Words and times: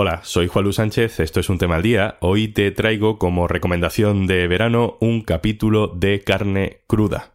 Hola, 0.00 0.20
soy 0.22 0.46
Juan 0.46 0.62
Luis 0.62 0.76
Sánchez, 0.76 1.18
esto 1.18 1.40
es 1.40 1.48
un 1.48 1.58
tema 1.58 1.74
al 1.74 1.82
día. 1.82 2.18
Hoy 2.20 2.46
te 2.46 2.70
traigo 2.70 3.18
como 3.18 3.48
recomendación 3.48 4.28
de 4.28 4.46
verano 4.46 4.96
un 5.00 5.22
capítulo 5.22 5.88
de 5.88 6.22
carne 6.22 6.82
cruda, 6.86 7.34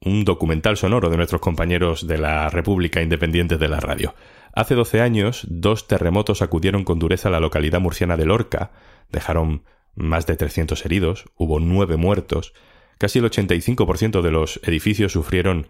un 0.00 0.24
documental 0.24 0.76
sonoro 0.76 1.10
de 1.10 1.16
nuestros 1.16 1.40
compañeros 1.40 2.06
de 2.06 2.18
la 2.18 2.48
República 2.50 3.02
Independiente 3.02 3.56
de 3.56 3.66
la 3.66 3.80
Radio. 3.80 4.14
Hace 4.52 4.76
12 4.76 5.00
años, 5.00 5.44
dos 5.50 5.88
terremotos 5.88 6.40
acudieron 6.40 6.84
con 6.84 7.00
dureza 7.00 7.30
a 7.30 7.32
la 7.32 7.40
localidad 7.40 7.80
murciana 7.80 8.16
de 8.16 8.26
Lorca, 8.26 8.70
dejaron 9.10 9.64
más 9.96 10.24
de 10.24 10.36
300 10.36 10.86
heridos, 10.86 11.24
hubo 11.34 11.58
nueve 11.58 11.96
muertos, 11.96 12.54
casi 12.96 13.18
el 13.18 13.24
85% 13.24 14.22
de 14.22 14.30
los 14.30 14.60
edificios 14.62 15.10
sufrieron 15.10 15.66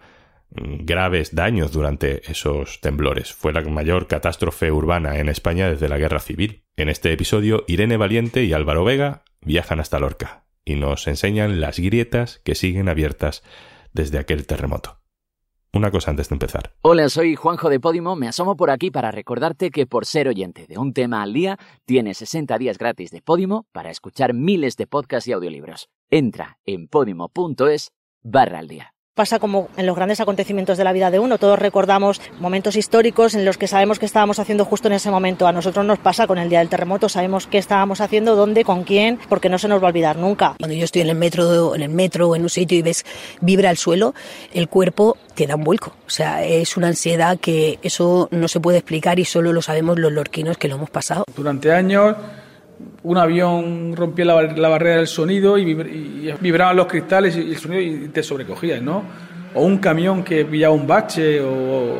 graves 0.54 1.34
daños 1.34 1.72
durante 1.72 2.30
esos 2.30 2.80
temblores. 2.80 3.32
Fue 3.32 3.52
la 3.52 3.62
mayor 3.62 4.06
catástrofe 4.06 4.70
urbana 4.70 5.18
en 5.18 5.28
España 5.28 5.68
desde 5.68 5.88
la 5.88 5.98
Guerra 5.98 6.20
Civil. 6.20 6.64
En 6.76 6.88
este 6.88 7.12
episodio, 7.12 7.64
Irene 7.66 7.96
Valiente 7.96 8.44
y 8.44 8.52
Álvaro 8.52 8.84
Vega 8.84 9.24
viajan 9.40 9.80
hasta 9.80 9.98
Lorca 9.98 10.46
y 10.64 10.76
nos 10.76 11.06
enseñan 11.06 11.60
las 11.60 11.78
grietas 11.78 12.40
que 12.44 12.54
siguen 12.54 12.88
abiertas 12.88 13.42
desde 13.92 14.18
aquel 14.18 14.46
terremoto. 14.46 15.00
Una 15.72 15.90
cosa 15.90 16.12
antes 16.12 16.28
de 16.28 16.36
empezar. 16.36 16.72
Hola, 16.82 17.08
soy 17.08 17.34
Juanjo 17.34 17.68
de 17.68 17.80
Podimo. 17.80 18.14
Me 18.14 18.28
asomo 18.28 18.56
por 18.56 18.70
aquí 18.70 18.92
para 18.92 19.10
recordarte 19.10 19.70
que 19.70 19.86
por 19.86 20.06
ser 20.06 20.28
oyente 20.28 20.68
de 20.68 20.78
un 20.78 20.92
tema 20.92 21.20
al 21.20 21.32
día, 21.32 21.58
tienes 21.84 22.18
60 22.18 22.56
días 22.58 22.78
gratis 22.78 23.10
de 23.10 23.22
Podimo 23.22 23.66
para 23.72 23.90
escuchar 23.90 24.34
miles 24.34 24.76
de 24.76 24.86
podcasts 24.86 25.26
y 25.26 25.32
audiolibros. 25.32 25.88
Entra 26.10 26.58
en 26.64 26.86
podimo.es 26.86 27.90
barra 28.22 28.60
al 28.60 28.68
día. 28.68 28.93
Pasa 29.14 29.38
como 29.38 29.68
en 29.76 29.86
los 29.86 29.94
grandes 29.94 30.18
acontecimientos 30.18 30.76
de 30.76 30.82
la 30.82 30.92
vida 30.92 31.08
de 31.08 31.20
uno. 31.20 31.38
Todos 31.38 31.56
recordamos 31.56 32.20
momentos 32.40 32.74
históricos 32.74 33.36
en 33.36 33.44
los 33.44 33.56
que 33.56 33.68
sabemos 33.68 34.00
qué 34.00 34.06
estábamos 34.06 34.40
haciendo 34.40 34.64
justo 34.64 34.88
en 34.88 34.94
ese 34.94 35.08
momento. 35.08 35.46
A 35.46 35.52
nosotros 35.52 35.86
nos 35.86 36.00
pasa 36.00 36.26
con 36.26 36.36
el 36.36 36.48
día 36.48 36.58
del 36.58 36.68
terremoto. 36.68 37.08
Sabemos 37.08 37.46
qué 37.46 37.58
estábamos 37.58 38.00
haciendo, 38.00 38.34
dónde, 38.34 38.64
con 38.64 38.82
quién, 38.82 39.20
porque 39.28 39.48
no 39.48 39.56
se 39.58 39.68
nos 39.68 39.80
va 39.80 39.86
a 39.86 39.90
olvidar 39.90 40.16
nunca. 40.16 40.56
Cuando 40.58 40.74
yo 40.74 40.84
estoy 40.84 41.02
en 41.02 41.10
el 41.10 41.14
metro, 41.14 41.76
en 41.76 41.82
el 41.82 41.90
metro 41.90 42.30
o 42.30 42.34
en 42.34 42.42
un 42.42 42.48
sitio 42.48 42.76
y 42.76 42.82
ves 42.82 43.06
vibra 43.40 43.70
el 43.70 43.76
suelo, 43.76 44.14
el 44.52 44.68
cuerpo 44.68 45.16
te 45.36 45.46
da 45.46 45.54
un 45.54 45.62
vuelco. 45.62 45.94
O 46.08 46.10
sea, 46.10 46.42
es 46.42 46.76
una 46.76 46.88
ansiedad 46.88 47.38
que 47.38 47.78
eso 47.82 48.26
no 48.32 48.48
se 48.48 48.58
puede 48.58 48.78
explicar 48.78 49.20
y 49.20 49.24
solo 49.24 49.52
lo 49.52 49.62
sabemos 49.62 49.96
los 49.96 50.10
lorquinos 50.10 50.58
que 50.58 50.66
lo 50.66 50.74
hemos 50.74 50.90
pasado. 50.90 51.22
Durante 51.36 51.72
años 51.72 52.16
un 53.02 53.18
avión 53.18 53.94
rompía 53.96 54.24
la, 54.24 54.68
barrera 54.68 54.96
del 54.96 55.06
sonido 55.06 55.58
y, 55.58 55.74
vibraban 56.40 56.76
los 56.76 56.86
cristales 56.86 57.36
y, 57.36 57.40
el 57.40 57.56
sonido 57.56 57.80
y 57.80 58.08
te 58.08 58.22
sobrecogías, 58.22 58.82
¿no? 58.82 59.02
O 59.54 59.64
un 59.64 59.78
camión 59.78 60.24
que 60.24 60.44
pillaba 60.44 60.74
un 60.74 60.86
bache 60.86 61.40
o, 61.40 61.98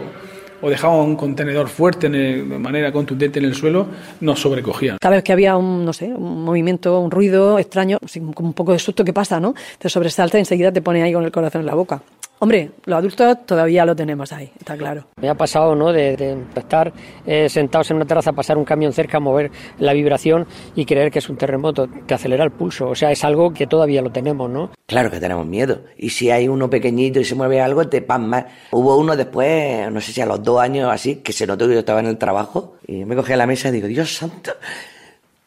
dejaba 0.63 0.97
un 0.97 1.15
contenedor 1.15 1.69
fuerte 1.69 2.09
de 2.09 2.43
manera 2.43 2.91
contundente 2.91 3.39
en 3.39 3.45
el 3.45 3.55
suelo, 3.55 3.87
nos 4.21 4.41
sobrecogía. 4.41 4.97
Cada 4.99 5.17
vez 5.17 5.23
que 5.25 5.33
había 5.33 5.59
un, 5.59 5.85
no 5.85 5.93
sé, 5.93 6.07
un 6.07 6.43
movimiento, 6.43 7.01
un 7.01 7.11
ruido 7.11 7.59
extraño, 7.59 7.99
un 8.39 8.53
poco 8.55 8.73
de 8.73 8.79
susto 8.79 9.05
que 9.05 9.13
pasa, 9.13 9.39
¿no? 9.39 9.55
Te 9.79 9.91
sobresalta 9.91 10.39
y 10.39 10.41
enseguida 10.41 10.73
te 10.73 10.81
pone 10.81 11.03
ahí 11.03 11.13
con 11.13 11.23
el 11.23 11.31
corazón 11.31 11.61
en 11.61 11.67
la 11.67 11.75
boca. 11.75 12.01
Hombre, 12.41 12.73
los 12.85 12.99
adultos 12.99 13.47
todavía 13.47 13.87
lo 13.87 13.97
tenemos 13.97 14.33
ahí, 14.33 14.51
está 14.59 14.77
claro. 14.77 15.07
Me 15.21 15.29
ha 15.29 15.35
pasado, 15.35 15.75
¿no? 15.75 15.93
De, 15.93 16.37
estar 16.55 16.93
eh, 17.27 17.49
sentados 17.49 17.91
en 17.91 17.97
una 17.97 18.05
terraza, 18.05 18.33
pasar 18.33 18.59
un 18.59 18.65
camión 18.65 18.93
cerca, 18.93 19.21
mover 19.21 19.51
la 19.79 19.93
vibración 19.93 20.47
y 20.75 20.85
creer 20.85 21.11
que 21.11 21.21
es 21.21 21.29
un 21.31 21.37
terremoto. 21.37 21.89
Te 22.07 22.15
acelera 22.15 22.45
el 22.45 22.51
pulso. 22.51 22.89
O 22.89 22.95
sea, 22.95 23.11
es 23.13 23.25
algo 23.25 23.55
que 23.55 23.67
todavía 23.67 24.03
lo 24.03 24.11
tenemos, 24.11 24.51
¿no? 24.51 24.71
Claro 24.87 25.11
que 25.11 25.21
tenemos 25.21 25.47
miedo. 25.47 25.83
Y 25.97 26.11
si 26.11 26.31
hay 26.31 26.49
uno 26.49 26.69
pequeñito 26.69 27.21
y 27.21 27.25
se 27.25 27.35
mueve 27.35 27.61
algo, 27.61 27.89
te 27.89 28.03
pasmas. 28.03 28.45
Hubo 28.73 28.99
uno 28.99 29.17
después, 29.17 29.91
no 29.91 30.01
sé 30.01 30.13
si 30.13 30.21
a 30.21 30.27
los 30.27 30.43
dos 30.43 30.61
años 30.61 30.91
así, 30.93 31.17
que 31.17 31.33
se 31.33 31.47
notó 31.47 31.67
que 31.67 31.75
yo 31.75 31.81
estaba 31.81 32.01
en 32.01 32.07
el 32.07 32.19
trabajo 32.19 32.77
y 32.87 33.05
me 33.05 33.17
cogí 33.17 33.33
a 33.33 33.37
la 33.37 33.47
mesa 33.47 33.69
y 33.69 33.73
digo, 33.73 33.87
Dios 33.87 34.15
santo. 34.15 34.53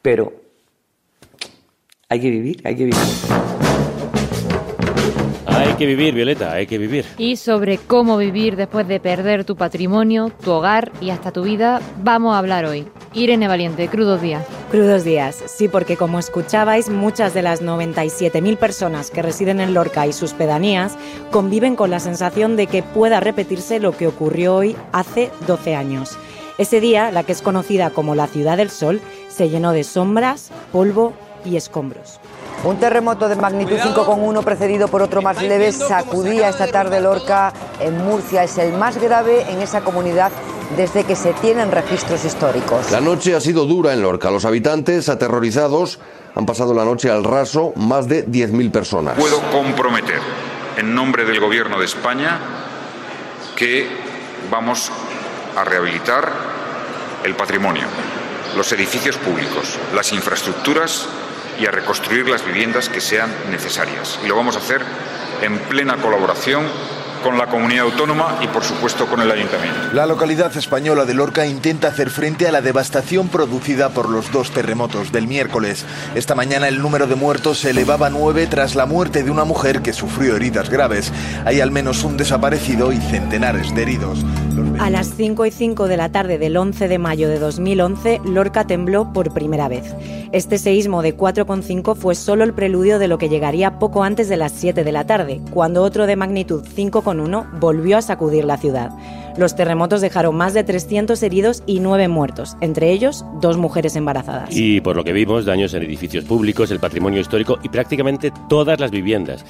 Pero 0.02 0.34
hay 2.10 2.20
que 2.20 2.30
vivir, 2.32 2.62
hay 2.64 2.76
que 2.76 2.86
vivir. 2.86 3.67
Hay 5.78 5.86
que 5.86 5.96
vivir, 5.96 6.16
Violeta, 6.16 6.54
hay 6.54 6.66
que 6.66 6.80
vivir. 6.80 7.06
Y 7.20 7.36
sobre 7.36 7.78
cómo 7.78 8.18
vivir 8.18 8.56
después 8.56 8.88
de 8.88 9.00
perder 9.00 9.46
tu 9.46 9.56
patrimonio, 9.56 10.32
tu 10.44 10.50
hogar 10.50 10.92
y 11.02 11.12
hasta 11.12 11.32
tu 11.32 11.44
vida, 11.44 11.82
vamos 12.02 12.34
a 12.34 12.40
hablar 12.40 12.66
hoy. 12.66 12.88
Irene 13.14 13.48
Valiente, 13.48 13.88
crudos 13.88 14.20
días. 14.20 14.44
Crudos 14.72 15.04
días, 15.04 15.44
sí, 15.46 15.68
porque 15.68 15.96
como 15.96 16.18
escuchabais, 16.18 16.90
muchas 16.90 17.36
de 17.36 17.44
las 17.44 17.62
97.000 17.62 18.58
personas 18.58 19.12
que 19.12 19.22
residen 19.22 19.62
en 19.62 19.76
Lorca 19.76 20.08
y 20.08 20.14
sus 20.14 20.34
pedanías 20.34 20.98
conviven 21.30 21.76
con 21.76 21.92
la 21.92 22.00
sensación 22.00 22.56
de 22.56 22.66
que 22.66 22.82
pueda 22.82 23.20
repetirse 23.20 23.80
lo 23.80 23.96
que 23.96 24.08
ocurrió 24.08 24.56
hoy 24.56 24.76
hace 24.94 25.30
12 25.46 25.76
años. 25.76 26.18
Ese 26.58 26.82
día, 26.82 27.12
la 27.12 27.22
que 27.22 27.34
es 27.34 27.44
conocida 27.44 27.92
como 27.92 28.16
la 28.16 28.26
Ciudad 28.26 28.58
del 28.58 28.72
Sol, 28.72 29.00
se 29.28 29.48
llenó 29.48 29.74
de 29.74 29.84
sombras, 29.84 30.50
polvo 30.72 31.14
y 31.46 31.56
escombros. 31.56 32.20
Un 32.64 32.80
terremoto 32.80 33.30
de 33.30 33.36
magnitud 33.36 33.78
5,1 33.78 34.44
precedido 34.44 34.88
por 34.88 35.02
otro 35.02 35.22
más 35.22 35.42
leve 35.42 35.72
sacudía 35.72 36.50
esta 36.50 36.68
tarde 36.68 37.00
Lorca 37.00 37.54
en 37.80 38.04
Murcia. 38.04 38.44
Es 38.44 38.58
el 38.58 38.74
más 38.74 38.98
grave 38.98 39.46
en 39.50 39.62
esa 39.62 39.82
comunidad 39.82 40.32
desde 40.76 41.04
que 41.04 41.16
se 41.16 41.34
tienen 41.34 41.72
registros 41.72 42.26
históricos. 42.26 42.92
La 42.92 43.00
noche 43.00 43.36
ha 43.36 43.42
sido 43.42 43.66
dura 43.66 43.94
en 43.94 44.02
Lorca. 44.02 44.32
Los 44.32 44.44
habitantes, 44.44 45.08
aterrorizados, 45.08 46.00
han 46.36 46.46
pasado 46.46 46.74
la 46.74 46.84
noche 46.84 47.10
al 47.12 47.24
raso 47.24 47.74
más 47.76 48.08
de 48.08 48.28
10.000 48.28 48.72
personas. 48.72 49.16
Puedo 49.18 49.40
comprometer, 49.52 50.20
en 50.78 50.94
nombre 50.94 51.26
del 51.26 51.40
Gobierno 51.40 51.80
de 51.80 51.86
España, 51.86 52.40
que 53.56 53.88
vamos 54.52 54.92
a 55.56 55.64
rehabilitar 55.64 56.32
el 57.24 57.36
patrimonio, 57.36 57.86
los 58.56 58.72
edificios 58.72 59.16
públicos, 59.18 59.78
las 59.96 60.12
infraestructuras 60.12 61.08
y 61.60 61.66
a 61.66 61.72
reconstruir 61.72 62.28
las 62.28 62.46
viviendas 62.46 62.90
que 62.90 63.02
sean 63.02 63.34
necesarias. 63.50 64.20
Y 64.24 64.28
lo 64.28 64.36
vamos 64.36 64.56
a 64.56 64.60
hacer 64.60 64.82
en 65.42 65.60
plena 65.60 65.98
colaboración 65.98 66.66
con 67.28 67.38
la 67.38 67.48
comunidad 67.48 67.84
autónoma 67.84 68.40
y 68.42 68.48
por 68.48 68.64
supuesto 68.64 69.06
con 69.06 69.20
el 69.20 69.30
ayuntamiento. 69.30 69.92
La 69.92 70.06
localidad 70.06 70.56
española 70.56 71.04
de 71.04 71.14
Lorca 71.14 71.46
intenta 71.46 71.90
hacer 71.90 72.10
frente 72.10 72.48
a 72.48 72.54
la 72.54 72.62
devastación 72.62 73.28
producida 73.28 73.90
por 73.90 74.08
los 74.08 74.32
dos 74.32 74.52
terremotos 74.52 75.12
del 75.12 75.28
miércoles. 75.28 75.86
Esta 76.16 76.36
mañana 76.36 76.70
el 76.70 76.82
número 76.82 77.06
de 77.06 77.16
muertos 77.16 77.58
se 77.58 77.72
elevaba 77.72 78.08
a 78.08 78.12
nueve 78.12 78.48
tras 78.48 78.76
la 78.76 78.86
muerte 78.86 79.24
de 79.24 79.32
una 79.32 79.44
mujer 79.44 79.82
que 79.82 79.92
sufrió 79.92 80.38
heridas 80.38 80.70
graves. 80.70 81.12
Hay 81.44 81.60
al 81.60 81.70
menos 81.70 82.06
un 82.06 82.16
desaparecido 82.16 82.94
y 82.94 82.98
centenares 82.98 83.76
de 83.76 83.82
heridos. 83.82 84.24
A 84.80 84.90
las 84.90 85.14
5 85.16 85.46
y 85.46 85.52
5 85.52 85.88
de 85.88 85.98
la 85.98 86.10
tarde 86.10 86.40
del 86.40 86.58
11 86.58 86.88
de 86.88 86.98
mayo 86.98 87.30
de 87.30 87.38
2011, 87.38 88.22
Lorca 88.26 88.66
tembló 88.66 89.12
por 89.14 89.32
primera 89.34 89.68
vez. 89.68 89.94
Este 90.32 90.58
seísmo 90.58 91.04
de 91.04 91.16
4,5 91.16 91.96
fue 91.96 92.16
solo 92.16 92.44
el 92.44 92.54
preludio 92.54 92.98
de 92.98 93.08
lo 93.08 93.18
que 93.18 93.30
llegaría 93.30 93.78
poco 93.78 94.04
antes 94.04 94.30
de 94.30 94.38
las 94.38 94.52
7 94.54 94.84
de 94.84 94.92
la 94.92 95.06
tarde, 95.06 95.42
cuando 95.52 95.84
otro 95.84 96.08
de 96.08 96.16
magnitud 96.16 96.66
5,1 97.18 97.60
volvió 97.60 97.98
a 97.98 98.02
sacudir 98.02 98.46
la 98.46 98.58
ciudad. 98.58 98.92
Los 99.38 99.56
terremotos 99.56 100.02
dejaron 100.02 100.36
más 100.36 100.54
de 100.54 100.64
300 100.64 101.22
heridos 101.22 101.64
y 101.68 101.80
9 101.80 102.08
muertos, 102.08 102.58
entre 102.62 102.92
ellos 102.92 103.24
dos 103.40 103.58
mujeres 103.58 103.96
embarazadas. 103.96 104.50
Y 104.52 104.82
por 104.82 104.96
lo 104.96 105.04
que 105.04 105.14
vimos, 105.14 105.46
daños 105.46 105.74
en 105.74 105.84
edificios 105.84 106.26
públicos, 106.26 106.72
el 106.72 106.80
patrimonio 106.80 107.22
histórico 107.22 107.60
y 107.62 107.70
prácticamente 107.70 108.32
todas 108.50 108.80
las 108.80 108.92
viviendas 108.92 109.46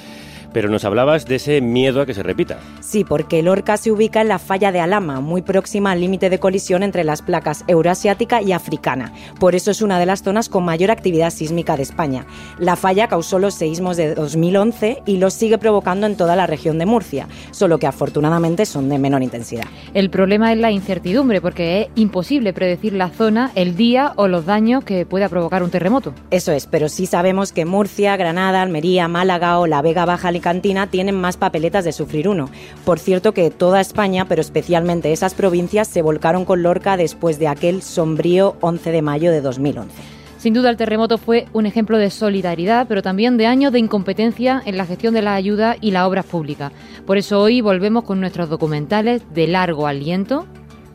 pero 0.52 0.68
nos 0.68 0.84
hablabas 0.84 1.26
de 1.26 1.36
ese 1.36 1.60
miedo 1.60 2.00
a 2.00 2.06
que 2.06 2.14
se 2.14 2.22
repita. 2.22 2.58
Sí, 2.80 3.04
porque 3.04 3.42
Lorca 3.42 3.76
se 3.76 3.90
ubica 3.90 4.20
en 4.20 4.28
la 4.28 4.38
falla 4.38 4.72
de 4.72 4.80
Alama, 4.80 5.20
muy 5.20 5.42
próxima 5.42 5.92
al 5.92 6.00
límite 6.00 6.30
de 6.30 6.38
colisión 6.38 6.82
entre 6.82 7.04
las 7.04 7.22
placas 7.22 7.64
euroasiática 7.66 8.42
y 8.42 8.52
africana. 8.52 9.12
Por 9.38 9.54
eso 9.54 9.70
es 9.70 9.82
una 9.82 9.98
de 9.98 10.06
las 10.06 10.22
zonas 10.22 10.48
con 10.48 10.64
mayor 10.64 10.90
actividad 10.90 11.30
sísmica 11.30 11.76
de 11.76 11.82
España. 11.82 12.26
La 12.58 12.76
falla 12.76 13.08
causó 13.08 13.38
los 13.38 13.54
seísmos 13.54 13.96
de 13.96 14.14
2011 14.14 15.02
y 15.06 15.18
los 15.18 15.34
sigue 15.34 15.58
provocando 15.58 16.06
en 16.06 16.16
toda 16.16 16.36
la 16.36 16.46
región 16.46 16.78
de 16.78 16.86
Murcia, 16.86 17.28
solo 17.50 17.78
que 17.78 17.86
afortunadamente 17.86 18.66
son 18.66 18.88
de 18.88 18.98
menor 18.98 19.22
intensidad. 19.22 19.66
El 19.94 20.10
problema 20.10 20.52
es 20.52 20.58
la 20.58 20.70
incertidumbre, 20.70 21.40
porque 21.40 21.82
es 21.82 21.88
imposible 21.94 22.52
predecir 22.52 22.92
la 22.92 23.10
zona, 23.10 23.52
el 23.54 23.76
día 23.76 24.12
o 24.16 24.28
los 24.28 24.46
daños 24.46 24.84
que 24.84 25.06
pueda 25.06 25.28
provocar 25.28 25.62
un 25.62 25.70
terremoto. 25.70 26.14
Eso 26.30 26.52
es, 26.52 26.66
pero 26.66 26.88
sí 26.88 27.06
sabemos 27.06 27.52
que 27.52 27.64
Murcia, 27.64 28.16
Granada, 28.16 28.62
Almería, 28.62 29.08
Málaga 29.08 29.58
o 29.58 29.66
la 29.66 29.82
Vega 29.82 30.04
Baja 30.04 30.32
Cantina 30.40 30.88
tienen 30.88 31.14
más 31.14 31.36
papeletas 31.36 31.84
de 31.84 31.92
sufrir 31.92 32.28
uno. 32.28 32.50
Por 32.84 32.98
cierto 32.98 33.32
que 33.32 33.50
toda 33.50 33.80
España, 33.80 34.26
pero 34.26 34.40
especialmente 34.40 35.12
esas 35.12 35.34
provincias, 35.34 35.88
se 35.88 36.02
volcaron 36.02 36.44
con 36.44 36.62
Lorca 36.62 36.96
después 36.96 37.38
de 37.38 37.48
aquel 37.48 37.82
sombrío 37.82 38.56
11 38.60 38.90
de 38.92 39.02
mayo 39.02 39.30
de 39.30 39.40
2011. 39.40 40.18
Sin 40.38 40.54
duda 40.54 40.70
el 40.70 40.76
terremoto 40.76 41.18
fue 41.18 41.46
un 41.52 41.66
ejemplo 41.66 41.98
de 41.98 42.10
solidaridad, 42.10 42.86
pero 42.86 43.02
también 43.02 43.36
de 43.36 43.46
años 43.46 43.72
de 43.72 43.80
incompetencia 43.80 44.62
en 44.64 44.76
la 44.76 44.86
gestión 44.86 45.12
de 45.12 45.22
la 45.22 45.34
ayuda 45.34 45.76
y 45.80 45.90
las 45.90 46.06
obras 46.06 46.26
públicas. 46.26 46.72
Por 47.06 47.18
eso 47.18 47.40
hoy 47.40 47.60
volvemos 47.60 48.04
con 48.04 48.20
nuestros 48.20 48.48
documentales 48.48 49.22
de 49.34 49.48
largo 49.48 49.88
aliento. 49.88 50.46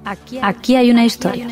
Aquí 0.05 0.75
hay, 0.75 0.91
una 0.91 1.05
historia. 1.05 1.47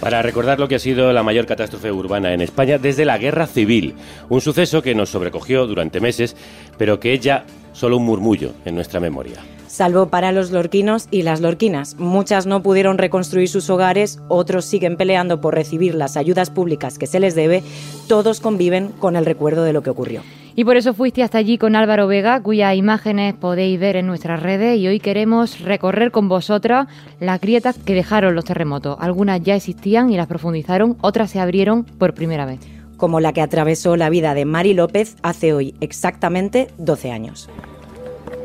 Para 0.00 0.22
recordar 0.22 0.58
lo 0.58 0.68
que 0.68 0.74
ha 0.74 0.78
sido 0.78 1.12
la 1.12 1.22
mayor 1.22 1.46
catástrofe 1.46 1.90
urbana 1.90 2.32
en 2.32 2.42
España 2.42 2.78
desde 2.78 3.04
la 3.04 3.18
Guerra 3.18 3.46
Civil, 3.46 3.94
un 4.28 4.40
suceso 4.40 4.82
que 4.82 4.94
nos 4.94 5.10
sobrecogió 5.10 5.66
durante 5.66 6.00
meses, 6.00 6.36
pero 6.76 7.00
que 7.00 7.14
es 7.14 7.20
ya 7.20 7.44
solo 7.72 7.96
un 7.96 8.04
murmullo 8.04 8.52
en 8.64 8.74
nuestra 8.74 9.00
memoria. 9.00 9.36
salvo 9.68 10.08
para 10.08 10.32
los 10.32 10.52
lorquinos 10.52 11.08
y 11.10 11.22
las 11.22 11.40
lorquinas. 11.40 11.96
Muchas 11.98 12.46
no 12.46 12.62
pudieron 12.62 12.96
reconstruir 12.98 13.48
sus 13.48 13.68
hogares, 13.68 14.20
otros 14.28 14.64
siguen 14.64 14.96
peleando 14.96 15.40
por 15.40 15.54
recibir 15.54 15.94
las 15.94 16.16
ayudas 16.16 16.50
públicas 16.50 16.98
que 16.98 17.06
se 17.06 17.20
les 17.20 17.34
debe, 17.34 17.62
todos 18.08 18.40
conviven 18.40 18.88
con 18.88 19.16
el 19.16 19.26
recuerdo 19.26 19.64
de 19.64 19.74
lo 19.74 19.82
que 19.82 19.90
ocurrió. 19.90 20.22
Y 20.58 20.64
por 20.64 20.78
eso 20.78 20.94
fuiste 20.94 21.22
hasta 21.22 21.36
allí 21.36 21.58
con 21.58 21.76
Álvaro 21.76 22.06
Vega, 22.06 22.42
cuyas 22.42 22.74
imágenes 22.74 23.34
podéis 23.34 23.78
ver 23.78 23.96
en 23.96 24.06
nuestras 24.06 24.42
redes 24.42 24.78
y 24.78 24.88
hoy 24.88 25.00
queremos 25.00 25.60
recorrer 25.60 26.10
con 26.10 26.30
vosotras 26.30 26.86
las 27.20 27.42
grietas 27.42 27.76
que 27.76 27.92
dejaron 27.92 28.34
los 28.34 28.46
terremotos. 28.46 28.96
Algunas 28.98 29.42
ya 29.42 29.54
existían 29.54 30.08
y 30.08 30.16
las 30.16 30.26
profundizaron, 30.26 30.96
otras 31.02 31.30
se 31.30 31.40
abrieron 31.40 31.84
por 31.84 32.14
primera 32.14 32.46
vez. 32.46 32.60
Como 32.96 33.20
la 33.20 33.34
que 33.34 33.42
atravesó 33.42 33.96
la 33.96 34.08
vida 34.08 34.32
de 34.32 34.46
Mari 34.46 34.72
López 34.72 35.16
hace 35.22 35.52
hoy 35.52 35.74
exactamente 35.82 36.68
12 36.78 37.10
años. 37.10 37.50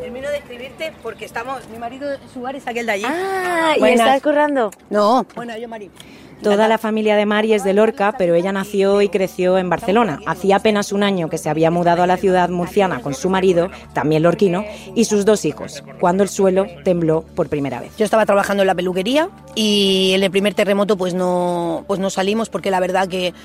Termino 0.02 0.30
de 0.30 0.38
escribirte 0.40 0.92
porque 1.02 1.24
estamos, 1.24 1.62
mi 1.72 1.80
marido, 1.80 2.10
su 2.34 2.42
bar 2.42 2.58
es 2.58 2.68
aquel 2.68 2.88
de 2.88 2.92
allí. 2.92 3.06
Ah, 3.08 3.76
¿y 3.80 3.84
estás 3.86 4.22
currando? 4.22 4.70
No, 4.90 5.26
bueno, 5.34 5.58
yo 5.58 5.70
Mari. 5.70 5.90
Toda 6.44 6.68
la 6.68 6.80
familia 6.80 7.16
de 7.16 7.28
Mari 7.28 7.54
es 7.54 7.64
de 7.64 7.74
Lorca, 7.74 8.16
pero 8.18 8.34
ella 8.34 8.52
nació 8.52 9.04
y 9.04 9.10
creció 9.10 9.60
en 9.60 9.70
Barcelona. 9.70 10.20
Hacía 10.26 10.56
apenas 10.56 10.92
un 10.92 11.04
año 11.04 11.30
que 11.30 11.38
se 11.38 11.52
había 11.52 11.70
mudado 11.70 12.02
a 12.02 12.08
la 12.08 12.18
ciudad 12.18 12.50
murciana 12.50 13.00
con 13.00 13.14
su 13.14 13.30
marido, 13.30 13.70
también 13.94 14.24
lorquino, 14.24 14.66
y 14.96 15.06
sus 15.06 15.24
dos 15.24 15.46
hijos, 15.46 15.84
cuando 16.00 16.24
el 16.24 16.30
suelo 16.30 16.66
tembló 16.84 17.24
por 17.36 17.48
primera 17.48 17.80
vez. 17.80 17.96
Yo 17.96 18.06
estaba 18.06 18.26
trabajando 18.26 18.64
en 18.64 18.68
la 18.68 18.76
peluquería 18.76 19.30
y 19.54 20.14
en 20.16 20.24
el 20.24 20.32
primer 20.32 20.56
terremoto 20.56 20.98
pues 20.98 21.14
no, 21.14 21.84
pues 21.86 22.00
no 22.00 22.10
salimos 22.10 22.50
porque 22.50 22.72
la 22.72 22.80
verdad 22.80 23.08
que 23.08 23.36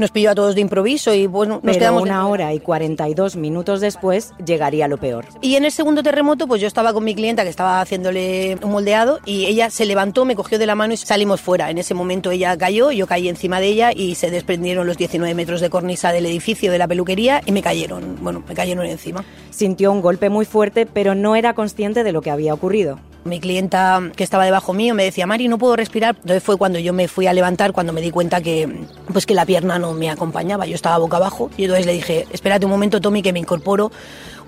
nos 0.00 0.10
pilló 0.10 0.30
a 0.30 0.34
todos 0.34 0.54
de 0.54 0.62
improviso 0.62 1.14
y 1.14 1.28
pues 1.28 1.48
nos 1.48 1.60
Pero 1.60 1.78
quedamos... 1.78 2.02
una 2.02 2.26
hora 2.26 2.52
y 2.52 2.60
42 2.60 3.36
minutos 3.36 3.80
después 3.80 4.32
llegaría 4.44 4.88
lo 4.88 4.98
peor. 4.98 5.26
Y 5.40 5.54
en 5.54 5.64
el 5.64 5.72
segundo 5.72 6.02
terremoto, 6.02 6.48
pues 6.48 6.60
yo 6.60 6.66
estaba 6.66 6.92
con 6.92 7.04
mi 7.04 7.14
clienta 7.14 7.44
que 7.44 7.50
estaba 7.50 7.80
haciéndole 7.80 8.58
un 8.62 8.72
moldeado 8.72 9.20
y 9.24 9.46
ella 9.46 9.70
se 9.70 9.84
levantó, 9.84 10.24
me 10.24 10.34
cogió 10.34 10.58
de 10.58 10.66
la 10.66 10.74
mano 10.74 10.94
y 10.94 10.96
salimos 10.96 11.40
fuera. 11.40 11.70
En 11.70 11.78
ese 11.78 11.94
momento 11.94 12.30
ella 12.30 12.56
cayó, 12.56 12.90
yo 12.90 13.06
caí 13.06 13.28
encima 13.28 13.60
de 13.60 13.68
ella 13.68 13.92
y 13.94 14.14
se 14.14 14.30
desprendieron 14.30 14.86
los 14.86 14.96
19 14.96 15.34
metros 15.34 15.60
de 15.60 15.70
cornisa 15.70 16.12
del 16.12 16.26
edificio 16.26 16.72
de 16.72 16.78
la 16.78 16.88
peluquería 16.88 17.42
y 17.44 17.52
me 17.52 17.62
cayeron, 17.62 18.16
bueno, 18.22 18.42
me 18.48 18.54
cayeron 18.54 18.86
encima. 18.86 19.24
Sintió 19.50 19.92
un 19.92 20.00
golpe 20.00 20.30
muy 20.30 20.46
fuerte, 20.46 20.86
pero 20.86 21.14
no 21.14 21.36
era 21.36 21.54
consciente 21.54 22.02
de 22.02 22.12
lo 22.12 22.22
que 22.22 22.30
había 22.30 22.54
ocurrido. 22.54 22.98
Mi 23.24 23.38
clienta 23.38 24.00
que 24.16 24.24
estaba 24.24 24.44
debajo 24.44 24.72
mío 24.72 24.94
me 24.94 25.04
decía, 25.04 25.26
Mari, 25.26 25.48
no 25.48 25.58
puedo 25.58 25.76
respirar. 25.76 26.16
Entonces 26.16 26.42
fue 26.42 26.56
cuando 26.56 26.78
yo 26.78 26.92
me 26.92 27.06
fui 27.06 27.26
a 27.26 27.32
levantar, 27.32 27.72
cuando 27.72 27.92
me 27.92 28.00
di 28.00 28.10
cuenta 28.10 28.40
que, 28.40 28.86
pues 29.12 29.26
que 29.26 29.34
la 29.34 29.44
pierna 29.44 29.78
no 29.78 29.92
me 29.92 30.10
acompañaba. 30.10 30.66
Yo 30.66 30.74
estaba 30.74 30.98
boca 30.98 31.18
abajo 31.18 31.50
y 31.56 31.64
entonces 31.64 31.86
le 31.86 31.92
dije, 31.92 32.26
espérate 32.32 32.64
un 32.64 32.72
momento, 32.72 33.00
Tommy, 33.00 33.22
que 33.22 33.32
me 33.32 33.38
incorporo 33.38 33.92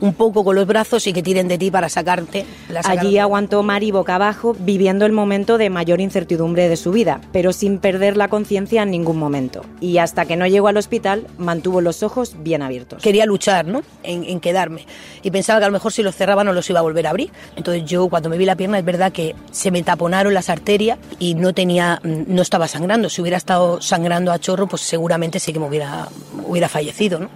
un 0.03 0.15
poco 0.15 0.43
con 0.43 0.57
los 0.57 0.67
brazos 0.67 1.07
y 1.07 1.13
que 1.13 1.23
tiren 1.23 1.47
de 1.47 1.59
ti 1.59 1.71
para 1.71 1.89
sacarte. 1.89 2.45
La 2.69 2.81
Allí 2.81 3.19
aguantó 3.19 3.63
Mari 3.63 3.93
boca 3.93 4.17
abajo, 4.17 4.55
viviendo 4.59 5.07
el 5.07 5.13
momento 5.13 5.59
de 5.59 5.71
mayor 5.71 6.01
incertidumbre 6.01 6.69
de 6.69 6.77
su 6.77 6.91
vida, 6.91 7.21
pero 7.33 7.53
sin 7.53 7.79
perder 7.79 8.17
la 8.17 8.27
conciencia 8.27 8.83
en 8.83 8.91
ningún 8.91 9.17
momento. 9.17 9.65
Y 9.81 9.99
hasta 9.99 10.25
que 10.25 10.37
no 10.37 10.45
llegó 10.49 10.67
al 10.67 10.77
hospital, 10.77 11.29
mantuvo 11.39 11.81
los 11.81 12.03
ojos 12.03 12.35
bien 12.41 12.63
abiertos. 12.63 13.01
Quería 13.01 13.27
luchar, 13.27 13.65
¿no? 13.65 13.83
En, 14.03 14.25
en 14.25 14.41
quedarme. 14.41 14.87
Y 15.23 15.31
pensaba 15.31 15.61
que 15.61 15.67
a 15.67 15.69
lo 15.69 15.73
mejor 15.73 15.93
si 15.93 16.03
los 16.03 16.17
cerraba 16.17 16.43
no 16.43 16.53
los 16.53 16.69
iba 16.69 16.81
a 16.81 16.83
volver 16.83 17.07
a 17.07 17.11
abrir. 17.11 17.31
Entonces 17.55 17.85
yo 17.85 18.09
cuando 18.09 18.29
me 18.29 18.37
vi 18.37 18.45
la 18.45 18.57
pierna 18.57 18.81
es 18.81 18.85
verdad 18.85 19.13
que 19.13 19.37
se 19.53 19.71
me 19.71 19.85
taponaron 19.85 20.35
las 20.35 20.51
arterias 20.51 20.99
y 21.21 21.35
no 21.35 21.55
tenía, 21.55 22.01
no 22.03 22.43
estaba 22.43 22.67
sangrando. 22.67 23.09
Si 23.09 23.21
hubiera 23.21 23.37
estado 23.37 23.81
sangrando 23.81 24.33
a 24.33 24.41
chorro, 24.41 24.67
pues 24.67 24.83
seguramente 24.83 25.39
sí 25.39 25.53
que 25.53 25.61
me 25.61 25.69
hubiera, 25.69 26.09
hubiera 26.45 26.69
fallecido, 26.69 27.21
¿no? 27.21 27.31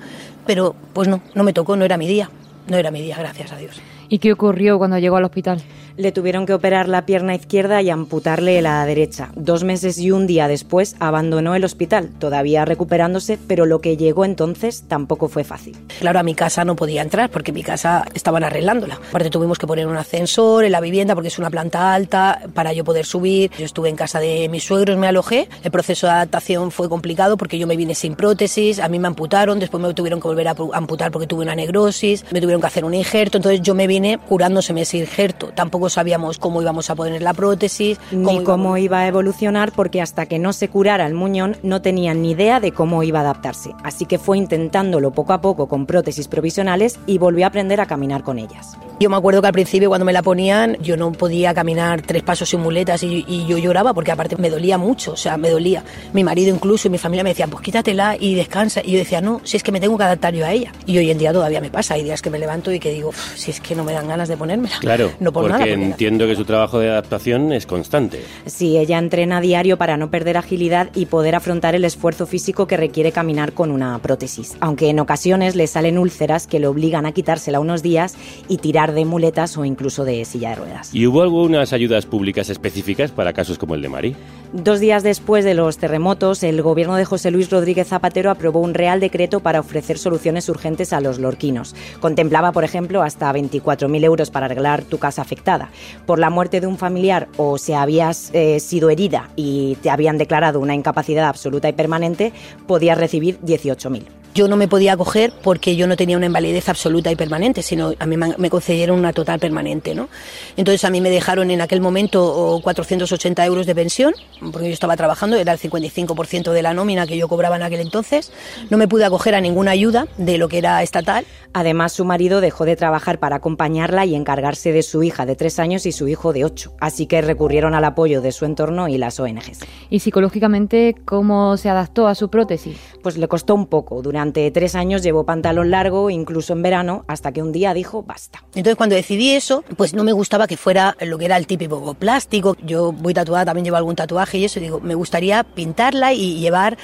Pero 0.47 0.75
pues 0.93 1.07
no, 1.07 1.23
no 1.35 1.45
me 1.45 1.53
tocó, 1.53 1.77
no 1.77 1.85
era 1.85 1.97
mi 1.97 2.09
día. 2.09 2.29
No 2.69 2.77
era 2.77 2.91
mi 2.91 3.01
día, 3.01 3.17
gracias 3.19 3.53
a 3.53 3.57
Dios. 3.57 3.81
¿Y 4.09 4.19
qué 4.19 4.33
ocurrió 4.33 4.79
cuando 4.79 4.99
llegó 4.99 5.17
al 5.17 5.25
hospital? 5.25 5.63
Le 5.97 6.13
tuvieron 6.13 6.45
que 6.45 6.53
operar 6.53 6.89
la 6.89 7.07
pierna 7.07 7.35
izquierda 7.35 7.81
y 7.81 7.89
amputarle 7.89 8.61
la 8.61 8.85
derecha. 8.85 9.31
Dos 9.35 9.65
meses 9.65 9.97
y 9.97 10.11
un 10.11 10.27
día 10.27 10.47
después 10.47 10.95
abandonó 11.01 11.55
el 11.55 11.65
hospital, 11.65 12.11
todavía 12.19 12.67
recuperándose, 12.67 13.39
pero 13.49 13.65
lo 13.65 13.81
que 13.81 13.97
llegó 13.97 14.27
entonces 14.27 14.85
tampoco 14.89 15.29
fue 15.29 15.43
fácil. 15.43 15.75
Claro, 15.99 16.19
a 16.19 16.23
mi 16.23 16.35
casa 16.35 16.67
no 16.67 16.77
podía 16.77 17.01
entrar 17.01 17.31
porque 17.31 17.51
mi 17.51 17.63
casa 17.63 18.05
estaban 18.13 18.45
arreglándola. 18.45 19.01
Aparte 19.09 19.31
tuvimos 19.31 19.59
que 19.59 19.67
poner 19.67 19.87
un 19.87 19.97
ascensor 19.97 20.65
en 20.65 20.73
la 20.73 20.83
vivienda 20.83 21.15
porque 21.15 21.29
es 21.29 21.39
una 21.39 21.49
planta 21.49 21.95
alta 21.95 22.43
para 22.53 22.75
yo 22.75 22.85
poder 22.85 23.07
subir. 23.07 23.51
Yo 23.59 23.65
estuve 23.65 23.89
en 23.89 23.97
casa 23.97 24.21
de 24.21 24.51
mis 24.51 24.65
suegros, 24.65 24.99
me 24.99 25.07
alojé. 25.07 25.49
El 25.65 25.71
proceso 25.71 26.07
de 26.07 26.13
adaptación 26.13 26.73
fue 26.73 26.91
complicado 26.91 27.39
porque 27.39 27.59
yo 27.59 27.67
me 27.67 27.77
vine 27.77 27.95
sin 27.95 28.17
prótesis, 28.17 28.81
a 28.81 28.89
mí 28.91 28.99
me 28.99 29.09
amputaron, 29.09 29.59
después 29.59 29.83
me 29.83 29.95
tuvieron 29.95 30.21
que 30.21 30.29
volver 30.29 30.49
a 30.49 30.55
amputar 30.75 31.11
porque 31.11 31.27
tuve 31.27 31.43
una 31.43 31.55
negrosis, 31.55 32.27
me 32.33 32.43
tuvieron 32.43 32.61
que 32.61 32.67
hacer 32.67 32.85
un 32.85 32.93
injerto, 32.93 33.39
entonces 33.39 33.63
yo 33.63 33.75
me 33.75 33.87
vine 33.87 34.19
curándoseme 34.19 34.83
ese 34.83 34.99
injerto. 34.99 35.53
Tampoco 35.55 35.86
sabíamos 35.89 36.39
cómo 36.39 36.63
íbamos 36.63 36.91
a 36.91 36.95
poner 36.95 37.23
la 37.23 37.35
prótesis, 37.35 37.99
Ni 38.11 38.43
cómo 38.45 38.77
iba 38.77 39.01
a 39.01 39.07
evolucionar 39.09 39.73
porque 39.73 40.01
hasta 40.01 40.27
que 40.27 40.39
no 40.39 40.53
se 40.53 40.69
curara 40.69 41.07
el 41.07 41.15
muñón 41.15 41.57
no 41.63 41.83
tenían 41.83 42.23
ni 42.23 42.33
idea 42.33 42.61
de 42.61 42.73
cómo 42.73 43.03
iba 43.03 43.21
a 43.21 43.23
adaptarse. 43.23 43.71
Así 43.83 44.07
que 44.07 44.19
fue 44.19 44.39
intentándolo 44.39 45.11
poco 45.13 45.33
a 45.33 45.41
poco 45.41 45.67
con 45.69 45.87
prótesis 45.87 46.29
provisionales 46.29 46.99
y 47.07 47.19
volvió 47.19 47.45
a 47.45 47.49
aprender 47.49 47.81
a 47.81 47.87
caminar 47.87 48.23
con 48.23 48.39
ellas. 48.39 48.77
Yo 48.99 49.11
me 49.11 49.17
acuerdo 49.17 49.43
que 49.43 49.49
al 49.49 49.53
principio 49.53 49.89
cuando 49.89 50.07
me 50.07 50.13
la 50.13 50.23
ponían 50.23 50.77
yo 50.81 50.97
no 50.97 51.13
podía 51.13 51.53
caminar 51.53 52.03
tres 52.03 52.23
pasos 52.23 52.49
sin 52.49 52.61
muletas 52.61 53.03
y, 53.03 53.25
y 53.29 53.47
yo 53.47 53.59
lloraba 53.59 53.93
porque 53.93 54.11
aparte 54.13 54.37
me 54.37 54.49
dolía 54.49 54.79
mucho, 54.79 55.13
o 55.13 55.17
sea, 55.17 55.37
me 55.37 55.51
dolía. 55.51 55.85
Mi 56.15 56.25
marido 56.25 56.55
incluso 56.55 56.89
y 56.89 56.91
mi 56.91 56.99
familia 56.99 57.23
me 57.23 57.31
decían, 57.31 57.51
pues 57.51 57.63
quítatela 57.63 58.17
y 58.19 58.35
descansa. 58.35 58.81
Y 58.83 58.93
yo 58.93 58.99
decía, 58.99 59.21
no, 59.21 59.41
si 59.45 59.57
es 59.57 59.63
que 59.63 59.73
me 59.73 59.81
tengo 59.81 59.99
que 59.99 60.05
adaptar 60.05 60.35
yo 60.35 60.47
a 60.47 60.53
ella. 60.53 60.73
Y 60.87 60.97
hoy 60.99 61.11
en 61.11 61.19
día 61.19 61.33
todavía 61.33 61.61
me 61.61 61.71
pasa, 61.71 61.95
hay 61.95 62.05
días 62.05 62.23
que 62.23 62.31
me 62.31 62.39
levanto 62.39 62.73
y 62.73 62.81
que 62.81 62.91
digo, 62.93 63.11
"Uf, 63.11 63.37
si 63.37 63.51
es 63.51 63.61
que 63.61 63.75
no 63.75 63.85
me 63.85 63.93
dan 63.93 64.09
ganas 64.09 64.29
de 64.29 64.37
ponérmela. 64.37 64.77
Claro, 64.81 65.11
no 65.21 65.33
por 65.33 65.51
porque 65.51 65.65
nada. 65.65 65.76
Entiendo 65.83 66.27
que 66.27 66.37
su 66.37 66.45
trabajo 66.45 66.79
de 66.79 66.91
adaptación 66.91 67.53
es 67.53 67.67
constante. 67.67 68.23
Sí, 68.47 68.79
ella 68.79 68.99
entrena 68.99 69.39
a 69.39 69.41
diario 69.41 69.77
para 69.77 69.97
no 69.97 70.11
perder 70.11 70.37
agilidad 70.37 70.91
y 70.95 71.07
poder 71.07 71.35
afrontar 71.35 71.75
el 71.75 71.85
esfuerzo 71.85 72.27
físico 72.27 72.67
que 72.67 72.77
requiere 72.77 73.13
caminar 73.13 73.53
con 73.53 73.71
una 73.71 73.99
prótesis, 73.99 74.57
aunque 74.61 74.89
en 74.89 75.01
ocasiones 75.01 75.55
le 75.57 75.67
salen 75.67 75.99
úlceras 75.99 76.47
que 76.47 76.61
le 76.61 76.67
obligan 76.67 77.07
a 77.07 77.13
quitársela 77.13 77.61
unos 77.61 77.83
días 77.83 78.17
y 78.49 78.59
tirar 78.59 78.93
de 78.93 79.05
muletas 79.05 79.57
o 79.57 79.65
incluso 79.65 80.05
de 80.05 80.25
silla 80.25 80.51
de 80.51 80.57
ruedas. 80.57 80.95
¿Y 80.95 81.07
hubo 81.07 81.23
algunas 81.23 81.73
ayudas 81.73 82.07
públicas 82.07 82.51
específicas 82.51 83.11
para 83.11 83.33
casos 83.33 83.59
como 83.59 83.75
el 83.75 83.83
de 83.83 83.89
Mari? 83.89 84.17
Dos 84.53 84.81
días 84.81 85.03
después 85.03 85.45
de 85.45 85.55
los 85.55 85.79
terremotos, 85.79 86.43
el 86.43 86.63
gobierno 86.63 86.97
de 86.97 87.05
José 87.05 87.31
Luis 87.31 87.51
Rodríguez 87.51 87.89
Zapatero 87.89 88.31
aprobó 88.31 88.61
un 88.61 88.75
real 88.75 89.01
decreto 89.01 89.41
para 89.41 89.61
ofrecer 89.61 89.99
soluciones 89.99 90.49
urgentes 90.49 90.93
a 90.93 91.01
los 91.01 91.19
lorquinos. 91.19 91.75
Contemplaba, 92.01 92.53
por 92.53 92.65
ejemplo, 92.65 93.03
hasta 93.03 93.33
24.000 93.33 94.05
euros 94.05 94.31
para 94.31 94.47
arreglar 94.47 94.85
tu 94.85 94.99
casa 94.99 95.23
afectada. 95.23 95.66
Por 96.07 96.19
la 96.19 96.31
muerte 96.31 96.61
de 96.61 96.67
un 96.67 96.79
familiar 96.79 97.29
o 97.37 97.59
si 97.59 97.73
habías 97.73 98.31
eh, 98.33 98.61
sido 98.61 98.91
herida 98.91 99.31
y 99.37 99.77
te 99.83 99.91
habían 99.91 100.19
declarado 100.19 100.61
una 100.61 100.75
incapacidad 100.75 101.29
absoluta 101.29 101.69
y 101.69 101.73
permanente, 101.73 102.33
podías 102.67 102.99
recibir 102.99 103.39
18.000. 103.41 104.05
Yo 104.37 104.49
no 104.49 104.59
me 104.59 104.69
podía 104.69 104.93
acoger 104.93 105.33
porque 105.43 105.77
yo 105.77 105.87
no 105.87 105.97
tenía 105.97 106.15
una 106.15 106.27
invalidez 106.27 106.69
absoluta 106.69 107.11
y 107.11 107.17
permanente, 107.17 107.63
sino 107.63 107.95
a 107.99 108.05
mí 108.05 108.19
me 108.19 108.51
concedieron 108.51 108.99
una 108.99 109.15
total 109.15 109.39
permanente, 109.39 109.95
¿no? 109.95 110.11
Entonces 110.59 110.85
a 110.85 110.91
mí 110.91 111.01
me 111.01 111.09
dejaron 111.09 111.51
en 111.51 111.63
aquel 111.63 111.81
momento 111.81 112.23
oh, 112.23 112.61
480 112.61 113.47
euros 113.47 113.65
de 113.65 113.75
pensión, 113.75 114.13
porque 114.53 114.67
yo 114.67 114.75
estaba 114.75 114.95
trabajando, 114.95 115.39
era 115.39 115.53
el 115.55 115.59
55% 115.59 116.53
de 116.53 116.61
la 116.61 116.75
nómina 116.75 117.07
que 117.07 117.17
yo 117.17 117.29
cobraba 117.29 117.57
en 117.57 117.63
aquel 117.63 117.81
entonces. 117.81 118.31
No 118.69 118.77
me 118.77 118.87
pude 118.87 119.07
acoger 119.07 119.35
a 119.35 119.41
ninguna 119.41 119.71
ayuda 119.71 120.07
de 120.19 120.37
lo 120.37 120.49
que 120.49 120.59
era 120.59 120.83
estatal. 120.83 121.25
Además, 121.55 121.95
su 121.95 122.05
marido 122.05 122.43
dejó 122.43 122.67
de 122.67 122.77
trabajar 122.77 123.19
para 123.19 123.37
acompañarla 123.37 124.05
y 124.05 124.15
encargarse 124.15 124.71
de 124.71 124.83
su 124.83 125.03
hija 125.03 125.25
de 125.25 125.37
tres 125.37 125.59
años 125.59 125.87
y 125.87 125.93
su 125.93 126.09
hijo 126.09 126.35
de 126.35 126.45
ocho. 126.45 126.75
Así 126.79 127.07
que 127.07 127.23
recurrieron 127.23 127.75
al 127.75 127.85
apoyo 127.87 128.21
de 128.21 128.33
su 128.33 128.45
entorno 128.45 128.87
y 128.87 128.99
las 128.99 129.19
ONGs. 129.19 129.61
¿Y 129.89 130.01
psicológicamente 130.01 130.95
cómo 131.07 131.57
se 131.57 131.71
adaptó 131.71 132.07
a 132.07 132.15
su 132.15 132.29
prótesis? 132.29 132.77
Pues 133.03 133.17
le 133.17 133.29
costó 133.29 133.55
un 133.55 133.65
poco. 133.65 134.03
Durante 134.03 134.26
tres 134.33 134.75
años 134.75 135.03
llevó 135.03 135.25
pantalón 135.25 135.71
largo, 135.71 136.11
incluso 136.11 136.53
en 136.53 136.63
verano, 136.63 137.05
hasta 137.09 137.33
que 137.33 137.43
un 137.43 137.53
día 137.53 137.75
dijo 137.75 138.03
basta. 138.03 138.43
Entonces 138.55 138.77
cuando 138.77 138.95
decidí 138.97 139.33
eso, 139.33 139.65
pues 139.77 139.95
no 139.95 140.05
me 140.05 140.13
gustaba 140.13 140.47
que 140.47 140.57
fuera 140.57 140.97
lo 141.01 141.19
que 141.19 141.25
era 141.27 141.37
el 141.37 141.47
típico 141.47 141.95
plástico. 141.95 142.57
Yo 142.65 142.93
voy 142.93 143.15
tatuada, 143.15 143.47
también 143.47 143.65
llevo 143.65 143.77
algún 143.77 143.97
tatuaje 143.97 144.39
y 144.39 144.45
eso, 144.45 144.61
digo, 144.61 144.81
me 144.81 144.95
gustaría 144.95 145.45
pintarla 145.45 146.13
y 146.13 146.39
llevar 146.39 146.77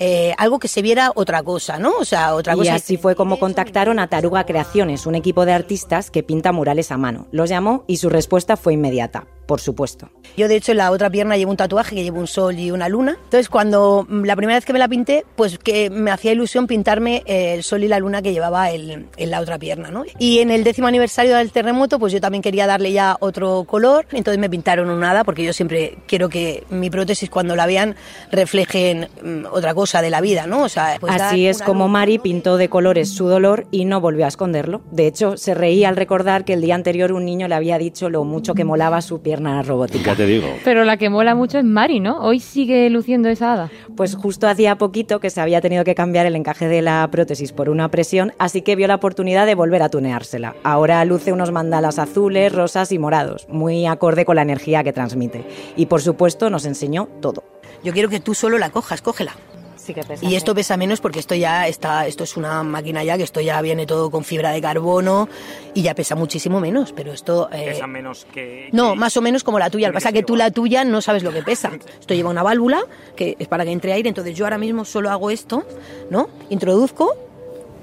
eh, 0.00 0.32
algo 0.38 0.58
que 0.60 0.68
se 0.68 0.80
viera 0.80 1.10
otra 1.14 1.42
cosa, 1.42 1.78
¿no? 1.78 1.92
O 1.98 2.04
sea, 2.04 2.34
otra 2.34 2.54
Y 2.54 2.58
cosa. 2.58 2.74
así 2.76 2.96
fue 2.96 3.16
como 3.16 3.38
contactaron 3.38 3.98
a 3.98 4.06
Taruga 4.06 4.44
Creaciones, 4.46 5.06
un 5.06 5.16
equipo 5.16 5.44
de 5.44 5.52
artistas 5.52 6.10
que 6.10 6.22
pinta 6.22 6.52
murales 6.52 6.92
a 6.92 6.96
mano. 6.96 7.26
Los 7.32 7.48
llamó 7.50 7.84
y 7.88 7.96
su 7.96 8.08
respuesta 8.08 8.56
fue 8.56 8.74
inmediata. 8.74 9.26
Por 9.48 9.60
supuesto. 9.60 10.10
Yo 10.36 10.46
de 10.46 10.56
hecho 10.56 10.72
en 10.72 10.78
la 10.78 10.90
otra 10.90 11.08
pierna 11.08 11.38
llevo 11.38 11.50
un 11.50 11.56
tatuaje 11.56 11.96
que 11.96 12.04
llevo 12.04 12.20
un 12.20 12.26
sol 12.26 12.58
y 12.58 12.70
una 12.70 12.86
luna. 12.90 13.12
Entonces 13.12 13.48
cuando 13.48 14.06
mm, 14.06 14.24
la 14.24 14.36
primera 14.36 14.58
vez 14.58 14.66
que 14.66 14.74
me 14.74 14.78
la 14.78 14.88
pinté, 14.88 15.24
pues 15.36 15.58
que 15.58 15.88
me 15.88 16.10
hacía 16.10 16.32
ilusión 16.32 16.66
pintarme 16.66 17.22
eh, 17.24 17.54
el 17.54 17.62
sol 17.62 17.82
y 17.82 17.88
la 17.88 17.98
luna 17.98 18.20
que 18.20 18.30
llevaba 18.30 18.70
el, 18.70 19.06
en 19.16 19.30
la 19.30 19.40
otra 19.40 19.58
pierna, 19.58 19.90
¿no? 19.90 20.04
Y 20.18 20.40
en 20.40 20.50
el 20.50 20.64
décimo 20.64 20.86
aniversario 20.86 21.34
del 21.34 21.50
terremoto, 21.50 21.98
pues 21.98 22.12
yo 22.12 22.20
también 22.20 22.42
quería 22.42 22.66
darle 22.66 22.92
ya 22.92 23.16
otro 23.20 23.64
color. 23.64 24.06
Entonces 24.12 24.38
me 24.38 24.50
pintaron 24.50 24.90
un 24.90 25.02
hada 25.02 25.24
porque 25.24 25.42
yo 25.42 25.54
siempre 25.54 25.96
quiero 26.06 26.28
que 26.28 26.64
mi 26.68 26.90
prótesis 26.90 27.30
cuando 27.30 27.56
la 27.56 27.64
vean 27.64 27.96
reflejen 28.30 29.08
mm, 29.22 29.46
otra 29.50 29.72
cosa 29.72 30.02
de 30.02 30.10
la 30.10 30.20
vida, 30.20 30.46
¿no? 30.46 30.62
O 30.62 30.68
sea, 30.68 30.98
pues 31.00 31.14
Así 31.14 31.46
es 31.46 31.62
como 31.62 31.84
luz. 31.84 31.92
Mari 31.92 32.18
pintó 32.18 32.58
de 32.58 32.68
colores 32.68 33.08
su 33.08 33.28
dolor 33.28 33.66
y 33.70 33.86
no 33.86 34.02
volvió 34.02 34.26
a 34.26 34.28
esconderlo. 34.28 34.82
De 34.90 35.06
hecho, 35.06 35.38
se 35.38 35.54
reía 35.54 35.88
al 35.88 35.96
recordar 35.96 36.44
que 36.44 36.52
el 36.52 36.60
día 36.60 36.74
anterior 36.74 37.12
un 37.12 37.24
niño 37.24 37.48
le 37.48 37.54
había 37.54 37.78
dicho 37.78 38.10
lo 38.10 38.24
mucho 38.24 38.52
que 38.52 38.64
molaba 38.64 39.00
su 39.00 39.22
pierna 39.22 39.37
robótica. 39.62 40.12
Ya 40.12 40.16
te 40.16 40.26
digo. 40.26 40.48
Pero 40.64 40.84
la 40.84 40.96
que 40.96 41.10
mola 41.10 41.34
mucho 41.34 41.58
es 41.58 41.64
Mari, 41.64 42.00
¿no? 42.00 42.20
Hoy 42.20 42.40
sigue 42.40 42.88
luciendo 42.90 43.28
esa 43.28 43.52
hada. 43.52 43.70
Pues 43.96 44.14
justo 44.14 44.48
hacía 44.48 44.76
poquito 44.78 45.20
que 45.20 45.30
se 45.30 45.40
había 45.40 45.60
tenido 45.60 45.84
que 45.84 45.94
cambiar 45.94 46.26
el 46.26 46.36
encaje 46.36 46.68
de 46.68 46.82
la 46.82 47.08
prótesis 47.10 47.52
por 47.52 47.68
una 47.68 47.90
presión, 47.90 48.32
así 48.38 48.62
que 48.62 48.76
vio 48.76 48.86
la 48.86 48.96
oportunidad 48.96 49.46
de 49.46 49.54
volver 49.54 49.82
a 49.82 49.88
tuneársela. 49.88 50.54
Ahora 50.62 51.04
luce 51.04 51.32
unos 51.32 51.52
mandalas 51.52 51.98
azules, 51.98 52.52
rosas 52.52 52.92
y 52.92 52.98
morados, 52.98 53.48
muy 53.48 53.86
acorde 53.86 54.24
con 54.24 54.36
la 54.36 54.42
energía 54.42 54.84
que 54.84 54.92
transmite. 54.92 55.44
Y 55.76 55.86
por 55.86 56.02
supuesto 56.02 56.50
nos 56.50 56.64
enseñó 56.64 57.08
todo. 57.20 57.44
Yo 57.82 57.92
quiero 57.92 58.08
que 58.08 58.20
tú 58.20 58.34
solo 58.34 58.58
la 58.58 58.70
cojas, 58.70 59.02
cógela. 59.02 59.32
Sí 59.88 59.94
que 59.94 60.02
pesa. 60.02 60.22
Y 60.22 60.36
esto 60.36 60.54
pesa 60.54 60.76
menos 60.76 61.00
porque 61.00 61.18
esto 61.18 61.34
ya 61.34 61.66
está, 61.66 62.06
esto 62.06 62.24
es 62.24 62.36
una 62.36 62.62
máquina 62.62 63.02
ya 63.04 63.16
que 63.16 63.22
esto 63.22 63.40
ya 63.40 63.58
viene 63.62 63.86
todo 63.86 64.10
con 64.10 64.22
fibra 64.22 64.50
de 64.50 64.60
carbono 64.60 65.30
y 65.72 65.80
ya 65.80 65.94
pesa 65.94 66.14
muchísimo 66.14 66.60
menos, 66.60 66.92
pero 66.92 67.10
esto 67.10 67.48
eh, 67.50 67.70
Pesa 67.70 67.86
menos 67.86 68.26
que... 68.26 68.68
no, 68.72 68.94
más 68.96 69.16
o 69.16 69.22
menos 69.22 69.42
como 69.44 69.58
la 69.58 69.70
tuya. 69.70 69.88
Lo 69.88 69.92
que 69.92 69.96
pasa 69.96 70.10
es 70.10 70.14
que 70.14 70.22
tú 70.22 70.36
la 70.36 70.50
tuya 70.50 70.84
no 70.84 71.00
sabes 71.00 71.22
lo 71.22 71.32
que 71.32 71.42
pesa. 71.52 71.70
Esto 71.98 72.12
lleva 72.12 72.28
una 72.28 72.42
válvula 72.42 72.84
que 73.16 73.34
es 73.38 73.48
para 73.48 73.64
que 73.64 73.70
entre 73.70 73.94
aire. 73.94 74.10
Entonces 74.10 74.36
yo 74.36 74.44
ahora 74.44 74.58
mismo 74.58 74.84
solo 74.84 75.08
hago 75.08 75.30
esto, 75.30 75.64
¿no? 76.10 76.28
Introduzco, 76.50 77.16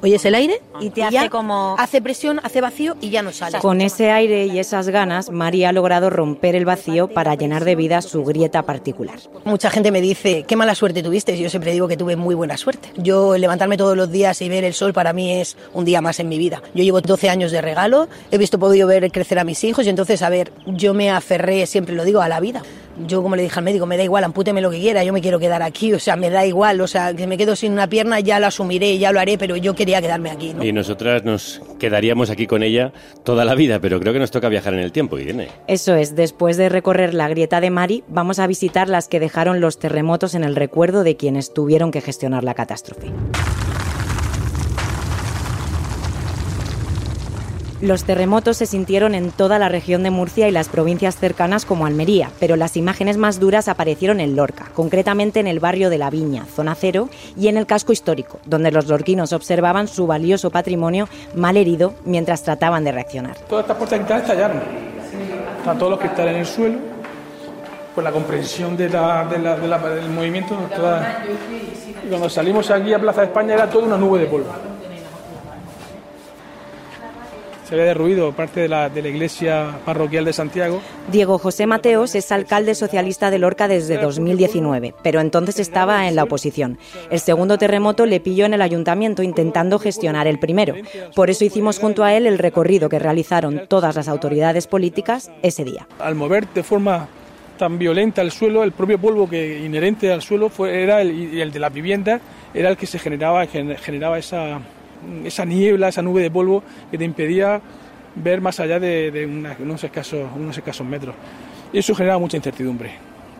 oyes 0.01 0.23
el 0.25 0.35
aire 0.35 0.61
Y 0.79 0.89
te 0.89 1.03
hace 1.03 1.29
como- 1.29 1.75
hace 1.77 2.01
presión, 2.01 2.39
hace 2.43 2.61
vacío 2.61 2.95
y 3.01 3.09
ya 3.09 3.21
no 3.21 3.31
sale. 3.31 3.59
Con 3.59 3.81
ese 3.81 4.11
aire 4.11 4.45
y 4.45 4.59
esas 4.59 4.89
ganas, 4.89 5.29
María 5.29 5.69
ha 5.69 5.71
logrado 5.71 6.09
romper 6.09 6.55
el 6.55 6.65
vacío 6.65 7.07
para 7.07 7.35
llenar 7.35 7.65
de 7.65 7.75
vida 7.75 8.01
su 8.01 8.23
grieta 8.23 8.63
particular. 8.63 9.19
Mucha 9.43 9.69
gente 9.69 9.91
me 9.91 10.01
dice, 10.01 10.43
qué 10.47 10.55
mala 10.55 10.75
suerte 10.75 11.01
tuviste. 11.03 11.37
Yo 11.37 11.49
siempre 11.49 11.71
digo 11.71 11.87
que 11.87 11.97
tuve 11.97 12.15
muy 12.15 12.35
buena 12.35 12.57
suerte. 12.57 12.91
Yo 12.97 13.37
levantarme 13.37 13.77
todos 13.77 13.95
los 13.97 14.11
días 14.11 14.41
y 14.41 14.49
ver 14.49 14.63
el 14.63 14.73
sol 14.73 14.93
para 14.93 15.13
mí 15.13 15.31
es 15.33 15.57
un 15.73 15.85
día 15.85 16.01
más 16.01 16.19
en 16.19 16.29
mi 16.29 16.37
vida. 16.37 16.61
Yo 16.73 16.83
llevo 16.83 17.01
12 17.01 17.29
años 17.29 17.51
de 17.51 17.61
regalo, 17.61 18.07
he 18.31 18.37
visto 18.37 18.59
podido 18.59 18.87
ver 18.87 19.11
crecer 19.11 19.39
a 19.39 19.43
mis 19.43 19.63
hijos 19.63 19.85
y 19.85 19.89
entonces, 19.89 20.21
a 20.21 20.29
ver, 20.29 20.51
yo 20.65 20.93
me 20.93 21.09
aferré, 21.11 21.65
siempre 21.67 21.95
lo 21.95 22.03
digo, 22.03 22.21
a 22.21 22.29
la 22.29 22.39
vida. 22.39 22.61
Yo 23.07 23.21
como 23.21 23.35
le 23.35 23.43
dije 23.43 23.59
al 23.59 23.65
médico, 23.65 23.85
me 23.85 23.97
da 23.97 24.03
igual, 24.03 24.23
ampúteme 24.23 24.61
lo 24.61 24.71
que 24.71 24.79
quiera, 24.79 25.03
yo 25.03 25.11
me 25.11 25.21
quiero 25.21 25.39
quedar 25.39 25.61
aquí, 25.61 25.93
o 25.93 25.99
sea, 25.99 26.15
me 26.15 26.29
da 26.29 26.45
igual, 26.45 26.79
o 26.81 26.87
sea, 26.87 27.13
que 27.13 27.27
me 27.27 27.37
quedo 27.37 27.55
sin 27.55 27.73
una 27.73 27.87
pierna, 27.87 28.19
ya 28.19 28.39
lo 28.39 28.47
asumiré, 28.47 28.97
ya 28.97 29.11
lo 29.11 29.19
haré, 29.19 29.37
pero 29.37 29.55
yo 29.57 29.75
quería 29.75 30.01
quedarme 30.01 30.31
aquí, 30.31 30.53
¿no? 30.53 30.63
Y 30.63 30.71
nosotras 30.71 31.23
nos 31.23 31.61
quedaríamos 31.79 32.29
aquí 32.29 32.47
con 32.47 32.63
ella 32.63 32.93
toda 33.23 33.45
la 33.45 33.55
vida, 33.55 33.79
pero 33.79 33.99
creo 33.99 34.13
que 34.13 34.19
nos 34.19 34.31
toca 34.31 34.49
viajar 34.49 34.73
en 34.73 34.79
el 34.79 34.91
tiempo, 34.91 35.19
Irene. 35.19 35.49
Eso 35.67 35.95
es, 35.95 36.15
después 36.15 36.57
de 36.57 36.69
recorrer 36.69 37.13
la 37.13 37.27
grieta 37.27 37.61
de 37.61 37.69
Mari, 37.69 38.03
vamos 38.07 38.39
a 38.39 38.47
visitar 38.47 38.87
las 38.89 39.07
que 39.07 39.19
dejaron 39.19 39.59
los 39.59 39.79
terremotos 39.79 40.35
en 40.35 40.43
el 40.43 40.55
recuerdo 40.55 41.03
de 41.03 41.17
quienes 41.17 41.53
tuvieron 41.53 41.91
que 41.91 42.01
gestionar 42.01 42.43
la 42.43 42.53
catástrofe. 42.53 43.11
Los 47.81 48.05
terremotos 48.05 48.55
se 48.55 48.65
sintieron 48.65 49.15
en 49.15 49.31
toda 49.31 49.59
la 49.59 49.67
región 49.67 50.01
de 50.03 50.09
Murcia 50.09 50.47
y 50.47 50.51
las 50.51 50.69
provincias 50.69 51.17
cercanas 51.17 51.65
como 51.65 51.85
Almería, 51.85 52.31
pero 52.39 52.55
las 52.55 52.77
imágenes 52.77 53.17
más 53.17 53.37
duras 53.37 53.67
aparecieron 53.67 54.21
en 54.21 54.37
Lorca, 54.37 54.67
concretamente 54.73 55.41
en 55.41 55.47
el 55.47 55.59
barrio 55.59 55.89
de 55.89 55.97
La 55.97 56.09
Viña, 56.09 56.45
zona 56.45 56.73
cero, 56.73 57.09
y 57.35 57.49
en 57.49 57.57
el 57.57 57.65
casco 57.65 57.91
histórico, 57.91 58.39
donde 58.45 58.71
los 58.71 58.87
lorquinos 58.87 59.33
observaban 59.33 59.89
su 59.89 60.07
valioso 60.07 60.51
patrimonio 60.51 61.09
mal 61.35 61.57
herido 61.57 61.93
mientras 62.05 62.43
trataban 62.43 62.85
de 62.85 62.93
reaccionar. 62.93 63.35
Todas 63.49 63.65
estas 63.65 63.77
puertas 63.77 63.99
de 63.99 64.05
cristal 64.05 64.21
estallaron. 64.21 64.61
Están 65.59 65.77
todos 65.77 65.91
los 65.91 65.99
cristales 65.99 66.33
en 66.33 66.39
el 66.39 66.45
suelo. 66.45 66.77
Pues 67.93 68.03
la 68.05 68.11
comprensión 68.11 68.77
del 68.77 68.91
movimiento. 70.13 70.57
Y 72.05 72.07
cuando 72.07 72.29
salimos 72.29 72.71
aquí 72.71 72.93
a 72.93 72.99
Plaza 72.99 73.21
de 73.21 73.27
España 73.27 73.53
era 73.53 73.69
toda 73.69 73.85
una 73.85 73.97
nube 73.97 74.19
de 74.19 74.25
polvo. 74.27 74.74
Se 77.67 77.73
había 77.73 77.85
derruido 77.85 78.31
parte 78.31 78.59
de 78.59 78.67
la, 78.67 78.89
de 78.89 79.01
la 79.01 79.07
iglesia 79.09 79.79
parroquial 79.85 80.23
de 80.23 80.33
Santiago. 80.33 80.81
Diego 81.11 81.39
José 81.39 81.65
Mateos 81.65 82.13
es 82.13 82.31
alcalde 82.31 82.75
socialista 82.75 83.31
de 83.31 83.39
Lorca 83.39 83.67
desde 83.67 83.97
2019, 83.97 84.93
pero 85.01 85.19
entonces 85.19 85.59
estaba 85.59 86.07
en 86.07 86.15
la 86.15 86.23
oposición. 86.25 86.77
El 87.09 87.19
segundo 87.19 87.57
terremoto 87.57 88.05
le 88.05 88.19
pilló 88.19 88.45
en 88.45 88.53
el 88.53 88.61
ayuntamiento 88.61 89.23
intentando 89.23 89.79
gestionar 89.79 90.27
el 90.27 90.37
primero. 90.37 90.75
Por 91.15 91.31
eso 91.31 91.43
hicimos 91.43 91.79
junto 91.79 92.03
a 92.03 92.13
él 92.13 92.27
el 92.27 92.37
recorrido 92.37 92.87
que 92.87 92.99
realizaron 92.99 93.63
todas 93.67 93.95
las 93.95 94.07
autoridades 94.07 94.67
políticas 94.67 95.31
ese 95.41 95.63
día. 95.63 95.87
Al 95.99 96.13
mover 96.13 96.47
de 96.49 96.61
forma 96.61 97.07
tan 97.57 97.79
violenta 97.79 98.21
el 98.21 98.31
suelo, 98.31 98.63
el 98.63 98.73
propio 98.73 98.99
polvo 98.99 99.27
que 99.27 99.59
inherente 99.65 100.11
al 100.11 100.21
suelo 100.21 100.49
fue, 100.49 100.83
era 100.83 101.01
el, 101.01 101.33
y 101.33 101.41
el 101.41 101.51
de 101.51 101.59
las 101.59 101.73
viviendas, 101.73 102.21
era 102.53 102.69
el 102.69 102.77
que 102.77 102.85
se 102.85 102.99
generaba, 102.99 103.47
gen- 103.47 103.75
generaba 103.77 104.19
esa, 104.19 104.59
esa 105.23 105.45
niebla, 105.45 105.89
esa 105.89 106.01
nube 106.01 106.21
de 106.21 106.31
polvo 106.31 106.63
que 106.91 106.97
te 106.97 107.05
impedía 107.05 107.61
ver 108.15 108.41
más 108.41 108.59
allá 108.59 108.79
de, 108.79 109.27
unos, 109.59 109.83
escasos, 109.83 110.29
unos 110.35 110.57
escasos 110.57 110.85
metros. 110.85 111.15
Y 111.73 111.79
eso 111.79 111.93
generaba 111.95 112.19
mucha 112.19 112.37
incertidumbre, 112.37 112.91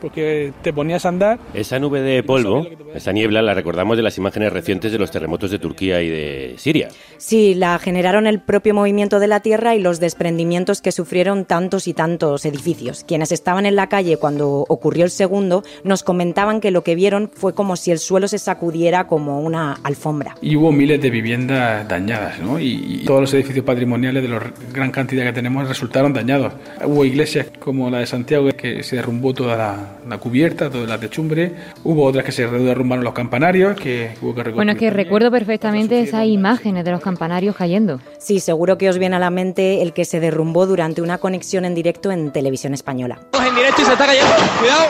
porque 0.05 0.53
te 0.62 0.71
ponías 0.71 1.03
a 1.07 1.09
andar 1.09 1.39
Esa 1.55 1.79
nube 1.79 2.00
de 2.00 2.21
polvo, 2.21 2.67
esa 2.93 3.12
niebla, 3.12 3.41
la 3.41 3.55
recordamos 3.55 3.97
de 3.97 4.03
las 4.03 4.19
imágenes 4.19 4.53
recientes 4.53 4.91
de 4.91 5.00
los 5.00 5.09
terremotos 5.09 5.50
de 5.50 5.57
Turquía 5.57 6.00
y 6.03 6.09
de 6.09 6.53
Siria. 6.59 6.89
Sí, 7.17 7.55
la 7.55 7.79
generaron 7.79 8.27
el 8.27 8.39
propio 8.39 8.75
movimiento 8.75 9.19
de 9.19 9.25
la 9.25 9.39
Tierra 9.39 9.74
y 9.74 9.81
los 9.81 10.00
desprendimientos 10.00 10.83
que 10.83 10.91
sufrieron 10.91 11.45
tantos 11.45 11.88
y 11.88 11.95
tantos 11.95 12.45
edificios. 12.45 13.03
Quienes 13.03 13.31
estaban 13.31 13.65
en 13.65 13.75
la 13.75 13.89
calle 13.89 14.17
cuando 14.17 14.65
ocurrió 14.67 15.05
el 15.05 15.09
segundo 15.09 15.63
nos 15.83 16.03
comentaban 16.03 16.62
que 16.62 16.69
lo 16.69 16.83
que 16.83 16.93
vieron 16.93 17.31
fue 17.33 17.55
como 17.55 17.75
si 17.75 17.89
el 17.89 17.97
suelo 17.97 18.27
se 18.27 18.38
sacudiera 18.38 19.07
como 19.07 19.41
una 19.41 19.74
alfombra. 19.81 20.35
y 20.39 20.55
hubo 20.55 20.71
miles 20.71 21.01
de 21.01 21.09
viviendas 21.09 21.88
dañadas, 21.88 22.39
¿no? 22.39 22.59
Y, 22.59 23.00
y 23.01 23.05
todos 23.05 23.21
los 23.21 23.33
edificios 23.33 23.65
patrimoniales 23.65 24.21
de 24.21 24.29
la 24.29 24.53
gran 24.71 24.91
cantidad 24.91 25.24
que 25.24 25.33
tenemos 25.33 25.67
resultaron 25.67 26.13
dañados. 26.13 26.53
Hubo 26.85 27.03
iglesias 27.03 27.47
como 27.59 27.89
la 27.89 28.00
de 28.00 28.05
Santiago 28.05 28.50
que 28.55 28.83
se 28.83 28.97
derrumbó 28.97 29.33
toda 29.33 29.57
la, 29.57 29.94
la 30.07 30.17
cubierta, 30.17 30.69
toda 30.69 30.85
la 30.87 30.99
techumbre. 30.99 31.53
Hubo 31.83 32.05
otras 32.05 32.23
que 32.25 32.31
se 32.31 32.47
derrumbaron 32.47 33.03
los 33.03 33.13
campanarios, 33.13 33.75
que 33.79 34.15
hubo 34.21 34.33
que 34.35 34.43
Bueno, 34.51 34.73
es 34.73 34.77
que 34.77 34.89
recuerdo 34.89 35.31
perfectamente 35.31 35.99
esas 35.99 36.25
imágenes 36.25 36.85
de 36.85 36.91
los 36.91 37.01
campanarios 37.01 37.55
cayendo. 37.55 37.99
Sí, 38.17 38.39
seguro 38.39 38.77
que 38.77 38.89
os 38.89 38.97
viene 38.97 39.15
a 39.15 39.19
la 39.19 39.29
mente 39.29 39.81
el 39.81 39.93
que 39.93 40.05
se 40.05 40.19
derrumbó 40.19 40.65
durante 40.65 41.01
una 41.01 41.17
conexión 41.17 41.65
en 41.65 41.75
directo 41.75 42.11
en 42.11 42.31
televisión 42.31 42.73
española. 42.73 43.19
Estamos 43.21 43.49
en 43.49 43.55
directo 43.55 43.81
y 43.81 43.85
se 43.85 43.93
está 43.93 44.05
cayendo. 44.05 44.33
Cuidado. 44.59 44.85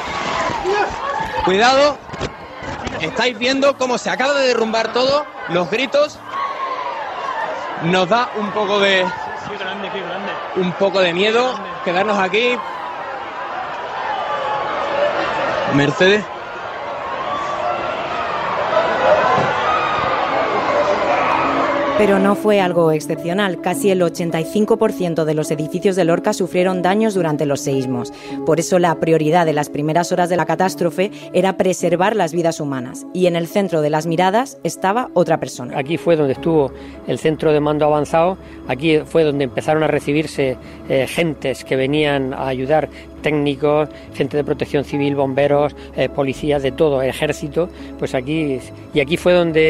Cuidado. 1.46 1.98
Estáis 3.02 3.38
viendo 3.38 3.78
cómo 3.78 3.98
se 3.98 4.10
acaba 4.10 4.34
de 4.40 4.48
derrumbar 4.48 4.94
todo. 4.94 5.26
Los 5.50 5.70
gritos. 5.70 6.20
Nos 7.84 8.10
da 8.10 8.30
un 8.40 8.52
poco 8.52 8.80
de. 8.80 9.06
Un 10.56 10.72
poco 10.74 11.02
de 11.02 11.14
miedo 11.14 11.54
quedarnos 11.84 12.18
aquí. 12.18 12.58
Mercedes. 15.76 16.24
Pero 21.98 22.20
no 22.20 22.36
fue 22.36 22.60
algo 22.60 22.92
excepcional. 22.92 23.62
Casi 23.62 23.90
el 23.90 24.02
85% 24.02 25.24
de 25.24 25.34
los 25.34 25.50
edificios 25.50 25.96
de 25.96 26.04
Lorca 26.04 26.34
sufrieron 26.34 26.82
daños 26.82 27.14
durante 27.14 27.46
los 27.46 27.62
seísmos. 27.62 28.12
Por 28.46 28.60
eso 28.60 28.80
la 28.80 29.00
prioridad 29.00 29.46
de 29.46 29.54
las 29.54 29.70
primeras 29.70 30.12
horas 30.12 30.28
de 30.28 30.36
la 30.36 30.46
catástrofe 30.46 31.10
era 31.32 31.56
preservar 31.56 32.18
las 32.18 32.34
vidas 32.34 32.60
humanas. 32.60 33.06
Y 33.14 33.28
en 33.28 33.38
el 33.38 33.48
centro 33.48 33.80
de 33.82 33.90
las 33.90 34.08
miradas 34.08 34.58
estaba 34.66 35.10
otra 35.14 35.40
persona. 35.40 35.80
Aquí 35.80 35.98
fue 35.98 36.18
donde 36.18 36.34
estuvo 36.34 36.70
el 37.08 37.18
centro 37.18 37.54
de 37.54 37.62
mando 37.62 37.86
avanzado, 37.86 38.38
aquí 38.68 39.00
fue 39.00 39.24
donde 39.24 39.46
empezaron 39.46 39.82
a 39.82 39.88
recibirse 39.88 40.58
eh, 40.90 41.08
gentes 41.08 41.64
que 41.64 41.78
venían 41.78 42.34
a 42.34 42.48
ayudar, 42.48 42.90
técnicos, 43.26 43.90
gente 44.14 44.38
de 44.38 44.44
protección 44.44 44.84
civil, 44.84 45.16
bomberos, 45.16 45.76
eh, 45.96 46.10
policías, 46.10 46.62
de 46.62 46.72
todo, 46.72 47.02
ejército, 47.02 47.70
pues 47.98 48.14
aquí, 48.14 48.60
y 48.94 49.00
aquí 49.00 49.18
fue 49.18 49.34
donde 49.34 49.62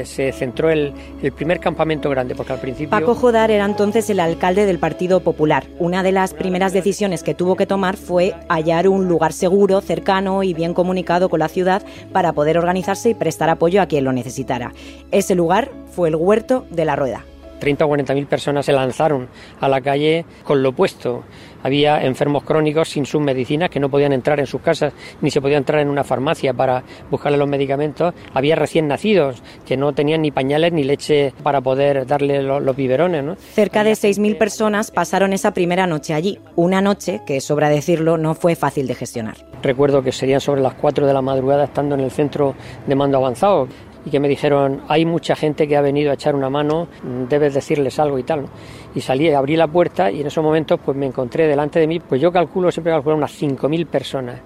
eh, 0.00 0.06
se 0.06 0.30
centró 0.30 0.70
el, 0.70 0.92
el 1.20 1.32
primer 1.32 1.58
campamento 1.58 2.08
grande, 2.10 2.36
porque 2.36 2.52
al 2.52 2.60
principio... 2.60 2.90
Paco 2.90 3.16
Jodar 3.16 3.50
era 3.50 3.64
entonces 3.64 4.08
el 4.08 4.20
alcalde 4.20 4.66
del 4.66 4.78
Partido 4.78 5.18
Popular. 5.18 5.64
Una 5.80 6.04
de 6.04 6.12
las 6.12 6.32
primeras 6.32 6.72
decisiones 6.72 7.24
que 7.24 7.34
tuvo 7.34 7.56
que 7.56 7.66
tomar 7.66 7.96
fue 7.96 8.34
hallar 8.48 8.86
un 8.86 9.08
lugar 9.08 9.32
seguro, 9.32 9.80
cercano 9.80 10.44
y 10.44 10.54
bien 10.54 10.72
comunicado 10.72 11.28
con 11.28 11.40
la 11.40 11.48
ciudad 11.48 11.82
para 12.12 12.34
poder 12.34 12.56
organizarse 12.56 13.10
y 13.10 13.14
prestar 13.14 13.50
apoyo 13.50 13.82
a 13.82 13.86
quien 13.86 14.04
lo 14.04 14.12
necesitara. 14.12 14.72
Ese 15.10 15.34
lugar 15.34 15.72
fue 15.90 16.08
el 16.08 16.14
Huerto 16.14 16.66
de 16.70 16.84
la 16.84 16.94
Rueda. 16.94 17.24
30 17.58 17.84
o 17.84 17.88
40 17.88 18.14
mil 18.14 18.26
personas 18.26 18.66
se 18.66 18.72
lanzaron 18.72 19.28
a 19.60 19.68
la 19.68 19.80
calle 19.80 20.24
con 20.44 20.62
lo 20.62 20.70
opuesto. 20.70 21.24
Había 21.62 22.04
enfermos 22.04 22.44
crónicos 22.44 22.90
sin 22.90 23.06
sus 23.06 23.20
medicinas 23.20 23.70
que 23.70 23.80
no 23.80 23.88
podían 23.88 24.12
entrar 24.12 24.38
en 24.38 24.46
sus 24.46 24.60
casas 24.60 24.92
ni 25.20 25.30
se 25.30 25.40
podían 25.40 25.58
entrar 25.58 25.80
en 25.80 25.88
una 25.88 26.04
farmacia 26.04 26.54
para 26.54 26.84
buscarle 27.10 27.38
los 27.38 27.48
medicamentos. 27.48 28.14
Había 28.34 28.54
recién 28.54 28.86
nacidos 28.86 29.42
que 29.66 29.76
no 29.76 29.92
tenían 29.92 30.22
ni 30.22 30.30
pañales 30.30 30.72
ni 30.72 30.84
leche 30.84 31.32
para 31.42 31.60
poder 31.60 32.06
darle 32.06 32.42
los, 32.42 32.76
biberones. 32.76 33.24
¿no? 33.24 33.36
Cerca 33.36 33.82
de 33.82 33.92
6.000 33.92 34.38
personas 34.38 34.90
pasaron 34.90 35.32
esa 35.32 35.52
primera 35.52 35.86
noche 35.86 36.14
allí. 36.14 36.38
Una 36.54 36.80
noche 36.80 37.22
que, 37.26 37.40
sobra 37.40 37.68
decirlo, 37.68 38.16
no 38.16 38.34
fue 38.34 38.54
fácil 38.54 38.86
de 38.86 38.94
gestionar. 38.94 39.36
Recuerdo 39.62 40.02
que 40.02 40.12
serían 40.12 40.40
sobre 40.40 40.60
las 40.60 40.74
4 40.74 41.06
de 41.06 41.14
la 41.14 41.22
madrugada 41.22 41.64
estando 41.64 41.94
en 41.94 42.02
el 42.02 42.10
centro 42.10 42.54
de 42.86 42.94
mando 42.94 43.16
avanzado 43.18 43.68
y 44.06 44.10
que 44.10 44.20
me 44.20 44.28
dijeron, 44.28 44.82
hay 44.88 45.04
mucha 45.04 45.34
gente 45.34 45.66
que 45.66 45.76
ha 45.76 45.80
venido 45.80 46.12
a 46.12 46.14
echar 46.14 46.36
una 46.36 46.48
mano, 46.48 46.86
debes 47.28 47.54
decirles 47.54 47.98
algo 47.98 48.18
y 48.18 48.22
tal. 48.22 48.46
Y 48.94 49.00
salí, 49.00 49.28
abrí 49.30 49.56
la 49.56 49.66
puerta 49.66 50.10
y 50.12 50.20
en 50.20 50.28
esos 50.28 50.42
momentos 50.42 50.78
pues 50.82 50.96
me 50.96 51.06
encontré 51.06 51.48
delante 51.48 51.80
de 51.80 51.88
mí, 51.88 51.98
pues 51.98 52.20
yo 52.20 52.30
calculo, 52.30 52.70
siempre 52.70 52.92
calculo 52.92 53.16
unas 53.16 53.42
5.000 53.42 53.86
personas. 53.86 54.40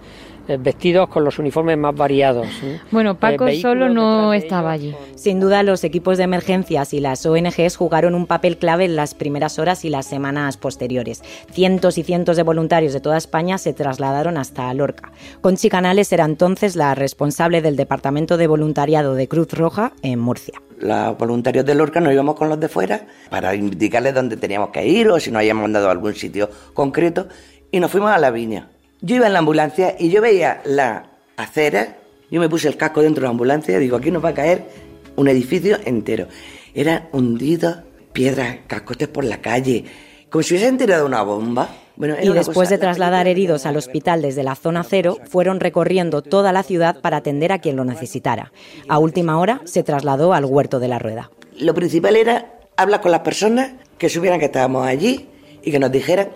Eh, 0.51 0.57
vestidos 0.61 1.09
con 1.09 1.23
los 1.23 1.39
uniformes 1.39 1.79
más 1.79 1.95
variados. 1.95 2.49
Bueno, 2.91 3.15
Paco 3.15 3.47
eh, 3.47 3.61
solo 3.61 3.89
no 3.89 4.35
estaba 4.35 4.73
allí. 4.73 4.97
Sin 5.15 5.39
duda, 5.39 5.63
los 5.63 5.85
equipos 5.85 6.19
de 6.19 6.25
emergencias 6.25 6.93
y 6.93 6.99
las 6.99 7.25
ONGs 7.25 7.77
jugaron 7.77 8.17
un 8.17 8.27
papel 8.27 8.59
clave 8.59 8.85
en 8.87 8.97
las 8.97 9.15
primeras 9.15 9.61
horas 9.61 9.85
y 9.85 9.91
las 9.91 10.07
semanas 10.07 10.57
posteriores. 10.57 11.23
Cientos 11.53 11.99
y 11.99 12.03
cientos 12.03 12.37
de 12.37 12.43
voluntarios 12.43 12.93
de 12.93 13.01
toda 13.01 13.17
España 13.17 13.59
se 13.59 13.75
trasladaron 13.75 14.39
hasta 14.39 14.75
Lorca. 14.75 15.13
Conchi 15.41 15.69
Canales 15.69 16.13
era 16.13 16.25
entonces 16.25 16.75
la 16.75 16.97
responsable 16.97 17.63
del 17.63 17.77
Departamento 17.77 18.37
de 18.37 18.49
Voluntariado 18.49 19.15
de 19.15 19.29
Cruz 19.29 19.53
Roja 19.53 19.93
en 20.03 20.19
Murcia 20.19 20.61
los 20.81 21.19
voluntarios 21.19 21.67
de 21.67 21.75
Lorca 21.75 22.01
nos 22.01 22.11
íbamos 22.11 22.37
con 22.37 22.49
los 22.49 22.59
de 22.59 22.67
fuera 22.67 23.07
para 23.29 23.55
indicarles 23.55 24.15
dónde 24.15 24.39
teníamos 24.39 24.71
que 24.71 24.87
ir 24.87 25.11
o 25.11 25.21
si 25.21 25.31
nos 25.31 25.41
habíamos 25.41 25.61
mandado 25.61 25.89
a 25.89 25.93
algún 25.93 26.15
sitio 26.15 26.49
concreto 26.73 27.29
y 27.71 27.81
nos 27.81 27.91
fuimos 27.91 28.11
a 28.11 28.17
la 28.17 28.31
viña. 28.31 28.71
Yo 29.03 29.17
iba 29.17 29.27
en 29.27 29.33
la 29.33 29.39
ambulancia 29.39 29.97
y 29.99 30.11
yo 30.11 30.21
veía 30.21 30.61
la 30.65 31.11
acera, 31.37 31.97
yo 32.31 32.39
me 32.39 32.51
puse 32.51 32.69
el 32.69 32.77
casco 32.77 33.01
dentro 33.01 33.23
de 33.23 33.29
la 33.29 33.31
ambulancia 33.31 33.77
y 33.77 33.81
digo, 33.81 33.97
aquí 33.97 34.11
nos 34.11 34.23
va 34.23 34.31
a 34.31 34.35
caer 34.35 34.65
un 35.17 35.27
edificio 35.29 35.79
entero. 35.87 36.27
Era 36.75 37.09
hundido, 37.13 37.83
piedras, 38.13 38.59
cascotes 38.67 39.09
por 39.09 39.25
la 39.25 39.41
calle, 39.41 39.87
como 40.29 40.43
si 40.43 40.55
hubiesen 40.55 40.77
tirado 40.77 41.07
una 41.07 41.23
bomba. 41.23 41.71
Bueno, 41.97 42.17
y 42.23 42.29
después 42.29 42.69
de 42.69 42.77
trasladar 42.77 43.27
heridos 43.27 43.65
al 43.65 43.79
hospital 43.79 44.21
desde 44.21 44.43
la 44.43 44.55
zona 44.55 44.85
cero, 44.85 45.17
fueron 45.29 45.61
recorriendo 45.61 46.21
toda 46.21 46.53
la 46.53 46.63
ciudad 46.63 47.01
para 47.01 47.19
atender 47.19 47.53
a 47.53 47.59
quien 47.59 47.77
lo 47.77 47.85
necesitara. 47.87 48.53
A 48.89 48.99
última 48.99 49.39
hora 49.39 49.63
se 49.65 49.83
trasladó 49.83 50.35
al 50.35 50.45
huerto 50.45 50.79
de 50.79 50.89
la 50.89 50.99
rueda. 50.99 51.31
Lo 51.59 51.75
principal 51.75 52.17
era 52.17 52.55
hablar 52.77 53.01
con 53.01 53.13
las 53.13 53.21
personas 53.21 53.73
que 53.97 54.11
supieran 54.11 54.39
que 54.39 54.47
estábamos 54.47 54.87
allí 54.87 55.29
y 55.63 55.71
que 55.71 55.79
nos 55.79 55.91
dijeran 55.91 56.29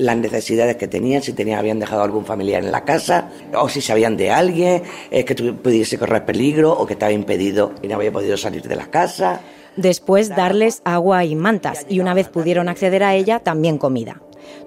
las 0.00 0.16
necesidades 0.16 0.76
que 0.76 0.88
tenían, 0.88 1.22
si 1.22 1.32
tenían, 1.32 1.58
habían 1.58 1.78
dejado 1.78 2.02
algún 2.02 2.24
familiar 2.24 2.64
en 2.64 2.72
la 2.72 2.84
casa, 2.84 3.30
o 3.54 3.68
si 3.68 3.80
sabían 3.80 4.16
de 4.16 4.30
alguien 4.30 4.82
eh, 5.10 5.24
que 5.24 5.34
pudiese 5.34 5.98
correr 5.98 6.24
peligro 6.24 6.72
o 6.72 6.86
que 6.86 6.94
estaba 6.94 7.12
impedido 7.12 7.72
y 7.82 7.88
no 7.88 7.96
había 7.96 8.10
podido 8.10 8.36
salir 8.36 8.62
de 8.62 8.76
la 8.76 8.86
casa. 8.86 9.40
Después 9.76 10.30
darles 10.30 10.82
agua 10.84 11.24
y 11.24 11.36
mantas, 11.36 11.86
y 11.88 12.00
una 12.00 12.14
vez 12.14 12.28
pudieron 12.28 12.68
acceder 12.68 13.04
a 13.04 13.14
ella, 13.14 13.38
también 13.40 13.78
comida. 13.78 14.20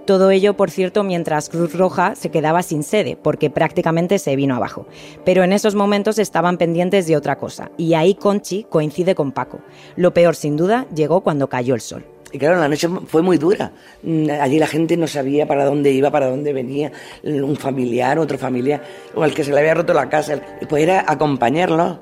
Todo 0.06 0.32
ello, 0.32 0.56
por 0.56 0.70
cierto, 0.70 1.04
mientras 1.04 1.50
Cruz 1.50 1.74
Roja 1.76 2.16
se 2.16 2.30
quedaba 2.30 2.62
sin 2.62 2.84
sede, 2.84 3.18
porque 3.22 3.50
prácticamente 3.50 4.20
se 4.20 4.36
vino 4.36 4.56
abajo. 4.56 4.86
Pero 5.26 5.44
en 5.44 5.54
esos 5.54 5.76
momentos 5.76 6.20
estaban 6.20 6.58
pendientes 6.58 7.08
de 7.08 7.18
otra 7.18 7.38
cosa, 7.38 7.72
y 7.78 7.96
ahí 7.96 8.14
Conchi 8.14 8.66
coincide 8.70 9.16
con 9.16 9.32
Paco. 9.32 9.62
Lo 9.96 10.14
peor, 10.14 10.36
sin 10.36 10.58
duda, 10.58 10.86
llegó 10.94 11.22
cuando 11.22 11.50
cayó 11.50 11.74
el 11.74 11.82
sol. 11.82 12.06
Y 12.34 12.40
claro, 12.40 12.60
la 12.60 12.68
noche 12.68 12.90
fue 13.06 13.22
muy 13.22 13.38
dura. 13.38 13.72
Mm, 14.02 14.28
allí 14.42 14.58
la 14.58 14.66
gente 14.66 14.98
no 14.98 15.08
sabía 15.08 15.48
para 15.48 15.66
dónde 15.66 15.92
iba, 15.92 16.10
para 16.10 16.30
dónde 16.30 16.52
venía, 16.52 16.92
un 17.24 17.56
familiar, 17.56 18.18
otro 18.18 18.40
familiar, 18.40 18.84
o 19.14 19.24
el 19.24 19.36
que 19.36 19.44
se 19.44 19.52
le 19.52 19.60
había 19.60 19.76
roto 19.76 19.94
la 19.94 20.10
casa. 20.10 20.42
Pues 20.68 20.82
era 20.82 21.06
acompañarlo. 21.08 22.00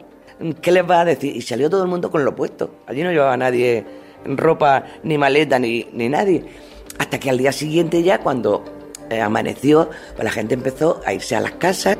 ¿Qué 0.61 0.71
les 0.71 0.89
va 0.89 1.01
a 1.01 1.05
decir? 1.05 1.35
Y 1.35 1.41
salió 1.41 1.69
todo 1.69 1.83
el 1.83 1.89
mundo 1.89 2.09
con 2.09 2.23
lo 2.23 2.33
puesto. 2.33 2.75
Allí 2.87 3.03
no 3.03 3.11
llevaba 3.11 3.35
nadie 3.35 3.85
ropa, 4.25 4.85
ni 5.03 5.17
maleta, 5.17 5.59
ni, 5.59 5.85
ni 5.91 6.07
nadie. 6.07 6.45
Hasta 6.97 7.19
que 7.19 7.29
al 7.29 7.37
día 7.37 7.51
siguiente 7.51 8.01
ya, 8.01 8.19
cuando 8.19 8.63
eh, 9.09 9.19
amaneció, 9.19 9.89
pues 10.15 10.23
la 10.23 10.31
gente 10.31 10.53
empezó 10.53 11.01
a 11.05 11.13
irse 11.13 11.35
a 11.35 11.41
las 11.41 11.51
casas. 11.53 11.97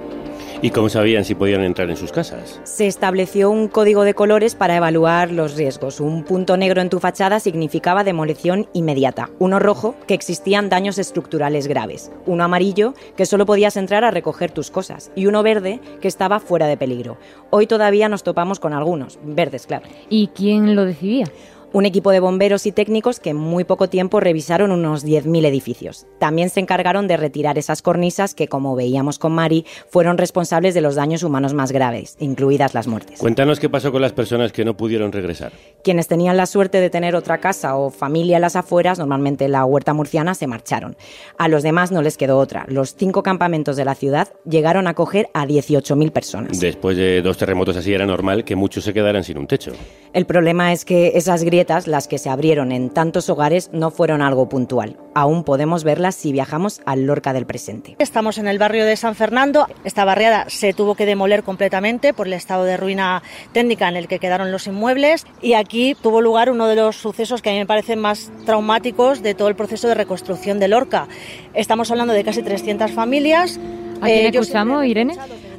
¿Y 0.64 0.70
cómo 0.70 0.90
sabían 0.90 1.26
si 1.26 1.34
podían 1.34 1.64
entrar 1.64 1.90
en 1.90 1.98
sus 1.98 2.12
casas? 2.12 2.60
Se 2.66 2.86
estableció 2.86 3.50
un 3.50 3.68
código 3.68 4.04
de 4.04 4.14
colores 4.14 4.54
para 4.54 4.76
evaluar 4.76 5.32
los 5.32 5.56
riesgos. 5.56 6.00
Un 6.00 6.24
punto 6.24 6.56
negro 6.56 6.82
en 6.82 6.90
tu 6.90 7.00
fachada 7.00 7.40
significaba 7.40 8.04
demolición 8.04 8.68
inmediata. 8.72 9.32
Uno 9.40 9.58
rojo, 9.58 9.96
que 10.06 10.14
existían 10.14 10.70
daños 10.70 11.00
estructurales 11.00 11.66
graves. 11.66 12.12
Uno 12.28 12.44
amarillo, 12.44 12.94
que 13.18 13.26
solo 13.26 13.48
podías 13.48 13.76
entrar 13.76 14.04
a 14.04 14.12
recoger 14.12 14.52
tus 14.52 14.70
cosas. 14.70 15.12
Y 15.16 15.26
uno 15.26 15.42
verde, 15.42 15.80
que 16.00 16.08
estaba 16.08 16.40
fuera 16.40 16.68
de 16.68 16.78
peligro. 16.78 17.18
Hoy 17.50 17.66
todavía 17.66 18.08
nos 18.08 18.22
topamos 18.22 18.60
con 18.60 18.74
algunos, 18.74 19.18
verdes, 19.24 19.66
claro. 19.66 19.88
¿Y 20.10 20.28
quién 20.28 20.76
lo 20.76 20.86
decidía? 20.86 21.26
Un 21.74 21.86
equipo 21.86 22.12
de 22.12 22.20
bomberos 22.20 22.66
y 22.66 22.72
técnicos 22.72 23.20
que 23.20 23.32
en 23.32 23.38
muy 23.38 23.64
poco 23.64 23.88
tiempo 23.88 24.20
revisaron 24.20 24.72
unos 24.72 25.06
10.000 25.06 25.46
edificios. 25.46 26.06
También 26.20 26.50
se 26.50 26.60
encargaron 26.60 27.08
de 27.08 27.18
retirar 27.18 27.58
esas 27.58 27.82
cornisas 27.82 28.36
que, 28.36 28.48
como 28.48 28.76
veíamos 28.76 29.20
con 29.20 29.32
Mari, 29.32 29.66
fueron 29.90 30.18
responsables 30.18 30.74
de 30.74 30.82
los 30.82 30.96
daños 30.96 31.24
humanos 31.24 31.54
más 31.54 31.72
graves, 31.72 32.18
incluidas 32.20 32.74
las 32.74 32.88
muertes. 32.88 33.20
Cuéntanos 33.20 33.60
qué 33.60 33.70
pasó 33.70 33.92
con 33.92 34.02
las 34.02 34.14
personas 34.14 34.52
que 34.52 34.66
no 34.66 34.76
pudieron 34.76 35.12
regresar. 35.12 35.54
Quienes 35.84 36.08
tenían 36.08 36.38
la 36.38 36.46
suerte 36.46 36.80
de 36.80 36.90
tener 36.90 37.16
otra 37.16 37.40
casa 37.40 37.76
o 37.76 37.90
familia 37.90 38.38
en 38.38 38.42
las 38.42 38.56
afueras, 38.56 39.00
normalmente 39.00 39.48
la 39.48 39.66
huerta 39.66 39.94
murciana, 39.94 40.36
se 40.36 40.48
marcharon. 40.48 40.96
A 41.38 41.48
los 41.48 41.64
demás 41.64 41.92
no 41.92 42.02
les 42.02 42.18
quedó 42.18 42.38
otra. 42.38 42.66
Los 42.68 42.96
cinco 42.96 43.24
campamentos 43.24 43.76
de 43.76 43.86
la 43.86 43.96
ciudad 43.96 44.30
llegaron 44.46 44.88
a 44.88 44.92
acoger 44.92 45.30
a 45.34 45.46
18.000 45.46 46.12
personas. 46.12 46.60
Después 46.60 46.98
de 46.98 47.22
dos 47.22 47.38
terremotos 47.38 47.78
así 47.78 47.94
era 47.94 48.06
normal 48.06 48.44
que 48.44 48.56
muchos 48.56 48.84
se 48.84 48.94
quedaran 48.94 49.24
sin 49.24 49.38
un 49.38 49.48
techo. 49.48 49.72
El 50.14 50.26
problema 50.26 50.74
es 50.74 50.84
que 50.84 51.14
esas 51.16 51.44
grietas 51.44 51.61
las 51.88 52.08
que 52.08 52.18
se 52.18 52.30
abrieron 52.30 52.72
en 52.72 52.90
tantos 52.90 53.30
hogares, 53.30 53.70
no 53.72 53.92
fueron 53.92 54.22
algo 54.22 54.50
puntual. 54.50 54.98
Aún 55.14 55.44
podemos 55.44 55.84
verlas 55.84 56.16
si 56.16 56.32
viajamos 56.32 56.82
al 56.86 57.06
Lorca 57.06 57.34
del 57.34 57.46
presente. 57.46 57.96
Estamos 58.00 58.38
en 58.38 58.48
el 58.48 58.58
barrio 58.58 58.86
de 58.86 58.96
San 58.96 59.16
Fernando. 59.16 59.68
Esta 59.84 60.06
barriada 60.06 60.46
se 60.50 60.74
tuvo 60.74 60.96
que 60.96 61.06
demoler 61.06 61.44
completamente 61.44 62.14
por 62.14 62.28
el 62.28 62.34
estado 62.34 62.64
de 62.64 62.78
ruina 62.78 63.22
técnica 63.54 63.88
en 63.88 63.96
el 63.96 64.08
que 64.08 64.20
quedaron 64.20 64.52
los 64.52 64.68
inmuebles 64.68 65.26
y 65.42 65.54
aquí 65.54 65.96
tuvo 66.02 66.22
lugar 66.22 66.50
uno 66.50 66.68
de 66.68 66.76
los 66.76 66.96
sucesos 66.96 67.42
que 67.42 67.50
a 67.50 67.54
mí 67.54 67.60
me 67.60 67.66
parecen 67.66 68.00
más 68.00 68.32
traumáticos 68.46 69.22
de 69.22 69.36
todo 69.36 69.48
el 69.48 69.56
proceso 69.56 69.88
de 69.88 69.94
reconstrucción 69.94 70.60
de 70.60 70.68
Lorca. 70.68 71.08
Estamos 71.54 71.92
hablando 71.92 72.14
de 72.14 72.24
casi 72.24 72.42
300 72.42 72.92
familias. 72.92 73.60
¿A 74.02 74.06
quién 74.06 74.26
eh, 74.26 74.30
escuchamos, 74.30 74.86
Irene? 74.86 75.16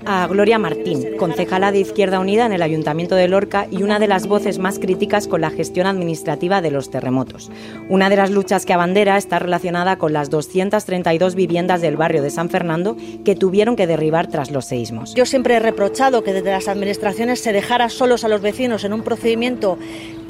A 0.07 0.27
Gloria 0.27 0.59
Martín, 0.59 1.17
concejala 1.19 1.73
de 1.73 1.81
Izquierda 1.81 2.21
Unida 2.21 2.47
en 2.47 2.53
el 2.53 2.63
Ayuntamiento 2.63 3.15
de 3.15 3.29
Lorca 3.29 3.67
y 3.71 3.83
una 3.83 3.99
de 3.99 4.09
las 4.09 4.27
voces 4.27 4.59
más 4.59 4.79
críticas 4.79 5.29
con 5.29 5.41
la 5.41 5.51
gestión 5.51 5.87
administrativa 5.87 6.61
de 6.61 6.71
los 6.71 6.91
terremotos. 6.91 7.51
Una 7.89 8.09
de 8.11 8.17
las 8.17 8.31
luchas 8.31 8.67
que 8.67 8.73
abandera 8.73 9.17
está 9.17 9.39
relacionada 9.39 9.97
con 9.97 10.13
las 10.13 10.31
232 10.31 11.35
viviendas 11.35 11.81
del 11.81 11.97
barrio 11.97 12.23
de 12.23 12.31
San 12.31 12.51
Fernando 12.51 12.97
que 13.25 13.35
tuvieron 13.35 13.77
que 13.77 13.87
derribar 13.87 14.27
tras 14.29 14.51
los 14.51 14.65
seísmos. 14.65 15.15
Yo 15.15 15.27
siempre 15.27 15.55
he 15.55 15.61
reprochado 15.61 16.25
que 16.25 16.33
desde 16.33 16.51
las 16.51 16.69
administraciones 16.69 17.41
se 17.41 17.53
dejara 17.53 17.89
solos 17.89 18.25
a 18.25 18.29
los 18.29 18.41
vecinos 18.41 18.85
en 18.85 18.93
un 18.93 19.03
procedimiento 19.03 19.79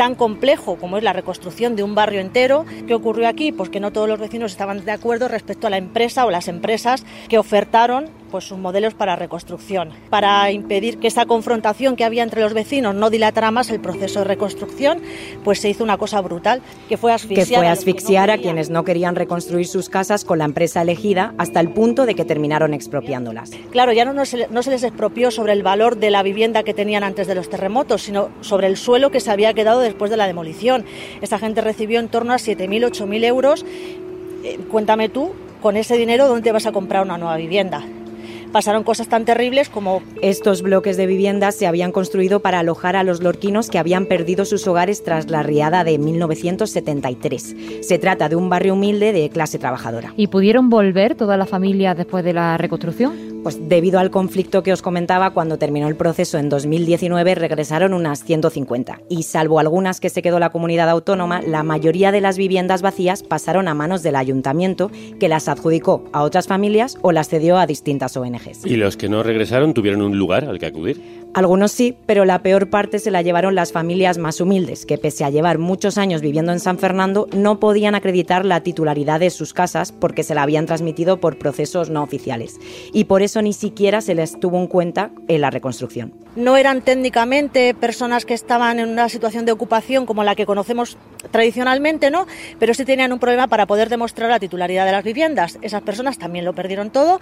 tan 0.02 0.16
complejo 0.16 0.74
como 0.78 0.98
es 0.98 1.04
la 1.04 1.12
reconstrucción 1.12 1.76
de 1.76 1.84
un 1.84 1.94
barrio 1.94 2.20
entero. 2.20 2.66
¿Qué 2.88 2.94
ocurrió 2.94 3.28
aquí? 3.28 3.52
Pues 3.52 3.70
que 3.70 3.78
no 3.78 3.92
todos 3.92 4.08
los 4.08 4.18
vecinos 4.18 4.50
estaban 4.50 4.84
de 4.84 4.90
acuerdo 4.90 5.28
respecto 5.28 5.68
a 5.68 5.70
la 5.70 5.76
empresa 5.76 6.26
o 6.26 6.30
las 6.32 6.48
empresas 6.48 7.06
que 7.28 7.38
ofertaron 7.38 8.10
pues 8.32 8.44
sus 8.44 8.58
modelos 8.58 8.94
para 8.94 9.14
reconstrucción, 9.14 9.90
para 10.08 10.50
impedir 10.50 10.98
que 10.98 11.06
esa 11.06 11.26
confrontación 11.26 11.96
que 11.96 12.04
había 12.04 12.22
entre 12.22 12.40
los 12.40 12.54
vecinos 12.54 12.94
no 12.94 13.10
dilatara 13.10 13.50
más 13.50 13.68
el 13.68 13.78
proceso 13.78 14.20
de 14.20 14.24
reconstrucción, 14.24 15.02
pues 15.44 15.60
se 15.60 15.68
hizo 15.68 15.84
una 15.84 15.98
cosa 15.98 16.20
brutal, 16.22 16.62
que 16.88 16.96
fue 16.96 17.12
asfixiar, 17.12 17.46
que 17.46 17.54
fue 17.56 17.68
asfixiar 17.68 18.30
a, 18.30 18.38
quienes 18.38 18.70
no 18.70 18.84
querían 18.84 19.16
reconstruir 19.16 19.66
sus 19.66 19.90
casas 19.90 20.24
con 20.24 20.38
la 20.38 20.46
empresa 20.46 20.80
elegida 20.80 21.34
hasta 21.36 21.60
el 21.60 21.72
punto 21.72 22.06
de 22.06 22.14
que 22.14 22.24
terminaron 22.24 22.72
expropiándolas. 22.72 23.50
Claro, 23.70 23.92
ya 23.92 24.06
no, 24.06 24.24
se, 24.24 24.48
no 24.48 24.62
se 24.62 24.70
les 24.70 24.82
expropió 24.82 25.30
sobre 25.30 25.52
el 25.52 25.62
valor 25.62 25.98
de 25.98 26.10
la 26.10 26.22
vivienda 26.22 26.62
que 26.62 26.72
tenían 26.72 27.04
antes 27.04 27.26
de 27.26 27.34
los 27.34 27.50
terremotos, 27.50 28.00
sino 28.00 28.30
sobre 28.40 28.66
el 28.66 28.78
suelo 28.78 29.10
que 29.10 29.20
se 29.20 29.30
había 29.30 29.52
quedado 29.52 29.80
después 29.92 30.10
de 30.10 30.16
la 30.16 30.26
demolición. 30.26 30.84
Esa 31.20 31.38
gente 31.38 31.60
recibió 31.60 32.00
en 32.00 32.08
torno 32.08 32.32
a 32.32 32.36
7.000, 32.36 32.90
8.000 32.90 33.24
euros. 33.24 33.64
Eh, 34.44 34.58
cuéntame 34.70 35.08
tú, 35.08 35.32
con 35.60 35.76
ese 35.76 35.96
dinero, 35.96 36.26
¿dónde 36.26 36.50
vas 36.50 36.66
a 36.66 36.72
comprar 36.72 37.02
una 37.04 37.18
nueva 37.18 37.36
vivienda? 37.36 37.84
pasaron 38.52 38.84
cosas 38.84 39.08
tan 39.08 39.24
terribles 39.24 39.68
como... 39.68 40.02
Estos 40.20 40.62
bloques 40.62 40.96
de 40.96 41.06
viviendas 41.06 41.56
se 41.56 41.66
habían 41.66 41.90
construido 41.90 42.40
para 42.40 42.60
alojar 42.60 42.94
a 42.94 43.02
los 43.02 43.22
lorquinos 43.22 43.70
que 43.70 43.78
habían 43.78 44.06
perdido 44.06 44.44
sus 44.44 44.66
hogares 44.68 45.02
tras 45.02 45.30
la 45.30 45.42
riada 45.42 45.82
de 45.82 45.98
1973. 45.98 47.56
Se 47.80 47.98
trata 47.98 48.28
de 48.28 48.36
un 48.36 48.48
barrio 48.48 48.74
humilde 48.74 49.12
de 49.12 49.30
clase 49.30 49.58
trabajadora. 49.58 50.12
¿Y 50.16 50.28
pudieron 50.28 50.68
volver 50.68 51.16
toda 51.16 51.36
la 51.36 51.46
familia 51.46 51.94
después 51.94 52.24
de 52.24 52.34
la 52.34 52.56
reconstrucción? 52.58 53.31
Pues 53.42 53.68
debido 53.68 53.98
al 53.98 54.12
conflicto 54.12 54.62
que 54.62 54.72
os 54.72 54.82
comentaba, 54.82 55.30
cuando 55.30 55.58
terminó 55.58 55.88
el 55.88 55.96
proceso 55.96 56.38
en 56.38 56.48
2019 56.48 57.34
regresaron 57.34 57.92
unas 57.92 58.22
150 58.22 59.00
y 59.08 59.24
salvo 59.24 59.58
algunas 59.58 59.98
que 59.98 60.10
se 60.10 60.22
quedó 60.22 60.38
la 60.38 60.50
comunidad 60.50 60.88
autónoma, 60.88 61.42
la 61.42 61.64
mayoría 61.64 62.12
de 62.12 62.20
las 62.20 62.38
viviendas 62.38 62.82
vacías 62.82 63.24
pasaron 63.24 63.66
a 63.66 63.74
manos 63.74 64.04
del 64.04 64.14
ayuntamiento 64.14 64.92
que 65.18 65.28
las 65.28 65.48
adjudicó 65.48 66.04
a 66.12 66.22
otras 66.22 66.46
familias 66.46 66.98
o 67.02 67.10
las 67.10 67.28
cedió 67.28 67.58
a 67.58 67.66
distintas 67.66 68.16
ONGs. 68.16 68.64
¿Y 68.64 68.76
los 68.76 68.96
que 68.96 69.08
no 69.08 69.24
regresaron 69.24 69.74
tuvieron 69.74 70.02
un 70.02 70.16
lugar 70.16 70.44
al 70.44 70.60
que 70.60 70.66
acudir? 70.66 71.21
Algunos 71.34 71.72
sí, 71.72 71.96
pero 72.04 72.26
la 72.26 72.42
peor 72.42 72.68
parte 72.68 72.98
se 72.98 73.10
la 73.10 73.22
llevaron 73.22 73.54
las 73.54 73.72
familias 73.72 74.18
más 74.18 74.42
humildes, 74.42 74.84
que 74.84 74.98
pese 74.98 75.24
a 75.24 75.30
llevar 75.30 75.56
muchos 75.56 75.96
años 75.96 76.20
viviendo 76.20 76.52
en 76.52 76.60
San 76.60 76.78
Fernando, 76.78 77.26
no 77.32 77.58
podían 77.58 77.94
acreditar 77.94 78.44
la 78.44 78.60
titularidad 78.60 79.18
de 79.18 79.30
sus 79.30 79.54
casas 79.54 79.92
porque 79.92 80.24
se 80.24 80.34
la 80.34 80.42
habían 80.42 80.66
transmitido 80.66 81.20
por 81.20 81.38
procesos 81.38 81.88
no 81.88 82.02
oficiales. 82.02 82.58
Y 82.92 83.04
por 83.04 83.22
eso 83.22 83.40
ni 83.40 83.54
siquiera 83.54 84.02
se 84.02 84.14
les 84.14 84.38
tuvo 84.38 84.58
en 84.58 84.66
cuenta 84.66 85.10
en 85.26 85.40
la 85.40 85.48
reconstrucción. 85.48 86.12
No 86.36 86.58
eran 86.58 86.82
técnicamente 86.82 87.72
personas 87.72 88.26
que 88.26 88.34
estaban 88.34 88.78
en 88.78 88.90
una 88.90 89.08
situación 89.08 89.46
de 89.46 89.52
ocupación 89.52 90.04
como 90.04 90.24
la 90.24 90.34
que 90.34 90.44
conocemos 90.44 90.98
tradicionalmente, 91.30 92.10
¿no? 92.10 92.26
Pero 92.58 92.74
sí 92.74 92.84
tenían 92.84 93.12
un 93.12 93.18
problema 93.18 93.48
para 93.48 93.66
poder 93.66 93.88
demostrar 93.88 94.30
la 94.30 94.38
titularidad 94.38 94.86
de 94.86 94.92
las 94.92 95.04
viviendas. 95.04 95.58
Esas 95.62 95.82
personas 95.82 96.18
también 96.18 96.44
lo 96.44 96.54
perdieron 96.54 96.90
todo 96.90 97.20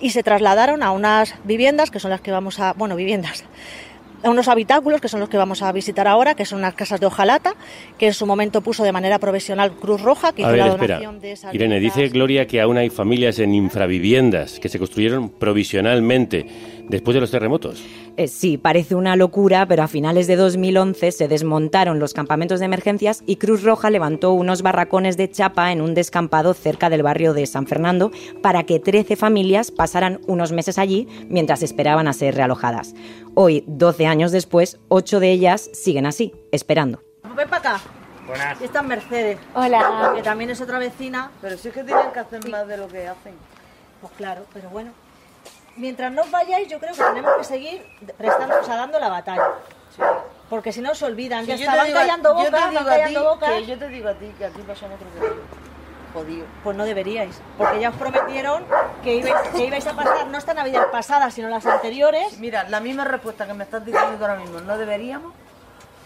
y 0.00 0.10
se 0.10 0.22
trasladaron 0.22 0.82
a 0.82 0.90
unas 0.90 1.34
viviendas 1.44 1.90
que 1.90 2.00
son 2.00 2.10
las 2.10 2.20
que 2.20 2.30
vamos 2.30 2.60
a, 2.60 2.72
bueno, 2.72 2.96
viviendas, 2.96 3.44
a 4.22 4.30
unos 4.30 4.48
habitáculos 4.48 5.00
que 5.00 5.08
son 5.08 5.20
los 5.20 5.28
que 5.28 5.36
vamos 5.36 5.62
a 5.62 5.72
visitar 5.72 6.06
ahora, 6.06 6.34
que 6.34 6.44
son 6.44 6.60
unas 6.60 6.74
casas 6.74 7.00
de 7.00 7.06
hojalata, 7.06 7.54
que 7.98 8.06
en 8.06 8.14
su 8.14 8.26
momento 8.26 8.60
puso 8.60 8.84
de 8.84 8.92
manera 8.92 9.18
provisional 9.18 9.72
Cruz 9.72 10.00
Roja, 10.00 10.32
que 10.32 10.42
hizo 10.42 10.56
la 10.56 10.68
donación 10.68 11.20
de 11.20 11.32
esas 11.32 11.54
Irene, 11.54 11.80
dice 11.80 12.08
Gloria 12.08 12.46
que 12.46 12.60
aún 12.60 12.76
hay 12.76 12.90
familias 12.90 13.38
en 13.38 13.54
infraviviendas 13.54 14.58
que 14.60 14.68
se 14.68 14.78
construyeron 14.78 15.30
provisionalmente 15.30 16.46
después 16.88 17.14
de 17.14 17.20
los 17.20 17.30
terremotos. 17.30 17.82
Eh, 18.16 18.28
sí, 18.28 18.58
parece 18.58 18.94
una 18.94 19.16
locura, 19.16 19.66
pero 19.66 19.82
a 19.82 19.88
finales 19.88 20.26
de 20.26 20.36
2011 20.36 21.12
se 21.12 21.28
desmontaron 21.28 21.98
los 21.98 22.14
campamentos 22.14 22.60
de 22.60 22.66
emergencias 22.66 23.22
y 23.26 23.36
Cruz 23.36 23.62
Roja 23.62 23.90
levantó 23.90 24.32
unos 24.32 24.62
barracones 24.62 25.16
de 25.16 25.30
chapa 25.30 25.72
en 25.72 25.80
un 25.80 25.94
descampado 25.94 26.54
cerca 26.54 26.90
del 26.90 27.02
barrio 27.02 27.34
de 27.34 27.46
San 27.46 27.66
Fernando 27.66 28.10
para 28.42 28.64
que 28.64 28.80
13 28.80 29.16
familias 29.16 29.70
pasaran 29.70 30.20
unos 30.26 30.52
meses 30.52 30.78
allí 30.78 31.08
mientras 31.28 31.62
esperaban 31.62 32.08
a 32.08 32.12
ser 32.12 32.34
realojadas. 32.34 32.94
Hoy, 33.34 33.64
12 33.66 34.06
años 34.06 34.32
después, 34.32 34.78
8 34.88 35.20
de 35.20 35.30
ellas 35.30 35.70
siguen 35.72 36.06
así, 36.06 36.32
esperando. 36.52 37.02
Ven 37.36 37.48
para 37.48 37.74
acá. 37.76 37.80
Buenas. 38.26 38.60
Esta 38.60 38.80
es 38.80 38.86
Mercedes. 38.86 39.38
Hola. 39.54 40.12
Que 40.14 40.22
también 40.22 40.50
es 40.50 40.60
otra 40.60 40.78
vecina. 40.78 41.30
Pero 41.40 41.56
sí 41.56 41.68
es 41.68 41.74
que 41.74 41.82
tienen 41.82 42.12
que 42.12 42.20
hacer 42.20 42.48
más 42.48 42.66
de 42.68 42.76
lo 42.76 42.88
que 42.88 43.08
hacen. 43.08 43.34
Pues 44.00 44.12
claro, 44.14 44.44
pero 44.52 44.70
bueno. 44.70 44.92
Mientras 45.76 46.12
no 46.12 46.22
vayáis, 46.30 46.68
yo 46.68 46.78
creo 46.78 46.92
que 46.94 47.02
tenemos 47.02 47.32
que 47.38 47.44
seguir 47.44 47.86
prestando, 48.18 48.60
o 48.60 48.64
sea, 48.64 48.76
dando 48.76 48.98
la 49.00 49.08
batalla. 49.08 49.48
Porque 50.50 50.72
si 50.72 50.80
no 50.82 50.94
se 50.94 51.04
olvidan, 51.06 51.46
ya 51.46 51.56
yo 51.56 51.64
estaban 51.64 51.86
digo- 51.86 51.98
callando 51.98 52.28
yo 52.38 52.44
te 52.44 52.50
bocas, 52.50 52.70
digo 52.70 52.80
a 52.80 53.38
ti 53.38 53.46
que 53.46 53.66
yo 53.66 53.78
te 53.78 53.88
digo 53.88 54.08
a 54.08 54.14
ti 54.14 54.34
que 54.36 54.44
aquí 54.44 54.60
que 54.62 54.74
jodido. 56.12 56.46
Pues 56.62 56.76
no 56.76 56.84
deberíais, 56.84 57.40
porque 57.56 57.80
ya 57.80 57.88
os 57.88 57.96
prometieron 57.96 58.64
que 59.02 59.14
ibais, 59.14 59.48
que 59.48 59.64
ibais 59.64 59.86
a 59.86 59.94
pasar 59.94 60.26
no 60.26 60.36
esta 60.36 60.52
Navidad 60.52 60.90
pasada, 60.90 61.30
sino 61.30 61.48
las 61.48 61.64
anteriores. 61.64 62.38
Mira, 62.38 62.64
la 62.68 62.80
misma 62.80 63.04
respuesta 63.04 63.46
que 63.46 63.54
me 63.54 63.64
estás 63.64 63.82
diciendo 63.84 64.18
ahora 64.20 64.36
mismo, 64.38 64.60
no 64.60 64.76
deberíamos, 64.76 65.32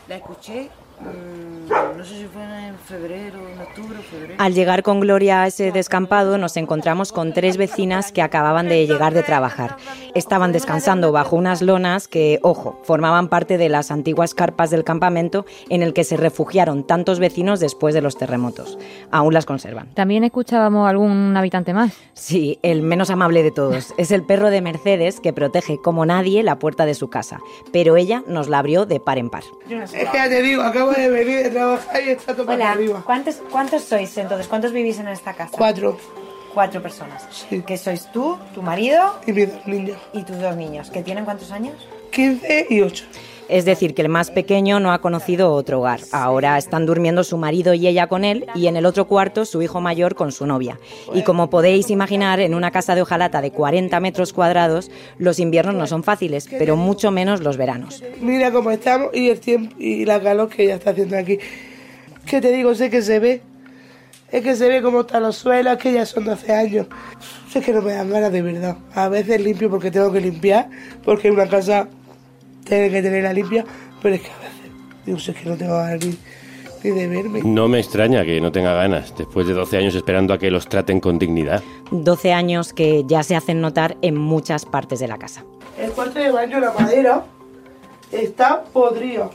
la 0.07 0.15
escuché, 0.15 0.71
mm, 1.01 1.69
no 1.97 2.05
sé 2.05 2.19
si 2.19 2.25
fue 2.27 2.43
en 2.43 2.77
febrero, 2.77 3.39
en 3.49 3.59
octubre 3.59 3.99
o 3.99 4.03
febrero. 4.03 4.35
Al 4.39 4.53
llegar 4.53 4.83
con 4.83 5.01
Gloria 5.01 5.43
a 5.43 5.47
ese 5.47 5.73
descampado 5.73 6.37
nos 6.37 6.57
encontramos 6.59 7.11
con 7.11 7.33
tres 7.33 7.57
vecinas 7.57 8.13
que 8.13 8.21
acababan 8.21 8.69
de 8.69 8.87
llegar 8.87 9.15
de 9.15 9.23
trabajar. 9.23 9.77
Estaban 10.15 10.53
descansando 10.53 11.11
bajo 11.11 11.37
unas 11.37 11.63
lonas 11.63 12.07
que, 12.07 12.39
ojo, 12.43 12.79
formaban 12.83 13.29
parte 13.29 13.57
de 13.57 13.71
las 13.71 13.91
antiguas 13.91 14.35
carpas 14.35 14.71
del 14.71 14.85
campamento 14.85 15.47
en 15.71 15.83
el 15.83 15.95
que 15.95 16.05
se 16.05 16.19
refugiaron 16.19 16.87
tantos 16.87 17.19
vecinos 17.19 17.61
después 17.61 17.95
de 17.95 18.03
los 18.03 18.19
terremotos. 18.19 18.79
Aún 19.11 19.33
las 19.33 19.47
conservan. 19.47 19.89
También 19.95 20.23
escuchábamos 20.25 20.89
algún 20.89 21.35
habitante 21.35 21.73
más. 21.73 21.97
Sí, 22.13 22.59
el 22.63 22.83
menos 22.83 23.09
amable 23.09 23.43
de 23.43 23.53
todos. 23.53 23.95
Es 23.97 24.11
el 24.11 24.23
perro 24.23 24.51
de 24.51 24.61
Mercedes 24.61 25.21
que 25.21 25.33
protege 25.33 25.79
como 25.79 26.05
nadie 26.05 26.43
la 26.43 26.59
puerta 26.59 26.85
de 26.85 26.95
su 26.95 27.09
casa, 27.09 27.41
pero 27.73 27.97
ella 27.97 28.23
nos 28.27 28.49
la 28.49 28.59
abrió 28.59 28.85
de 28.85 29.01
par 29.01 29.17
en 29.17 29.31
par. 29.31 29.45
Es 29.71 29.93
que 29.93 30.05
ya 30.13 30.29
te 30.29 30.43
digo, 30.43 30.63
acabo 30.63 30.93
de 30.93 31.09
venir 31.09 31.45
de 31.45 31.51
trabajar 31.51 31.86
y 32.07 32.11
está 32.11 32.35
todo 32.35 32.47
para 32.47 32.73
arriba. 32.73 33.03
¿Cuántos, 33.05 33.37
¿Cuántos 33.51 33.83
sois 33.83 34.17
entonces? 34.19 34.49
¿Cuántos 34.49 34.73
vivís 34.73 34.99
en 34.99 35.09
esta 35.09 35.35
casa? 35.35 35.57
Cuatro. 35.57 35.99
Cuatro 36.55 36.83
personas. 36.83 37.47
¿Que 37.67 37.77
sois 37.77 38.11
tú, 38.13 38.39
tu 38.55 38.63
marido? 38.63 39.17
Y 39.27 39.33
mis 39.33 39.53
dos 39.53 39.67
niños. 39.67 39.99
Y 40.15 40.23
tus 40.23 40.39
dos 40.39 40.57
niños. 40.57 40.91
¿Que 40.91 41.03
tienen 41.03 41.25
cuántos 41.25 41.51
años? 41.51 41.75
15 42.13 42.69
y 42.71 42.81
8. 42.81 43.05
Es 43.49 43.65
decir, 43.65 43.95
que 43.95 44.03
el 44.03 44.09
más 44.09 44.31
pequeño 44.31 44.81
no 44.81 44.93
ha 44.93 45.01
conocido 45.01 45.53
otro 45.53 45.79
hogar. 45.79 46.01
Ahora 46.13 46.59
están 46.59 46.87
durmiendo 46.87 47.23
su 47.23 47.37
marido 47.37 47.75
y 47.75 47.87
ella 47.87 48.09
con 48.09 48.25
él 48.25 48.47
y 48.55 48.67
en 48.67 48.77
el 48.77 48.87
otro 48.87 49.07
cuarto 49.07 49.45
su 49.45 49.63
hijo 49.63 49.81
mayor 49.81 50.15
con 50.15 50.33
su 50.33 50.47
novia. 50.47 50.81
Y 51.15 51.23
como 51.23 51.49
podéis 51.49 51.91
imaginar, 51.91 52.41
en 52.41 52.55
una 52.55 52.71
casa 52.71 52.95
de 52.95 53.03
hojalata 53.03 53.41
de 53.41 53.53
40 53.53 54.01
metros 54.01 54.33
cuadrados, 54.33 54.91
los 55.19 55.39
inviernos 55.39 55.75
no 55.75 55.87
son 55.87 56.03
fáciles, 56.03 56.49
pero 56.51 56.77
mucho 56.77 57.11
menos 57.11 57.41
los 57.41 57.57
veranos. 57.57 58.03
Mira 58.21 58.51
cómo 58.51 58.71
estamos 58.71 59.11
y 59.15 59.31
el 59.31 59.39
tiempo 59.39 59.77
y 59.79 60.05
la 60.05 60.21
calor 60.21 60.49
que 60.49 60.65
ella 60.65 60.77
está 60.77 60.91
haciendo 60.91 61.17
aquí. 61.17 61.39
¿Qué 62.27 62.41
te 62.41 62.51
digo? 62.51 62.75
Sé 62.75 62.91
que 62.91 63.03
se 63.03 63.21
ve. 63.21 63.43
Es 64.33 64.43
que 64.43 64.57
se 64.57 64.69
ve 64.69 64.83
cómo 64.83 65.03
están 65.03 65.23
los 65.23 65.37
suelos, 65.37 65.75
es 65.75 65.79
que 65.79 65.93
ya 65.93 66.05
son 66.05 66.25
12 66.25 66.53
años. 66.53 66.87
Sé 67.49 67.61
que 67.61 67.73
no 67.73 67.81
me 67.81 67.93
dan 67.93 68.11
ganas 68.11 68.33
de 68.33 68.43
verdad. 68.43 68.77
A 68.95 69.09
veces 69.09 69.41
limpio 69.41 69.71
porque 69.71 69.93
tengo 69.93 70.13
que 70.13 70.21
limpiar, 70.21 70.69
porque 71.05 71.31
una 71.31 71.47
casa 71.49 71.89
tiene 72.65 72.91
que 72.91 73.01
tenerla 73.01 73.33
limpia, 73.33 73.65
pero 74.03 74.17
es 74.17 74.23
que 74.23 74.31
a 74.31 74.39
veces 74.39 74.71
digo, 75.07 75.19
sé 75.21 75.33
que 75.33 75.49
no 75.49 75.57
tengo 75.57 75.75
ganas 75.75 76.05
ni, 76.05 76.19
ni 76.83 76.91
de 76.91 77.07
verme. 77.07 77.43
No 77.45 77.69
me 77.69 77.79
extraña 77.79 78.25
que 78.25 78.41
no 78.41 78.51
tenga 78.51 78.75
ganas, 78.75 79.17
después 79.17 79.47
de 79.47 79.55
12 79.55 79.77
años 79.79 79.95
esperando 79.95 80.35
a 80.35 80.39
que 80.39 80.51
los 80.51 80.69
traten 80.69 80.99
con 80.99 81.21
dignidad. 81.21 81.63
12 81.93 82.33
años 82.33 82.73
que 82.73 83.05
ya 83.07 83.23
se 83.23 83.37
hacen 83.37 83.61
notar 83.61 83.97
en 84.03 84.17
muchas 84.17 84.67
partes 84.67 84.99
de 84.99 85.07
la 85.07 85.19
casa. 85.19 85.45
El 85.79 85.93
cuarto 85.93 86.19
de 86.19 86.33
baño, 86.33 86.59
la 86.59 86.73
madera, 86.73 87.25
está 88.11 88.65
podrido. 88.65 89.31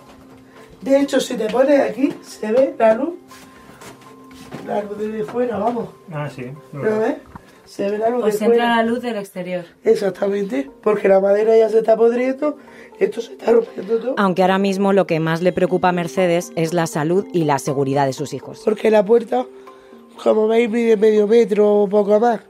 De 0.82 1.00
hecho, 1.00 1.20
si 1.20 1.36
te 1.36 1.48
pones 1.48 1.80
aquí, 1.80 2.14
se 2.24 2.52
ve 2.52 2.74
la 2.78 2.94
luz. 2.96 3.14
La 4.66 4.82
luz 4.84 4.98
de 4.98 5.24
fuera, 5.24 5.58
vamos. 5.58 5.90
Ah, 6.12 6.30
sí. 6.34 6.46
¿Lo 6.74 7.00
ves? 7.00 7.16
Se 7.66 7.90
ve 7.90 7.98
la 7.98 8.10
luz 8.10 8.24
Os 8.26 8.40
de 8.40 8.46
entra 8.46 8.48
fuera. 8.48 8.76
la 8.78 8.84
luz 8.84 9.02
del 9.02 9.16
exterior. 9.18 9.66
Exactamente, 9.84 10.70
porque 10.84 11.08
la 11.08 11.20
madera 11.20 11.56
ya 11.58 11.70
se 11.70 11.80
está 11.80 11.96
podriendo, 11.96 12.58
esto 13.00 13.22
se 13.22 13.34
está 13.34 13.52
rompiendo 13.52 13.98
todo. 14.00 14.16
Aunque 14.18 14.42
ahora 14.42 14.58
mismo 14.58 14.92
lo 14.92 15.08
que 15.08 15.20
más 15.20 15.42
le 15.42 15.54
preocupa 15.54 15.90
a 15.90 15.92
Mercedes 15.94 16.52
es 16.56 16.74
la 16.74 16.86
salud 16.88 17.26
y 17.32 17.46
la 17.46 17.60
seguridad 17.60 18.06
de 18.06 18.14
sus 18.14 18.34
hijos. 18.34 18.62
Porque 18.66 18.92
la 18.92 19.06
puerta, 19.06 19.46
como 20.22 20.48
veis, 20.48 20.70
mide 20.70 20.98
medio 20.98 21.28
metro 21.28 21.84
o 21.84 21.88
poco 21.88 22.20
más. 22.20 22.42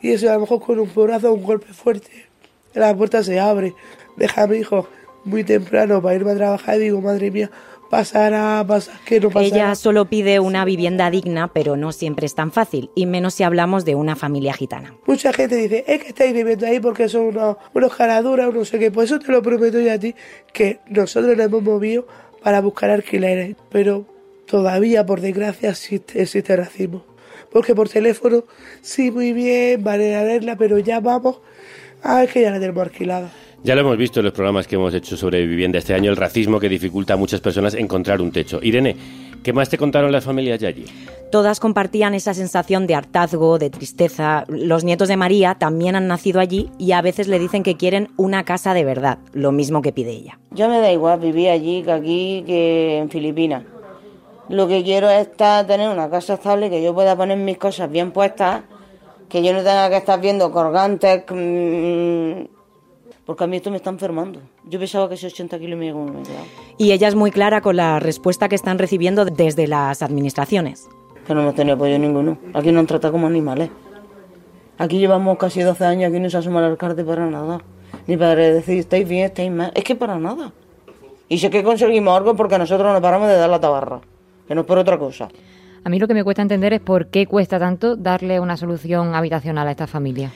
Y 0.00 0.12
eso 0.12 0.30
a 0.30 0.34
lo 0.34 0.40
mejor 0.40 0.60
con 0.60 0.78
un 0.78 0.88
porrazo, 0.88 1.32
un 1.32 1.42
golpe 1.42 1.72
fuerte, 1.72 2.26
la 2.74 2.96
puerta 2.96 3.22
se 3.24 3.40
abre. 3.40 3.74
Deja 4.16 4.42
a 4.42 4.46
mi 4.46 4.58
hijo 4.58 4.86
muy 5.24 5.44
temprano 5.44 6.02
para 6.02 6.14
irme 6.14 6.32
a 6.32 6.36
trabajar 6.36 6.76
y 6.76 6.84
digo, 6.84 7.00
madre 7.00 7.30
mía, 7.30 7.50
pasará, 7.90 8.64
pasará, 8.66 8.98
que 9.04 9.20
no 9.20 9.28
pasará. 9.28 9.46
Ella 9.46 9.74
solo 9.74 10.06
pide 10.06 10.40
una 10.40 10.64
vivienda 10.64 11.10
digna, 11.10 11.52
pero 11.52 11.76
no 11.76 11.92
siempre 11.92 12.26
es 12.26 12.34
tan 12.34 12.50
fácil, 12.50 12.90
y 12.94 13.06
menos 13.06 13.34
si 13.34 13.42
hablamos 13.42 13.84
de 13.84 13.94
una 13.94 14.16
familia 14.16 14.54
gitana. 14.54 14.94
Mucha 15.06 15.32
gente 15.32 15.56
dice, 15.56 15.84
es 15.86 16.02
que 16.02 16.08
estáis 16.08 16.32
viviendo 16.32 16.66
ahí 16.66 16.80
porque 16.80 17.08
son 17.08 17.26
unos, 17.26 17.56
unos 17.74 17.94
caraduras, 17.94 18.48
o 18.48 18.52
no 18.52 18.64
sé 18.64 18.78
qué. 18.78 18.90
Por 18.90 19.04
eso 19.04 19.18
te 19.18 19.30
lo 19.30 19.42
prometo 19.42 19.78
yo 19.78 19.92
a 19.92 19.98
ti, 19.98 20.14
que 20.52 20.80
nosotros 20.88 21.36
nos 21.36 21.46
hemos 21.46 21.62
movido 21.62 22.06
para 22.42 22.60
buscar 22.60 22.90
alquileres. 22.90 23.56
Pero 23.70 24.06
todavía, 24.46 25.04
por 25.04 25.20
desgracia, 25.20 25.70
existe, 25.70 26.22
existe 26.22 26.56
racismo. 26.56 27.04
Porque 27.52 27.74
por 27.74 27.90
teléfono, 27.90 28.44
sí, 28.80 29.10
muy 29.10 29.34
bien, 29.34 29.84
vale 29.84 30.16
a 30.16 30.22
verla, 30.22 30.56
pero 30.56 30.78
ya 30.78 31.00
vamos. 31.00 31.40
Ah, 32.02 32.24
es 32.24 32.32
que 32.32 32.40
ya 32.40 32.50
la 32.50 32.58
tenemos 32.58 32.82
alquilada. 32.82 33.30
Ya 33.64 33.76
lo 33.76 33.82
hemos 33.82 33.96
visto 33.96 34.18
en 34.18 34.24
los 34.24 34.34
programas 34.34 34.66
que 34.66 34.74
hemos 34.74 34.92
hecho 34.92 35.16
sobre 35.16 35.46
vivienda 35.46 35.78
este 35.78 35.94
año, 35.94 36.10
el 36.10 36.16
racismo 36.16 36.58
que 36.58 36.68
dificulta 36.68 37.14
a 37.14 37.16
muchas 37.16 37.40
personas 37.40 37.74
encontrar 37.74 38.20
un 38.20 38.32
techo. 38.32 38.58
Irene, 38.60 38.96
¿qué 39.44 39.52
más 39.52 39.68
te 39.68 39.78
contaron 39.78 40.10
las 40.10 40.24
familias 40.24 40.58
de 40.58 40.66
allí? 40.66 40.84
Todas 41.30 41.60
compartían 41.60 42.12
esa 42.14 42.34
sensación 42.34 42.88
de 42.88 42.96
hartazgo, 42.96 43.60
de 43.60 43.70
tristeza. 43.70 44.44
Los 44.48 44.82
nietos 44.82 45.06
de 45.06 45.16
María 45.16 45.54
también 45.54 45.94
han 45.94 46.08
nacido 46.08 46.40
allí 46.40 46.70
y 46.76 46.90
a 46.90 47.02
veces 47.02 47.28
le 47.28 47.38
dicen 47.38 47.62
que 47.62 47.76
quieren 47.76 48.08
una 48.16 48.44
casa 48.44 48.74
de 48.74 48.84
verdad, 48.84 49.18
lo 49.32 49.52
mismo 49.52 49.80
que 49.80 49.92
pide 49.92 50.10
ella. 50.10 50.40
Yo 50.50 50.68
me 50.68 50.80
da 50.80 50.90
igual 50.90 51.20
vivir 51.20 51.50
allí 51.50 51.84
que 51.84 51.92
aquí 51.92 52.42
que 52.44 52.98
en 52.98 53.10
Filipinas. 53.10 53.62
Lo 54.48 54.66
que 54.66 54.82
quiero 54.82 55.08
es 55.08 55.28
estar, 55.28 55.68
tener 55.68 55.88
una 55.88 56.10
casa 56.10 56.34
estable, 56.34 56.68
que 56.68 56.82
yo 56.82 56.94
pueda 56.94 57.16
poner 57.16 57.38
mis 57.38 57.58
cosas 57.58 57.88
bien 57.88 58.10
puestas, 58.10 58.62
que 59.28 59.40
yo 59.40 59.52
no 59.52 59.60
tenga 59.60 59.88
que 59.88 59.98
estar 59.98 60.20
viendo 60.20 60.50
colgantes, 60.50 61.22
mm, 61.30 62.61
porque 63.24 63.44
a 63.44 63.46
mí 63.46 63.56
esto 63.56 63.70
me 63.70 63.76
está 63.76 63.90
enfermando. 63.90 64.40
Yo 64.64 64.78
pensaba 64.78 65.08
que 65.08 65.14
ese 65.14 65.28
80 65.28 65.58
kilos 65.58 65.78
me 65.78 65.92
como. 65.92 66.22
Y 66.78 66.92
ella 66.92 67.08
es 67.08 67.14
muy 67.14 67.30
clara 67.30 67.60
con 67.60 67.76
la 67.76 68.00
respuesta 68.00 68.48
que 68.48 68.56
están 68.56 68.78
recibiendo 68.78 69.24
desde 69.24 69.66
las 69.66 70.02
administraciones. 70.02 70.88
Que 71.26 71.34
no 71.34 71.42
hemos 71.42 71.54
tenido 71.54 71.76
apoyo 71.76 71.98
ninguno. 71.98 72.38
Aquí 72.52 72.72
nos 72.72 72.80
han 72.80 72.86
tratado 72.86 73.12
como 73.12 73.28
animales. 73.28 73.70
Aquí 74.78 74.98
llevamos 74.98 75.38
casi 75.38 75.62
12 75.62 75.84
años, 75.84 76.10
aquí 76.10 76.18
no 76.18 76.28
se 76.28 76.38
asoma 76.38 76.58
el 76.60 76.72
alcalde 76.72 77.04
para 77.04 77.26
nada. 77.26 77.60
Ni 78.06 78.16
para 78.16 78.34
decir, 78.34 78.78
estáis 78.78 79.08
bien, 79.08 79.26
estáis 79.26 79.52
mal. 79.52 79.70
Es 79.74 79.84
que 79.84 79.94
para 79.94 80.18
nada. 80.18 80.52
Y 81.28 81.38
sé 81.38 81.50
que 81.50 81.62
conseguimos 81.62 82.16
algo 82.16 82.34
porque 82.34 82.58
nosotros 82.58 82.92
no 82.92 83.00
paramos 83.00 83.28
de 83.28 83.36
dar 83.36 83.48
la 83.48 83.60
tabarra. 83.60 84.00
Que 84.48 84.54
no 84.54 84.62
es 84.62 84.66
por 84.66 84.78
otra 84.78 84.98
cosa. 84.98 85.28
A 85.84 85.88
mí 85.88 85.98
lo 85.98 86.08
que 86.08 86.14
me 86.14 86.24
cuesta 86.24 86.42
entender 86.42 86.72
es 86.72 86.80
por 86.80 87.06
qué 87.06 87.26
cuesta 87.26 87.58
tanto 87.58 87.96
darle 87.96 88.40
una 88.40 88.56
solución 88.56 89.14
habitacional 89.14 89.68
a 89.68 89.70
esta 89.70 89.86
familia. 89.86 90.32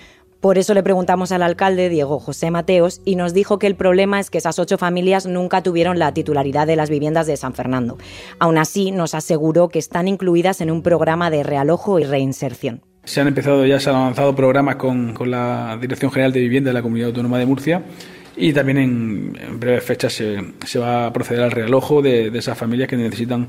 Por 0.46 0.59
eso 0.59 0.74
le 0.74 0.85
preguntamos 0.85 1.32
al 1.32 1.42
alcalde 1.42 1.88
Diego 1.88 2.20
José 2.20 2.52
Mateos 2.52 3.00
y 3.04 3.16
nos 3.16 3.35
dijo 3.35 3.59
que 3.59 3.66
el 3.66 3.74
problema 3.74 4.20
es 4.20 4.30
que 4.30 4.38
esas 4.38 4.61
ocho 4.61 4.78
familias 4.78 5.26
nunca 5.26 5.61
tuvieron 5.61 5.98
la 5.98 6.14
titularidad 6.14 6.68
de 6.68 6.76
las 6.76 6.88
viviendas 6.88 7.26
de 7.26 7.37
San 7.37 7.52
Fernando. 7.52 7.98
Aún 8.38 8.56
así, 8.56 8.92
nos 8.92 9.16
aseguró 9.16 9.68
que 9.68 9.80
están 9.80 10.06
incluidas 10.06 10.61
en 10.61 10.70
un 10.70 10.82
programa 10.82 11.30
de 11.30 11.42
realojo 11.42 11.98
y 11.98 12.04
reinserción. 12.04 12.80
Se 13.02 13.20
han 13.20 13.26
empezado 13.26 13.66
ya, 13.66 13.80
se 13.80 13.90
han 13.90 13.96
avanzado 13.96 14.37
programas 14.37 14.76
con, 14.76 15.16
la 15.28 15.76
Dirección 15.80 16.12
General 16.12 16.32
de 16.32 16.38
Vivienda 16.38 16.70
de 16.70 16.74
la 16.74 16.82
Comunidad 16.82 17.09
Autónoma 17.09 17.40
de 17.40 17.46
Murcia 17.46 17.82
y 18.37 18.52
también 18.52 18.78
en, 18.78 19.59
breves 19.59 19.82
fechas 19.82 20.12
se, 20.12 20.78
va 20.78 21.06
a 21.06 21.12
proceder 21.12 21.42
al 21.42 21.50
realojo 21.50 22.02
de, 22.02 22.28
esas 22.28 22.56
familias 22.56 22.88
que 22.88 22.96
necesitan 22.96 23.48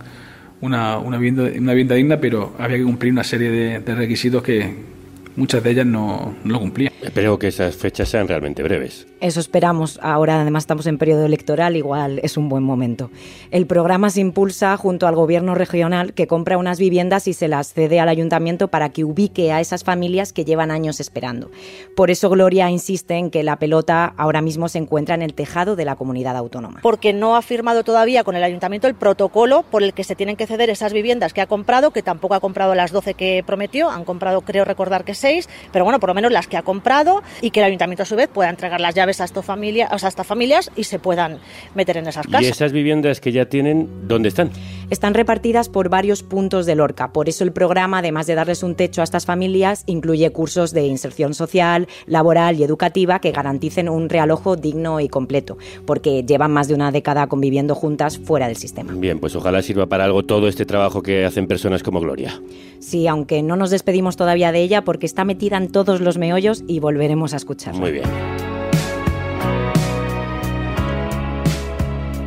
una, 0.62 0.98
vivienda, 1.20 1.94
digna, 1.94 2.20
pero 2.20 2.56
había 2.58 2.78
que 2.78 2.84
cumplir 2.86 3.14
una 3.14 3.24
serie 3.24 3.52
de 3.52 3.94
requisitos 3.96 4.42
que 4.42 4.97
muchas 5.38 5.64
de 5.64 5.72
ellas 5.72 5.86
no, 5.86 6.36
no 6.44 6.54
lo 6.54 6.60
cumplían. 6.60 6.92
Espero 7.02 7.40
que 7.40 7.48
esas 7.48 7.76
fechas 7.76 8.10
sean 8.10 8.28
realmente 8.28 8.64
breves. 8.64 9.08
Eso 9.22 9.40
esperamos. 9.40 10.00
Ahora 10.04 10.42
además 10.42 10.64
estamos 10.64 10.86
en 10.88 10.98
periodo 10.98 11.26
electoral, 11.26 11.76
igual 11.76 12.20
es 12.22 12.38
un 12.38 12.50
buen 12.50 12.64
momento. 12.64 13.10
El 13.50 13.66
programa 13.66 14.10
se 14.10 14.22
impulsa 14.22 14.76
junto 14.78 15.08
al 15.08 15.16
gobierno 15.16 15.56
regional 15.56 16.14
que 16.14 16.28
compra 16.28 16.58
unas 16.58 16.80
viviendas 16.80 17.28
y 17.28 17.34
se 17.34 17.48
las 17.48 17.74
cede 17.74 18.00
al 18.00 18.10
ayuntamiento 18.10 18.68
para 18.68 18.90
que 18.90 19.04
ubique 19.04 19.52
a 19.52 19.62
esas 19.62 19.84
familias 19.84 20.34
que 20.34 20.46
llevan 20.46 20.72
años 20.72 21.00
esperando. 21.00 21.50
Por 21.96 22.12
eso 22.12 22.30
Gloria 22.30 22.70
insiste 22.70 23.16
en 23.16 23.32
que 23.32 23.44
la 23.44 23.58
pelota 23.58 24.14
ahora 24.18 24.42
mismo 24.42 24.70
se 24.70 24.80
encuentra 24.80 25.16
en 25.16 25.22
el 25.22 25.34
tejado 25.34 25.76
de 25.76 25.86
la 25.86 25.96
comunidad 25.96 26.36
autónoma. 26.36 26.80
Porque 26.82 27.14
no 27.14 27.36
ha 27.36 27.42
firmado 27.42 27.84
todavía 27.84 28.24
con 28.24 28.36
el 28.36 28.44
ayuntamiento 28.44 28.88
el 28.88 28.96
protocolo 28.96 29.64
por 29.64 29.84
el 29.84 29.94
que 29.94 30.04
se 30.04 30.16
tienen 30.16 30.36
que 30.36 30.48
ceder 30.48 30.70
esas 30.70 30.94
viviendas 30.94 31.34
que 31.34 31.42
ha 31.42 31.48
comprado, 31.48 31.92
que 31.92 32.04
tampoco 32.04 32.34
ha 32.34 32.40
comprado 32.40 32.76
las 32.76 32.92
12 32.92 33.14
que 33.14 33.44
prometió, 33.46 33.90
han 33.90 34.06
comprado 34.06 34.42
creo 34.42 34.66
recordar 34.66 35.04
que 35.04 35.14
6, 35.14 35.27
pero 35.72 35.86
bueno, 35.86 36.00
por 36.00 36.10
lo 36.10 36.14
menos 36.14 36.32
las 36.32 36.48
que 36.48 36.58
ha 36.58 36.62
comprado 36.62 37.22
y 37.42 37.52
que 37.52 37.60
el 37.60 37.66
ayuntamiento 37.66 38.04
a 38.04 38.06
su 38.06 38.16
vez 38.16 38.28
pueda 38.28 38.50
entregar 38.50 38.82
las 38.82 38.96
llaves 38.96 39.22
a, 39.22 39.26
estas 39.26 39.46
familias, 39.46 39.92
o 39.94 40.00
sea, 40.00 40.08
a 40.08 40.10
estas 40.10 40.28
familias 40.28 40.72
y 40.76 40.84
se 40.84 41.00
puedan 41.00 41.40
meter 41.76 41.98
en 41.98 42.08
esas 42.08 42.26
casas. 42.26 42.44
¿Y 42.44 42.48
esas 42.48 42.72
viviendas 42.72 43.22
que 43.22 43.32
ya 43.32 43.46
tienen, 43.46 44.08
dónde 44.08 44.30
están? 44.30 44.52
Están 44.90 45.14
repartidas 45.14 45.68
por 45.70 45.90
varios 45.90 46.24
puntos 46.24 46.66
de 46.66 46.76
Lorca. 46.76 47.12
Por 47.12 47.28
eso 47.28 47.44
el 47.44 47.52
programa, 47.52 48.00
además 48.00 48.26
de 48.28 48.36
darles 48.36 48.64
un 48.64 48.76
techo 48.76 49.02
a 49.02 49.04
estas 49.04 49.26
familias, 49.26 49.84
incluye 49.86 50.32
cursos 50.32 50.74
de 50.74 50.86
inserción 50.86 51.34
social, 51.34 51.88
laboral 52.06 52.58
y 52.58 52.64
educativa 52.64 53.20
que 53.20 53.32
garanticen 53.32 53.90
un 53.90 54.10
realojo 54.10 54.56
digno 54.56 55.00
y 55.00 55.10
completo, 55.10 55.58
porque 55.86 56.24
llevan 56.24 56.52
más 56.52 56.68
de 56.68 56.74
una 56.74 56.92
década 56.92 57.28
conviviendo 57.28 57.76
juntas 57.76 58.18
fuera 58.18 58.48
del 58.48 58.56
sistema. 58.56 58.94
Bien, 58.96 59.20
pues 59.20 59.36
ojalá 59.36 59.62
sirva 59.62 59.88
para 59.88 60.06
algo 60.06 60.24
todo 60.24 60.48
este 60.48 60.66
trabajo 60.66 61.02
que 61.02 61.26
hacen 61.26 61.48
personas 61.48 61.84
como 61.84 62.00
Gloria. 62.00 62.42
Sí, 62.80 63.08
aunque 63.08 63.42
no 63.42 63.56
nos 63.56 63.72
despedimos 63.72 64.16
todavía 64.16 64.52
de 64.52 64.62
ella 64.62 64.84
porque 64.84 65.06
está 65.18 65.26
metida 65.26 65.58
en 65.58 65.72
todos 65.72 66.00
los 66.00 66.20
meollos 66.20 66.64
y 66.68 66.80
volveremos 66.80 67.34
a 67.34 67.38
escucharla. 67.38 67.80
Muy 67.80 67.92
bien. 67.92 68.06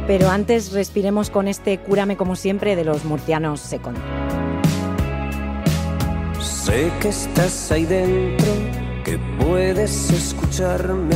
Pero 0.09 0.29
antes 0.29 0.73
respiremos 0.73 1.31
con 1.31 1.47
este 1.47 1.79
Cúrame 1.79 2.17
como 2.17 2.35
siempre 2.35 2.75
de 2.75 2.85
los 2.85 3.05
murcianos 3.05 3.61
Second. 3.61 3.97
Sé 6.41 6.91
que 7.01 7.11
estás 7.11 7.71
ahí 7.71 7.85
dentro, 7.85 8.49
que 9.05 9.21
puedes 9.39 10.11
escucharme. 10.11 11.15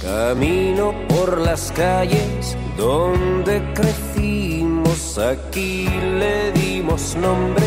Camino 0.00 0.94
por 1.08 1.40
las 1.40 1.72
calles 1.72 2.56
donde 2.76 3.60
crecimos, 3.74 5.18
aquí 5.18 5.88
le 6.16 6.52
dimos 6.52 7.16
nombre 7.16 7.66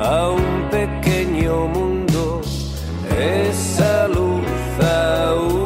a 0.00 0.30
un 0.30 0.70
pequeño 0.70 1.66
mundo. 1.66 2.05
Esa 3.18 4.08
luz 4.08 4.44
aún 4.78 5.65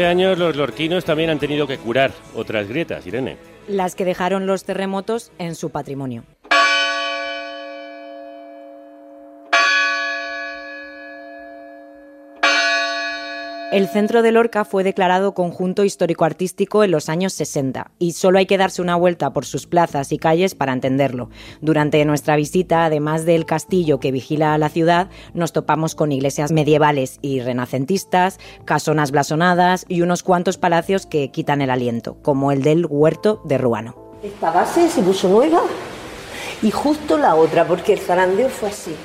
15 0.00 0.06
años 0.06 0.38
los 0.38 0.56
lorquinos 0.56 1.04
también 1.04 1.28
han 1.28 1.38
tenido 1.38 1.66
que 1.66 1.76
curar 1.76 2.10
otras 2.34 2.66
grietas, 2.66 3.06
Irene. 3.06 3.36
Las 3.68 3.94
que 3.94 4.06
dejaron 4.06 4.46
los 4.46 4.64
terremotos 4.64 5.30
en 5.36 5.54
su 5.54 5.68
patrimonio. 5.68 6.24
El 13.70 13.86
centro 13.86 14.22
de 14.22 14.32
Lorca 14.32 14.64
fue 14.64 14.82
declarado 14.82 15.32
conjunto 15.32 15.84
histórico-artístico 15.84 16.82
en 16.82 16.90
los 16.90 17.08
años 17.08 17.34
60 17.34 17.92
y 18.00 18.14
solo 18.14 18.38
hay 18.38 18.46
que 18.46 18.58
darse 18.58 18.82
una 18.82 18.96
vuelta 18.96 19.32
por 19.32 19.46
sus 19.46 19.68
plazas 19.68 20.10
y 20.10 20.18
calles 20.18 20.56
para 20.56 20.72
entenderlo. 20.72 21.30
Durante 21.60 22.04
nuestra 22.04 22.34
visita, 22.34 22.84
además 22.84 23.24
del 23.24 23.46
castillo 23.46 24.00
que 24.00 24.10
vigila 24.10 24.58
la 24.58 24.70
ciudad, 24.70 25.08
nos 25.34 25.52
topamos 25.52 25.94
con 25.94 26.10
iglesias 26.10 26.50
medievales 26.50 27.20
y 27.22 27.42
renacentistas, 27.42 28.40
casonas 28.64 29.12
blasonadas 29.12 29.84
y 29.86 30.02
unos 30.02 30.24
cuantos 30.24 30.58
palacios 30.58 31.06
que 31.06 31.30
quitan 31.30 31.62
el 31.62 31.70
aliento, 31.70 32.16
como 32.22 32.50
el 32.50 32.64
del 32.64 32.86
Huerto 32.86 33.40
de 33.44 33.56
Ruano. 33.56 33.94
Esta 34.24 34.50
base 34.50 34.88
se 34.88 35.00
puso 35.00 35.28
nueva 35.28 35.62
y 36.60 36.72
justo 36.72 37.16
la 37.16 37.36
otra, 37.36 37.68
porque 37.68 37.92
el 37.92 38.00
zarandeo 38.00 38.48
fue 38.48 38.70
así. 38.70 38.96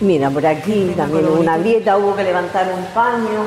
Mira, 0.00 0.30
por 0.30 0.46
aquí 0.46 0.92
también 0.96 1.26
hubo 1.26 1.40
una 1.40 1.58
grieta, 1.58 1.98
hubo 1.98 2.16
que 2.16 2.24
levantar 2.24 2.72
un 2.74 2.84
paño. 2.94 3.44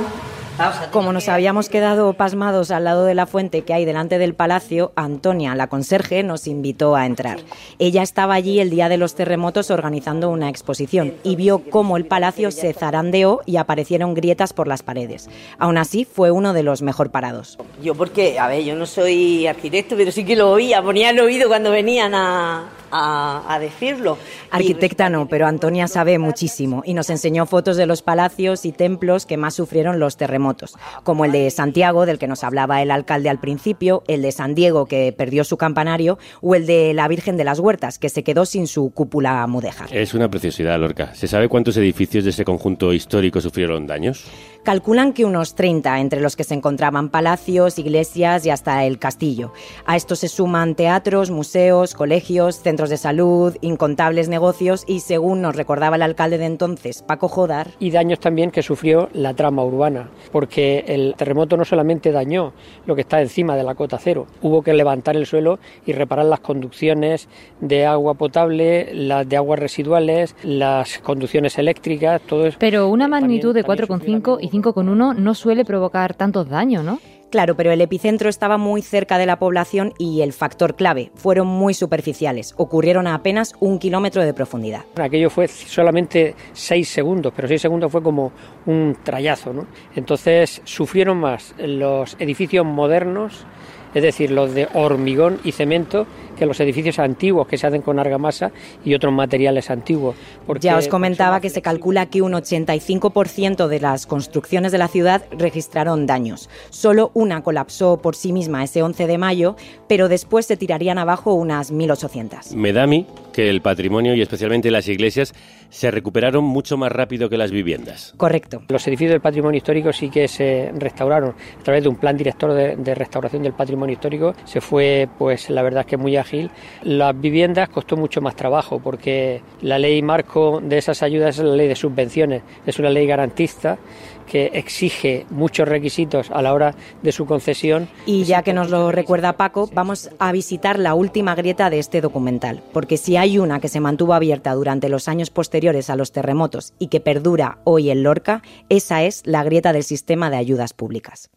Como 0.91 1.11
nos 1.13 1.29
habíamos 1.29 1.67
quedado 1.67 2.13
pasmados 2.13 2.69
al 2.69 2.83
lado 2.83 3.05
de 3.05 3.15
la 3.15 3.25
fuente 3.25 3.63
que 3.63 3.73
hay 3.73 3.85
delante 3.85 4.19
del 4.19 4.35
palacio, 4.35 4.91
Antonia, 4.95 5.55
la 5.55 5.65
conserje, 5.65 6.21
nos 6.21 6.45
invitó 6.45 6.95
a 6.95 7.07
entrar. 7.07 7.39
Ella 7.79 8.03
estaba 8.03 8.35
allí 8.35 8.59
el 8.59 8.69
día 8.69 8.87
de 8.87 8.97
los 8.97 9.15
terremotos 9.15 9.71
organizando 9.71 10.29
una 10.29 10.49
exposición 10.49 11.15
y 11.23 11.35
vio 11.35 11.63
cómo 11.71 11.97
el 11.97 12.05
palacio 12.05 12.51
se 12.51 12.71
zarandeó 12.73 13.41
y 13.47 13.57
aparecieron 13.57 14.13
grietas 14.13 14.53
por 14.53 14.67
las 14.67 14.83
paredes. 14.83 15.27
Aún 15.57 15.79
así, 15.79 16.05
fue 16.05 16.29
uno 16.29 16.53
de 16.53 16.61
los 16.61 16.83
mejor 16.83 17.09
parados. 17.09 17.57
Yo 17.81 17.95
porque, 17.95 18.37
a 18.37 18.47
ver, 18.47 18.63
yo 18.63 18.75
no 18.75 18.85
soy 18.85 19.47
arquitecto, 19.47 19.95
pero 19.97 20.11
sí 20.11 20.23
que 20.23 20.35
lo 20.35 20.51
oía, 20.51 20.83
ponía 20.83 21.09
el 21.09 21.19
oído 21.19 21.47
cuando 21.47 21.71
venían 21.71 22.13
a, 22.13 22.69
a, 22.93 23.43
a 23.53 23.59
decirlo. 23.59 24.17
Arquitecta 24.51 25.09
no, 25.09 25.27
pero 25.27 25.47
Antonia 25.47 25.87
sabe 25.87 26.19
muchísimo 26.19 26.83
y 26.85 26.93
nos 26.93 27.09
enseñó 27.09 27.45
fotos 27.45 27.75
de 27.75 27.85
los 27.85 28.01
palacios 28.01 28.65
y 28.65 28.71
templos 28.71 29.25
que 29.25 29.37
más 29.37 29.55
sufrieron 29.55 29.99
los 29.99 30.15
terremotos, 30.15 30.75
como 31.03 31.25
el 31.25 31.31
de 31.31 31.49
Santiago, 31.49 32.05
del 32.05 32.19
que 32.19 32.27
nos 32.27 32.43
hablaba 32.43 32.81
el 32.81 32.91
alcalde 32.91 33.29
al 33.29 33.39
principio, 33.39 34.03
el 34.07 34.21
de 34.21 34.31
San 34.31 34.55
Diego, 34.55 34.85
que 34.85 35.11
perdió 35.11 35.43
su 35.43 35.57
campanario, 35.57 36.17
o 36.41 36.55
el 36.55 36.65
de 36.65 36.93
la 36.93 37.07
Virgen 37.07 37.35
de 37.37 37.43
las 37.43 37.59
Huertas, 37.59 37.99
que 37.99 38.09
se 38.09 38.23
quedó 38.23 38.45
sin 38.45 38.67
su 38.67 38.91
cúpula 38.91 39.45
mudéjar. 39.47 39.93
Es 39.95 40.13
una 40.13 40.29
preciosidad, 40.29 40.79
Lorca. 40.79 41.15
¿Se 41.15 41.27
sabe 41.27 41.49
cuántos 41.49 41.77
edificios 41.77 42.23
de 42.23 42.29
ese 42.29 42.45
conjunto 42.45 42.93
histórico 42.93 43.41
sufrieron 43.41 43.87
daños? 43.87 44.25
Calculan 44.63 45.11
que 45.11 45.25
unos 45.25 45.55
30, 45.55 45.99
entre 45.99 46.21
los 46.21 46.37
que 46.37 46.45
se 46.45 46.53
encontraban 46.53 47.09
palacios, 47.09 47.77
iglesias 47.77 48.45
y 48.45 48.49
hasta 48.49 48.85
el 48.85 48.97
castillo. 48.97 49.51
A 49.85 49.97
esto 49.97 50.15
se 50.15 50.29
suman 50.29 50.75
teatros, 50.75 51.31
museos, 51.31 51.93
colegios, 51.93 52.61
centros 52.61 52.89
de 52.89 52.95
salud, 52.95 53.57
incontables 53.59 54.29
negocios 54.29 54.85
y, 54.87 55.01
según 55.01 55.41
nos 55.41 55.57
recordaba 55.57 55.97
el 55.97 56.01
alcalde 56.01 56.37
de 56.37 56.45
entonces, 56.45 57.03
Paco 57.03 57.27
Jodar, 57.27 57.71
y 57.77 57.91
daños 57.91 58.21
también 58.21 58.51
que 58.51 58.63
sufrió 58.63 59.09
la 59.11 59.33
trama 59.33 59.65
urbana, 59.65 60.09
porque 60.31 60.85
el 60.87 61.13
terremoto 61.17 61.57
no 61.57 61.65
solamente 61.65 62.13
dañó 62.13 62.53
lo 62.85 62.95
que 62.95 63.01
está 63.01 63.19
encima 63.19 63.57
de 63.57 63.63
la 63.63 63.75
cota 63.75 63.97
cero, 63.99 64.27
hubo 64.41 64.61
que 64.61 64.73
levantar 64.73 65.17
el 65.17 65.25
suelo 65.25 65.59
y 65.85 65.91
reparar 65.91 66.25
las 66.25 66.39
conducciones 66.39 67.27
de 67.59 67.85
agua 67.85 68.13
potable, 68.13 68.93
las 68.93 69.27
de 69.27 69.35
aguas 69.35 69.59
residuales, 69.59 70.37
las 70.41 70.99
conducciones 70.99 71.57
eléctricas, 71.57 72.21
todo 72.21 72.47
eso. 72.47 72.57
Pero 72.61 72.87
una 72.87 73.09
magnitud 73.09 73.53
de 73.53 73.65
4,5 73.65 74.37
y 74.39 74.52
5,1 74.53 75.15
no 75.15 75.33
suele 75.33 75.65
provocar 75.65 76.13
tantos 76.13 76.47
daños, 76.47 76.83
¿no? 76.83 76.99
Claro, 77.33 77.55
pero 77.55 77.71
el 77.71 77.81
epicentro 77.81 78.29
estaba 78.29 78.59
muy 78.59 78.83
cerca 78.83 79.17
de 79.17 79.25
la 79.25 79.39
población 79.39 79.93
y 79.97 80.21
el 80.21 80.33
factor 80.33 80.75
clave 80.75 81.09
fueron 81.15 81.47
muy 81.47 81.73
superficiales. 81.73 82.53
Ocurrieron 82.57 83.07
a 83.07 83.15
apenas 83.15 83.53
un 83.59 83.79
kilómetro 83.79 84.23
de 84.23 84.35
profundidad. 84.35 84.81
Aquello 84.97 85.31
fue 85.31 85.47
solamente 85.47 86.35
seis 86.51 86.89
segundos, 86.89 87.33
pero 87.35 87.47
seis 87.47 87.59
segundos 87.59 87.91
fue 87.91 88.03
como 88.03 88.31
un 88.67 88.95
trayazo, 89.03 89.51
¿no? 89.51 89.65
Entonces 89.95 90.61
sufrieron 90.63 91.17
más 91.17 91.55
los 91.57 92.15
edificios 92.19 92.67
modernos, 92.67 93.47
es 93.93 94.03
decir, 94.03 94.31
los 94.31 94.53
de 94.53 94.67
hormigón 94.73 95.39
y 95.43 95.51
cemento, 95.51 96.05
que 96.37 96.45
los 96.45 96.59
edificios 96.59 96.99
antiguos 96.99 97.47
que 97.47 97.57
se 97.57 97.67
hacen 97.67 97.81
con 97.81 97.99
argamasa 97.99 98.51
y 98.83 98.93
otros 98.95 99.13
materiales 99.13 99.69
antiguos. 99.69 100.15
Porque, 100.47 100.67
Ya 100.67 100.77
os 100.77 100.87
comentaba 100.87 101.39
que 101.41 101.49
se 101.49 101.61
calcula 101.61 102.07
que 102.07 102.21
un 102.21 102.33
85% 102.33 103.67
de 103.67 103.79
las 103.79 104.05
construcciones 104.05 104.71
de 104.71 104.77
la 104.77 104.87
ciudad 104.87 105.23
registraron 105.37 106.05
daños. 106.05 106.49
Solo 106.69 107.11
una 107.13 107.43
colapsó 107.43 107.97
por 107.97 108.15
sí 108.15 108.33
misma 108.33 108.63
ese 108.63 108.81
11 108.81 109.07
de 109.07 109.17
mayo, 109.17 109.55
pero 109.87 110.09
después 110.09 110.45
se 110.45 110.57
tirarían 110.57 110.97
abajo 110.97 111.33
unas 111.33 111.71
1.800. 111.71 112.55
Me 112.55 112.73
da 112.73 112.83
a 112.83 112.87
mí 112.87 113.05
que 113.31 113.49
el 113.49 113.61
patrimonio 113.61 114.15
y 114.15 114.21
especialmente 114.21 114.71
las 114.71 114.87
iglesias 114.87 115.33
se 115.73 115.89
recuperaron 115.89 116.43
mucho 116.43 116.77
más 116.77 116.91
rápido 116.91 117.29
que 117.29 117.35
las 117.35 117.49
viviendas. 117.49 118.13
Correcto. 118.15 118.61
Los 118.69 118.87
edificios 118.87 119.13
del 119.13 119.21
patrimonio 119.21 119.57
histórico 119.57 119.91
sí 119.91 120.09
que 120.09 120.27
se 120.27 120.71
restauraron 120.77 121.31
a 121.31 121.63
través 121.63 121.81
de 121.81 121.89
un 121.89 121.95
plan 121.95 122.15
director 122.15 122.53
de, 122.53 122.95
restauración 122.95 123.41
del 123.41 123.53
patrimonio 123.53 123.93
histórico. 123.93 124.35
Se 124.45 124.61
fue, 124.61 125.09
pues 125.17 125.49
la 125.49 125.63
verdad 125.63 125.81
es 125.81 125.87
que 125.87 125.97
muy 125.97 126.15
ágil. 126.15 126.51
Las 126.83 127.19
viviendas 127.19 127.69
costó 127.69 127.97
mucho 127.97 128.21
más 128.21 128.35
trabajo 128.35 128.79
porque 128.79 129.41
la 129.61 129.79
ley 129.79 130.03
marco 130.03 130.61
de 130.63 130.77
esas 130.77 131.01
ayudas 131.01 131.39
es 131.39 131.43
la 131.43 131.55
ley 131.55 131.67
de 131.67 131.75
subvenciones, 131.75 132.43
es 132.67 132.77
una 132.77 132.91
ley 132.91 133.07
garantista 133.07 133.79
que 134.25 134.51
exige 134.53 135.25
muchos 135.29 135.67
requisitos 135.67 136.31
a 136.31 136.41
la 136.41 136.53
hora 136.53 136.75
de 137.01 137.11
su 137.11 137.25
concesión. 137.25 137.87
Y 138.05 138.23
ya 138.23 138.43
que 138.43 138.53
nos 138.53 138.69
lo 138.69 138.91
recuerda 138.91 139.33
Paco, 139.33 139.69
vamos 139.73 140.09
a 140.19 140.31
visitar 140.31 140.79
la 140.79 140.93
última 140.93 141.35
grieta 141.35 141.69
de 141.69 141.79
este 141.79 142.01
documental, 142.01 142.61
porque 142.73 142.97
si 142.97 143.17
hay 143.17 143.37
una 143.37 143.59
que 143.59 143.67
se 143.67 143.79
mantuvo 143.79 144.13
abierta 144.13 144.53
durante 144.53 144.89
los 144.89 145.07
años 145.07 145.29
posteriores 145.29 145.89
a 145.89 145.95
los 145.95 146.11
terremotos 146.11 146.73
y 146.79 146.87
que 146.87 146.99
perdura 146.99 147.59
hoy 147.63 147.89
en 147.89 148.03
Lorca, 148.03 148.41
esa 148.69 149.03
es 149.03 149.21
la 149.25 149.43
grieta 149.43 149.73
del 149.73 149.83
sistema 149.83 150.29
de 150.29 150.37
ayudas 150.37 150.73
públicas. 150.73 151.29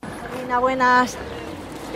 Buenas. 0.61 1.16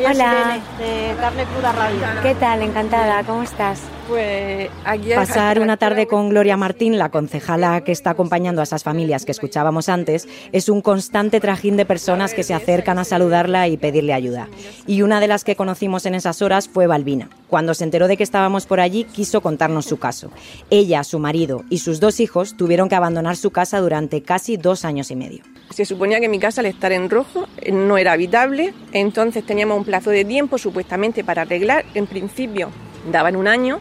Hola. 0.09 0.61
De 0.79 1.15
Carne 1.21 1.45
Cruda 1.45 1.73
Radio. 1.73 2.01
¿Qué 2.23 2.35
tal? 2.35 2.63
Encantada. 2.63 3.23
¿Cómo 3.25 3.43
estás? 3.43 3.83
Pues 4.09 4.71
aquí 4.85 5.11
Pasar 5.15 5.61
una 5.61 5.77
tarde 5.77 6.07
con 6.07 6.31
Gloria 6.31 6.57
Martín, 6.57 6.99
la 6.99 7.11
concejala 7.11 7.83
que 7.83 7.93
está 7.93 8.11
acompañando 8.11 8.61
a 8.61 8.65
esas 8.65 8.83
familias 8.83 9.25
que 9.25 9.31
escuchábamos 9.31 9.89
antes, 9.89 10.27
es 10.53 10.69
un 10.69 10.81
constante 10.81 11.39
trajín 11.39 11.77
de 11.77 11.85
personas 11.85 12.35
que 12.35 12.43
se 12.43 12.55
acercan 12.55 12.99
a 12.99 13.05
saludarla 13.05 13.69
y 13.69 13.77
pedirle 13.77 14.15
ayuda. 14.15 14.49
Y 14.87 15.03
una 15.03 15.21
de 15.21 15.29
las 15.29 15.45
que 15.45 15.55
conocimos 15.55 16.07
en 16.07 16.15
esas 16.15 16.43
horas 16.43 16.69
fue 16.69 16.87
Balbina. 16.87 17.29
Cuando 17.47 17.75
se 17.75 17.85
enteró 17.85 18.09
de 18.09 18.17
que 18.17 18.25
estábamos 18.25 18.67
por 18.67 18.81
allí, 18.81 19.05
quiso 19.05 19.43
contarnos 19.43 19.85
su 19.85 19.99
caso. 19.99 20.31
Ella, 20.71 21.05
su 21.05 21.19
marido 21.19 21.65
y 21.69 21.79
sus 21.79 22.01
dos 22.01 22.21
hijos 22.21 22.57
tuvieron 22.57 22.89
que 22.89 22.97
abandonar 22.97 23.37
su 23.37 23.51
casa 23.51 23.79
durante 23.81 24.23
casi 24.23 24.57
dos 24.57 24.85
años 24.85 25.11
y 25.11 25.17
medio. 25.17 25.45
Se 25.71 25.85
suponía 25.85 26.19
que 26.19 26.29
mi 26.29 26.41
casa 26.41 26.63
al 26.63 26.67
estar 26.67 26.91
en 26.91 27.09
rojo 27.09 27.47
no 27.73 27.97
era 27.97 28.13
habitable, 28.13 28.75
entonces 28.93 29.47
teníamos 29.47 29.79
un 29.79 29.85
plazo 29.85 30.11
de 30.11 30.25
tiempo 30.25 30.59
supuestamente 30.59 31.23
para 31.23 31.43
arreglar. 31.43 31.85
En 31.95 32.09
principio 32.09 32.71
daban 33.11 33.37
un 33.37 33.47
año, 33.47 33.79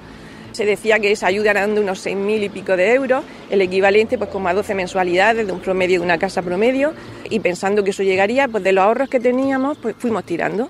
se 0.51 0.65
decía 0.65 0.99
que 0.99 1.11
esa 1.11 1.25
ayuda 1.25 1.49
era 1.49 1.65
de 1.65 1.79
unos 1.79 2.05
6.000 2.05 2.43
y 2.43 2.49
pico 2.49 2.77
de 2.77 2.93
euros, 2.93 3.23
el 3.49 3.61
equivalente 3.61 4.19
pues 4.19 4.29
como 4.29 4.49
a 4.49 4.53
12 4.53 4.75
mensualidades 4.75 5.47
de 5.47 5.51
un 5.51 5.61
promedio 5.61 5.99
de 5.99 6.05
una 6.05 6.19
casa 6.19 6.43
promedio 6.43 6.93
y 7.27 7.39
pensando 7.39 7.83
que 7.83 7.89
eso 7.89 8.03
llegaría, 8.03 8.47
pues 8.47 8.63
de 8.63 8.71
los 8.71 8.83
ahorros 8.83 9.09
que 9.09 9.19
teníamos 9.19 9.77
pues 9.79 9.95
fuimos 9.97 10.23
tirando. 10.25 10.69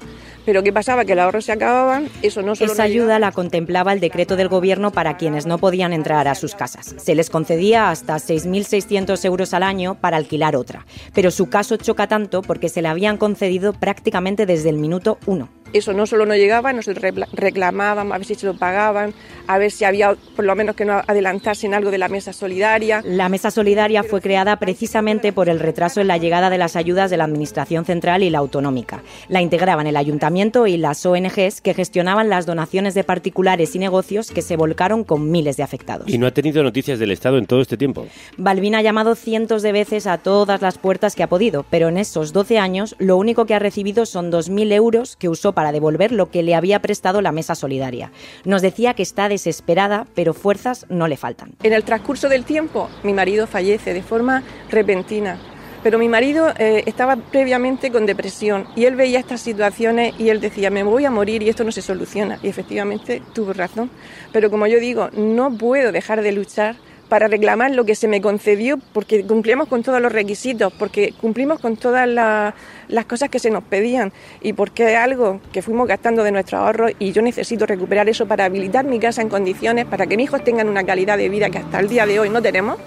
Pero 0.49 0.63
¿qué 0.63 0.73
pasaba? 0.73 1.05
Que 1.05 1.13
los 1.13 1.25
ahorros 1.25 1.45
se 1.45 1.51
acababan, 1.51 2.09
eso 2.23 2.41
no 2.41 2.55
solo 2.55 2.73
Esa 2.73 2.81
no 2.81 2.89
ayuda 2.89 3.19
la 3.19 3.31
contemplaba 3.31 3.93
el 3.93 3.99
decreto 3.99 4.35
del 4.35 4.47
gobierno 4.47 4.89
para 4.91 5.15
quienes 5.15 5.45
no 5.45 5.59
podían 5.59 5.93
entrar 5.93 6.27
a 6.27 6.33
sus 6.33 6.55
casas. 6.55 6.95
Se 6.97 7.13
les 7.13 7.29
concedía 7.29 7.91
hasta 7.91 8.15
6.600 8.15 9.23
euros 9.25 9.53
al 9.53 9.61
año 9.61 9.93
para 10.01 10.17
alquilar 10.17 10.55
otra. 10.55 10.87
Pero 11.13 11.29
su 11.29 11.51
caso 11.51 11.77
choca 11.77 12.07
tanto 12.07 12.41
porque 12.41 12.67
se 12.67 12.81
le 12.81 12.87
habían 12.87 13.17
concedido 13.17 13.73
prácticamente 13.73 14.47
desde 14.47 14.69
el 14.69 14.79
minuto 14.79 15.19
uno. 15.27 15.49
Eso 15.73 15.93
no 15.93 16.05
solo 16.05 16.25
no 16.25 16.35
llegaba, 16.35 16.73
nos 16.73 16.85
reclamaban 16.85 18.11
a 18.11 18.17
ver 18.17 18.25
si 18.25 18.35
se 18.35 18.45
lo 18.45 18.55
pagaban, 18.55 19.13
a 19.47 19.57
ver 19.57 19.71
si 19.71 19.85
había 19.85 20.15
por 20.35 20.45
lo 20.45 20.55
menos 20.55 20.75
que 20.75 20.85
no 20.85 21.01
adelantarse 21.07 21.67
en 21.67 21.73
algo 21.73 21.91
de 21.91 21.97
la 21.97 22.07
mesa 22.07 22.33
solidaria. 22.33 23.01
La 23.05 23.29
Mesa 23.29 23.51
Solidaria 23.51 24.03
fue 24.03 24.21
creada 24.21 24.57
precisamente 24.57 25.33
por 25.33 25.49
el 25.49 25.59
retraso 25.59 26.01
en 26.01 26.07
la 26.07 26.17
llegada 26.17 26.49
de 26.49 26.57
las 26.57 26.75
ayudas 26.75 27.09
de 27.11 27.17
la 27.17 27.25
Administración 27.25 27.85
Central 27.85 28.23
y 28.23 28.29
la 28.29 28.39
Autonómica. 28.39 29.03
La 29.27 29.41
integraban 29.41 29.87
el 29.87 29.97
Ayuntamiento 29.97 30.67
y 30.67 30.77
las 30.77 31.05
ONGs 31.05 31.61
que 31.61 31.73
gestionaban 31.73 32.29
las 32.29 32.45
donaciones 32.45 32.93
de 32.93 33.03
particulares 33.03 33.75
y 33.75 33.79
negocios 33.79 34.31
que 34.31 34.41
se 34.41 34.55
volcaron 34.55 35.03
con 35.03 35.29
miles 35.29 35.57
de 35.57 35.63
afectados. 35.63 36.09
Y 36.09 36.17
no 36.17 36.27
ha 36.27 36.31
tenido 36.31 36.63
noticias 36.63 36.99
del 36.99 37.11
Estado 37.11 37.37
en 37.37 37.45
todo 37.45 37.61
este 37.61 37.77
tiempo. 37.77 38.07
Balbín 38.37 38.75
ha 38.75 38.81
llamado 38.81 39.15
cientos 39.15 39.61
de 39.61 39.71
veces 39.71 40.07
a 40.07 40.17
todas 40.17 40.61
las 40.61 40.77
puertas 40.77 41.15
que 41.15 41.23
ha 41.23 41.27
podido, 41.27 41.65
pero 41.69 41.89
en 41.89 41.97
esos 41.97 42.33
12 42.33 42.59
años 42.59 42.95
lo 42.99 43.17
único 43.17 43.45
que 43.45 43.55
ha 43.55 43.59
recibido 43.59 44.05
son 44.05 44.31
2.000 44.31 44.71
euros 44.73 45.15
que 45.15 45.29
usó 45.29 45.53
para 45.53 45.58
devolver 45.71 46.11
lo 46.11 46.29
que 46.31 46.43
le 46.43 46.55
había 46.55 46.79
prestado 46.79 47.21
la 47.21 47.31
Mesa 47.31 47.55
Solidaria. 47.55 48.11
Nos 48.45 48.61
decía 48.61 48.93
que 48.93 49.03
está 49.03 49.29
desesperada, 49.29 50.07
pero 50.15 50.33
fuerzas 50.33 50.85
no 50.89 51.07
le 51.07 51.17
faltan. 51.17 51.53
En 51.63 51.73
el 51.73 51.83
transcurso 51.83 52.29
del 52.29 52.45
tiempo, 52.45 52.89
mi 53.03 53.13
marido 53.13 53.47
fallece 53.47 53.93
de 53.93 54.01
forma 54.01 54.43
repentina. 54.69 55.39
Pero 55.81 55.97
mi 55.97 56.09
marido 56.09 56.51
eh, 56.57 56.83
estaba 56.87 57.15
previamente 57.15 57.89
con 57.89 58.05
depresión 58.05 58.67
y 58.75 58.83
él 58.83 58.97
veía 58.97 59.19
estas 59.19 59.39
situaciones 59.39 60.13
y 60.17 60.27
él 60.27 60.41
decía, 60.41 60.69
me 60.69 60.83
voy 60.83 61.05
a 61.05 61.11
morir 61.11 61.41
y 61.41 61.47
esto 61.47 61.63
no 61.63 61.71
se 61.71 61.81
soluciona. 61.81 62.37
Y 62.43 62.49
efectivamente 62.49 63.21
tuvo 63.33 63.53
razón. 63.53 63.89
Pero 64.33 64.51
como 64.51 64.67
yo 64.67 64.79
digo, 64.79 65.09
no 65.13 65.57
puedo 65.57 65.93
dejar 65.93 66.21
de 66.21 66.33
luchar 66.33 66.75
para 67.09 67.27
reclamar 67.27 67.71
lo 67.71 67.83
que 67.85 67.95
se 67.95 68.07
me 68.07 68.21
concedió 68.21 68.77
porque 68.93 69.23
cumplimos 69.25 69.67
con 69.67 69.83
todos 69.83 69.99
los 70.01 70.11
requisitos, 70.11 70.71
porque 70.71 71.13
cumplimos 71.19 71.59
con 71.59 71.75
todas 71.75 72.07
la- 72.07 72.53
las 72.87 73.05
cosas 73.05 73.29
que 73.29 73.39
se 73.39 73.49
nos 73.49 73.63
pedían 73.63 74.13
y 74.41 74.53
porque 74.53 74.91
es 74.93 74.97
algo 74.97 75.41
que 75.51 75.61
fuimos 75.61 75.87
gastando 75.87 76.23
de 76.23 76.31
nuestros 76.31 76.61
ahorros 76.61 76.91
y 76.99 77.11
yo 77.11 77.21
necesito 77.21 77.65
recuperar 77.65 78.07
eso 78.07 78.27
para 78.27 78.45
habilitar 78.45 78.85
mi 78.85 78.99
casa 78.99 79.21
en 79.21 79.29
condiciones, 79.29 79.85
para 79.85 80.07
que 80.07 80.15
mis 80.15 80.25
hijos 80.25 80.43
tengan 80.43 80.69
una 80.69 80.83
calidad 80.83 81.17
de 81.17 81.29
vida 81.29 81.49
que 81.49 81.57
hasta 81.57 81.79
el 81.79 81.89
día 81.89 82.05
de 82.05 82.19
hoy 82.19 82.29
no 82.29 82.41
tenemos. 82.41 82.77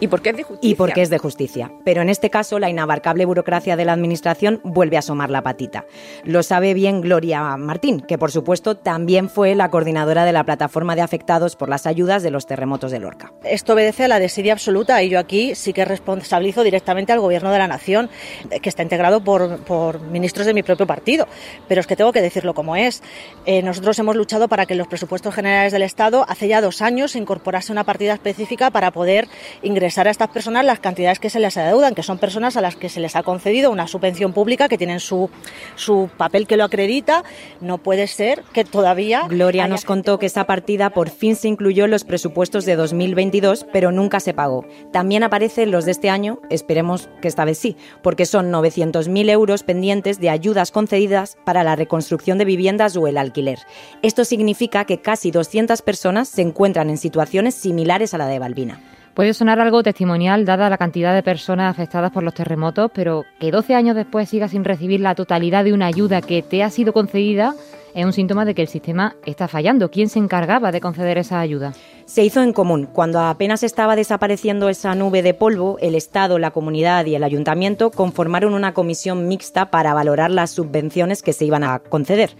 Y 0.00 0.08
porque 0.08 0.30
es 0.30 0.36
de 0.36 0.42
justicia. 0.42 0.70
Y 0.70 0.74
porque 0.74 1.02
es 1.02 1.10
de 1.10 1.18
justicia. 1.18 1.72
Pero 1.84 2.02
en 2.02 2.08
este 2.08 2.28
caso, 2.28 2.58
la 2.58 2.68
inabarcable 2.68 3.24
burocracia 3.24 3.76
de 3.76 3.84
la 3.84 3.92
Administración 3.92 4.60
vuelve 4.64 4.96
a 4.96 4.98
asomar 4.98 5.30
la 5.30 5.42
patita. 5.42 5.84
Lo 6.24 6.42
sabe 6.42 6.74
bien 6.74 7.00
Gloria 7.00 7.56
Martín, 7.56 8.00
que 8.00 8.18
por 8.18 8.32
supuesto 8.32 8.76
también 8.76 9.30
fue 9.30 9.54
la 9.54 9.70
coordinadora 9.70 10.24
de 10.24 10.32
la 10.32 10.44
plataforma 10.44 10.96
de 10.96 11.02
afectados 11.02 11.54
por 11.54 11.68
las 11.68 11.86
ayudas 11.86 12.22
de 12.22 12.30
los 12.30 12.46
terremotos 12.46 12.90
de 12.90 12.98
Lorca. 12.98 13.32
Esto 13.44 13.74
obedece 13.74 14.04
a 14.04 14.08
la 14.08 14.18
desidia 14.18 14.52
absoluta 14.52 15.00
y 15.02 15.10
yo 15.10 15.18
aquí 15.18 15.54
sí 15.54 15.72
que 15.72 15.84
responsabilizo 15.84 16.64
directamente 16.64 17.12
al 17.12 17.20
Gobierno 17.20 17.52
de 17.52 17.58
la 17.58 17.68
Nación, 17.68 18.10
eh, 18.50 18.58
que 18.60 18.68
está 18.68 18.82
integrado 18.82 19.22
por, 19.22 19.58
por 19.60 20.00
ministros 20.00 20.46
de 20.46 20.54
mi 20.54 20.62
propio 20.62 20.86
partido. 20.86 21.28
Pero 21.68 21.80
es 21.80 21.86
que 21.86 21.96
tengo 21.96 22.12
que 22.12 22.20
decirlo 22.20 22.52
como 22.52 22.74
es. 22.74 23.02
Eh, 23.46 23.62
nosotros 23.62 23.98
hemos 24.00 24.16
luchado 24.16 24.48
para 24.48 24.66
que 24.66 24.74
en 24.74 24.78
los 24.78 24.88
presupuestos 24.88 25.34
generales 25.34 25.72
del 25.72 25.82
Estado 25.82 26.26
hace 26.28 26.48
ya 26.48 26.60
dos 26.60 26.82
años 26.82 27.12
se 27.12 27.18
incorporase 27.18 27.70
una 27.70 27.84
partida 27.84 28.14
específica 28.14 28.70
para 28.70 28.90
poder 28.90 29.28
ingresar 29.62 29.83
a 29.84 30.10
estas 30.10 30.28
personas 30.28 30.64
las 30.64 30.80
cantidades 30.80 31.18
que 31.18 31.30
se 31.30 31.40
les 31.40 31.56
adeudan, 31.56 31.94
que 31.94 32.02
son 32.02 32.18
personas 32.18 32.56
a 32.56 32.60
las 32.60 32.76
que 32.76 32.88
se 32.88 33.00
les 33.00 33.16
ha 33.16 33.22
concedido 33.22 33.70
una 33.70 33.86
subvención 33.86 34.32
pública, 34.32 34.68
que 34.68 34.78
tienen 34.78 35.00
su, 35.00 35.30
su 35.76 36.10
papel 36.16 36.46
que 36.46 36.56
lo 36.56 36.64
acredita. 36.64 37.24
No 37.60 37.78
puede 37.78 38.06
ser 38.06 38.42
que 38.52 38.64
todavía. 38.64 39.26
Gloria 39.28 39.68
nos 39.68 39.84
contó 39.84 40.18
que 40.18 40.26
esa 40.26 40.44
partida 40.44 40.90
por 40.90 41.10
fin 41.10 41.36
se 41.36 41.48
incluyó 41.48 41.84
en 41.84 41.90
los 41.90 42.04
presupuestos 42.04 42.64
de 42.64 42.76
2022, 42.76 43.66
pero 43.72 43.92
nunca 43.92 44.20
se 44.20 44.34
pagó. 44.34 44.64
También 44.92 45.22
aparecen 45.22 45.70
los 45.70 45.84
de 45.84 45.92
este 45.92 46.10
año, 46.10 46.40
esperemos 46.50 47.08
que 47.20 47.28
esta 47.28 47.44
vez 47.44 47.58
sí, 47.58 47.76
porque 48.02 48.26
son 48.26 48.50
900.000 48.52 49.30
euros 49.30 49.62
pendientes 49.62 50.20
de 50.20 50.30
ayudas 50.30 50.70
concedidas 50.70 51.36
para 51.44 51.64
la 51.64 51.76
reconstrucción 51.76 52.38
de 52.38 52.44
viviendas 52.44 52.96
o 52.96 53.06
el 53.06 53.18
alquiler. 53.18 53.60
Esto 54.02 54.24
significa 54.24 54.84
que 54.84 55.00
casi 55.00 55.30
200 55.30 55.82
personas 55.82 56.28
se 56.28 56.42
encuentran 56.42 56.90
en 56.90 56.98
situaciones 56.98 57.54
similares 57.54 58.14
a 58.14 58.18
la 58.18 58.26
de 58.26 58.38
Balbina. 58.38 58.80
Puede 59.14 59.32
sonar 59.32 59.60
algo 59.60 59.84
testimonial 59.84 60.44
dada 60.44 60.68
la 60.68 60.76
cantidad 60.76 61.14
de 61.14 61.22
personas 61.22 61.70
afectadas 61.70 62.10
por 62.10 62.24
los 62.24 62.34
terremotos, 62.34 62.90
pero 62.92 63.24
que 63.38 63.52
12 63.52 63.76
años 63.76 63.94
después 63.94 64.28
sigas 64.28 64.50
sin 64.50 64.64
recibir 64.64 64.98
la 65.00 65.14
totalidad 65.14 65.62
de 65.62 65.72
una 65.72 65.86
ayuda 65.86 66.20
que 66.20 66.42
te 66.42 66.64
ha 66.64 66.70
sido 66.70 66.92
concedida 66.92 67.54
es 67.94 68.04
un 68.04 68.12
síntoma 68.12 68.44
de 68.44 68.56
que 68.56 68.62
el 68.62 68.68
sistema 68.68 69.14
está 69.24 69.46
fallando. 69.46 69.88
¿Quién 69.88 70.08
se 70.08 70.18
encargaba 70.18 70.72
de 70.72 70.80
conceder 70.80 71.16
esa 71.16 71.38
ayuda? 71.38 71.74
Se 72.06 72.24
hizo 72.24 72.42
en 72.42 72.52
común. 72.52 72.88
Cuando 72.92 73.20
apenas 73.20 73.62
estaba 73.62 73.94
desapareciendo 73.94 74.68
esa 74.68 74.96
nube 74.96 75.22
de 75.22 75.32
polvo, 75.32 75.78
el 75.80 75.94
Estado, 75.94 76.40
la 76.40 76.50
comunidad 76.50 77.06
y 77.06 77.14
el 77.14 77.22
ayuntamiento 77.22 77.92
conformaron 77.92 78.52
una 78.52 78.74
comisión 78.74 79.28
mixta 79.28 79.70
para 79.70 79.94
valorar 79.94 80.32
las 80.32 80.50
subvenciones 80.50 81.22
que 81.22 81.32
se 81.32 81.44
iban 81.44 81.62
a 81.62 81.78
conceder, 81.78 82.30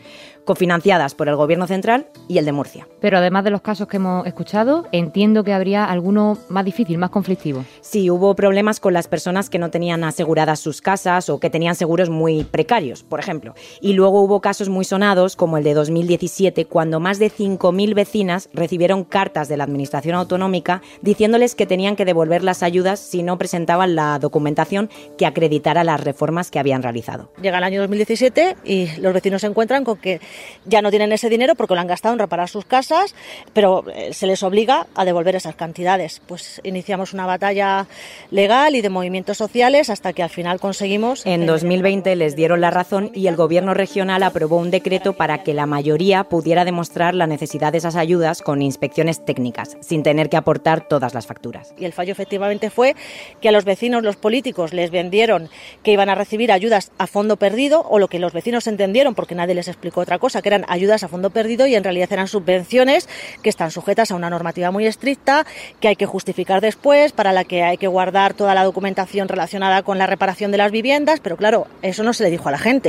cofinanciadas 0.44 1.14
por 1.14 1.28
el 1.28 1.36
Gobierno 1.36 1.66
central 1.66 2.06
y 2.28 2.38
el 2.38 2.44
de 2.44 2.52
Murcia. 2.52 2.86
Pero 3.00 3.18
además 3.18 3.44
de 3.44 3.50
los 3.50 3.60
casos 3.60 3.88
que 3.88 3.96
hemos 3.96 4.26
escuchado, 4.26 4.86
entiendo 4.92 5.44
que 5.44 5.52
habría 5.52 5.84
alguno 5.84 6.38
más 6.48 6.64
difícil, 6.64 6.98
más 6.98 7.10
conflictivo. 7.10 7.64
Sí, 7.80 8.10
hubo 8.10 8.34
problemas 8.34 8.80
con 8.80 8.92
las 8.92 9.08
personas 9.08 9.50
que 9.50 9.58
no 9.58 9.70
tenían 9.70 10.04
aseguradas 10.04 10.60
sus 10.60 10.80
casas 10.80 11.28
o 11.28 11.40
que 11.40 11.50
tenían 11.50 11.74
seguros 11.74 12.10
muy 12.10 12.44
precarios, 12.44 13.02
por 13.02 13.20
ejemplo. 13.20 13.54
Y 13.80 13.94
luego 13.94 14.22
hubo 14.22 14.40
casos 14.40 14.68
muy 14.68 14.84
sonados, 14.84 15.36
como 15.36 15.58
el 15.58 15.64
de 15.64 15.74
2017, 15.74 16.66
cuando 16.66 17.00
más 17.00 17.18
de 17.18 17.30
5.000 17.30 17.94
vecinas 17.94 18.48
recibieron 18.52 19.04
cartas 19.04 19.48
de 19.48 19.56
la 19.56 19.64
Administración 19.64 20.14
Autonómica 20.16 20.82
diciéndoles 21.02 21.54
que 21.54 21.66
tenían 21.66 21.96
que 21.96 22.04
devolver 22.04 22.42
las 22.42 22.62
ayudas 22.62 23.00
si 23.00 23.22
no 23.22 23.38
presentaban 23.38 23.94
la 23.94 24.18
documentación 24.18 24.90
que 25.18 25.26
acreditara 25.26 25.84
las 25.84 26.02
reformas 26.02 26.50
que 26.50 26.58
habían 26.58 26.82
realizado. 26.82 27.30
Llega 27.40 27.58
el 27.58 27.64
año 27.64 27.80
2017 27.80 28.56
y 28.64 28.88
los 29.00 29.12
vecinos 29.12 29.40
se 29.40 29.46
encuentran 29.46 29.84
con 29.84 29.98
que 29.98 30.20
ya 30.64 30.82
no 30.82 30.90
tienen 30.90 31.12
ese 31.12 31.28
dinero 31.28 31.54
porque 31.54 31.74
lo 31.74 31.80
han 31.80 31.86
gastado 31.86 32.14
en 32.14 32.18
reparar 32.18 32.48
sus 32.48 32.64
casas, 32.64 33.14
pero 33.52 33.84
eh, 33.94 34.12
se 34.12 34.26
les 34.26 34.42
obliga 34.42 34.86
a 34.94 35.04
devolver 35.04 35.36
esas 35.36 35.54
cantidades. 35.54 36.20
Pues 36.26 36.60
iniciamos 36.64 37.12
una 37.12 37.26
batalla 37.26 37.86
legal 38.30 38.76
y 38.76 38.80
de 38.80 38.88
movimientos 38.88 39.38
sociales 39.38 39.90
hasta 39.90 40.12
que 40.12 40.22
al 40.22 40.30
final 40.30 40.60
conseguimos. 40.60 41.24
En 41.26 41.46
2020 41.46 42.16
les 42.16 42.36
dieron 42.36 42.60
la 42.60 42.70
razón 42.70 43.10
y 43.14 43.26
el 43.26 43.36
Gobierno 43.36 43.74
regional 43.74 44.22
aprobó 44.22 44.56
un 44.58 44.70
decreto 44.70 45.14
para 45.14 45.42
que 45.42 45.54
la 45.54 45.66
mayoría 45.66 46.24
pudiera 46.24 46.64
demostrar 46.64 47.14
la 47.14 47.26
necesidad 47.26 47.72
de 47.72 47.78
esas 47.78 47.96
ayudas 47.96 48.42
con 48.42 48.62
inspecciones 48.62 49.24
técnicas, 49.24 49.76
sin 49.80 50.02
tener 50.02 50.28
que 50.28 50.36
aportar 50.36 50.88
todas 50.88 51.14
las 51.14 51.26
facturas. 51.26 51.74
Y 51.76 51.84
el 51.84 51.92
fallo 51.92 52.12
efectivamente 52.12 52.70
fue 52.70 52.94
que 53.40 53.48
a 53.48 53.52
los 53.52 53.64
vecinos, 53.64 54.02
los 54.02 54.16
políticos, 54.16 54.72
les 54.72 54.90
vendieron 54.90 55.48
que 55.82 55.92
iban 55.92 56.08
a 56.08 56.14
recibir 56.14 56.52
ayudas 56.52 56.92
a 56.98 57.06
fondo 57.06 57.36
perdido 57.36 57.86
o 57.88 57.98
lo 57.98 58.08
que 58.08 58.18
los 58.18 58.32
vecinos 58.32 58.66
entendieron 58.66 59.14
porque 59.14 59.34
nadie 59.34 59.54
les 59.54 59.68
explicó 59.68 60.00
otra 60.00 60.18
cosa, 60.18 60.23
que 60.32 60.48
eran 60.48 60.64
ayudas 60.68 61.04
a 61.04 61.08
fondo 61.08 61.30
perdido 61.30 61.66
y 61.66 61.74
en 61.74 61.84
realidad 61.84 62.12
eran 62.12 62.28
subvenciones 62.28 63.08
que 63.42 63.50
están 63.50 63.70
sujetas 63.70 64.10
a 64.10 64.14
una 64.14 64.30
normativa 64.30 64.70
muy 64.70 64.86
estricta, 64.86 65.44
que 65.80 65.88
hay 65.88 65.96
que 65.96 66.06
justificar 66.06 66.60
después, 66.60 67.12
para 67.12 67.32
la 67.32 67.44
que 67.44 67.62
hay 67.62 67.76
que 67.76 67.86
guardar 67.86 68.34
toda 68.34 68.54
la 68.54 68.64
documentación 68.64 69.28
relacionada 69.28 69.82
con 69.82 69.98
la 69.98 70.06
reparación 70.06 70.50
de 70.50 70.58
las 70.58 70.72
viviendas, 70.72 71.20
pero 71.20 71.36
claro, 71.36 71.66
eso 71.82 72.02
no 72.02 72.12
se 72.12 72.24
le 72.24 72.30
dijo 72.30 72.48
a 72.48 72.52
la 72.52 72.58
gente. 72.58 72.88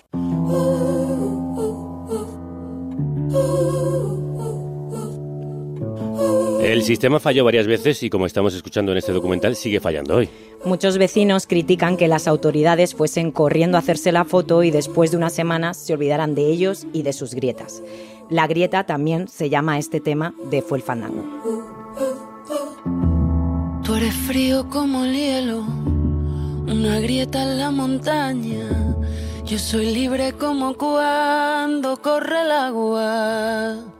El 6.65 6.81
sistema 6.81 7.19
falló 7.19 7.45
varias 7.45 7.67
veces 7.67 8.01
y 8.01 8.09
como 8.09 8.25
estamos 8.25 8.55
escuchando 8.55 8.91
en 8.91 8.97
este 8.97 9.11
documental 9.11 9.55
sigue 9.55 9.79
fallando 9.79 10.15
hoy. 10.15 10.29
Muchos 10.65 10.97
vecinos 10.97 11.45
critican 11.45 11.95
que 11.95 12.07
las 12.07 12.27
autoridades 12.27 12.95
fuesen 12.95 13.31
corriendo 13.31 13.77
a 13.77 13.81
hacerse 13.81 14.11
la 14.11 14.25
foto 14.25 14.63
y 14.63 14.71
después 14.71 15.11
de 15.11 15.17
unas 15.17 15.33
semanas 15.33 15.77
se 15.77 15.93
olvidaran 15.93 16.33
de 16.33 16.47
ellos 16.47 16.87
y 16.91 17.03
de 17.03 17.13
sus 17.13 17.35
grietas. 17.35 17.83
La 18.31 18.47
grieta 18.47 18.83
también 18.83 19.27
se 19.27 19.51
llama 19.51 19.77
este 19.77 19.99
tema 19.99 20.33
de 20.49 20.63
Fue 20.63 20.79
el 20.79 20.83
Fandango. 20.83 21.23
Tú 23.83 23.93
eres 23.93 24.15
frío 24.15 24.67
como 24.67 25.05
el 25.05 25.13
hielo, 25.13 25.59
una 25.59 26.99
grieta 26.99 27.43
en 27.43 27.59
la 27.59 27.69
montaña. 27.69 28.95
Yo 29.45 29.59
soy 29.59 29.93
libre 29.93 30.33
como 30.33 30.73
cuando 30.73 32.01
corre 32.01 32.41
el 32.41 32.51
agua. 32.51 33.94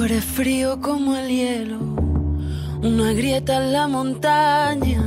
Tú 0.00 0.06
eres 0.06 0.24
frío 0.24 0.80
como 0.80 1.14
el 1.14 1.28
hielo, 1.28 1.76
una 2.82 3.12
grieta 3.12 3.58
en 3.58 3.74
la 3.74 3.86
montaña. 3.86 5.02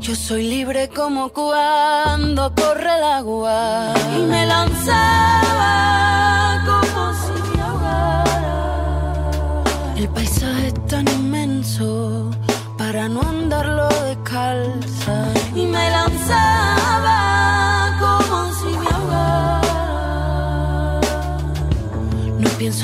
Yo 0.00 0.14
soy 0.14 0.44
libre 0.44 0.88
como 0.88 1.28
cuando 1.28 2.50
corre 2.54 2.88
el 2.96 3.04
agua. 3.04 3.92
Y 4.16 4.22
me 4.22 4.46
lanzaba 4.46 5.74
como 6.64 7.12
si 7.12 7.32
me 7.54 7.60
ahogara. 7.60 8.62
El 9.98 10.08
paisaje 10.08 10.68
es 10.68 10.86
tan 10.86 11.06
inmenso 11.08 12.30
para 12.78 13.10
no 13.10 13.20
andarlo 13.20 13.90
descalza. 14.06 14.99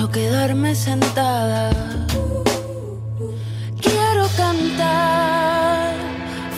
No 0.07 0.13
quedarme 0.13 0.73
sentada. 0.77 1.71
Quiero 3.81 4.29
cantar 4.37 5.95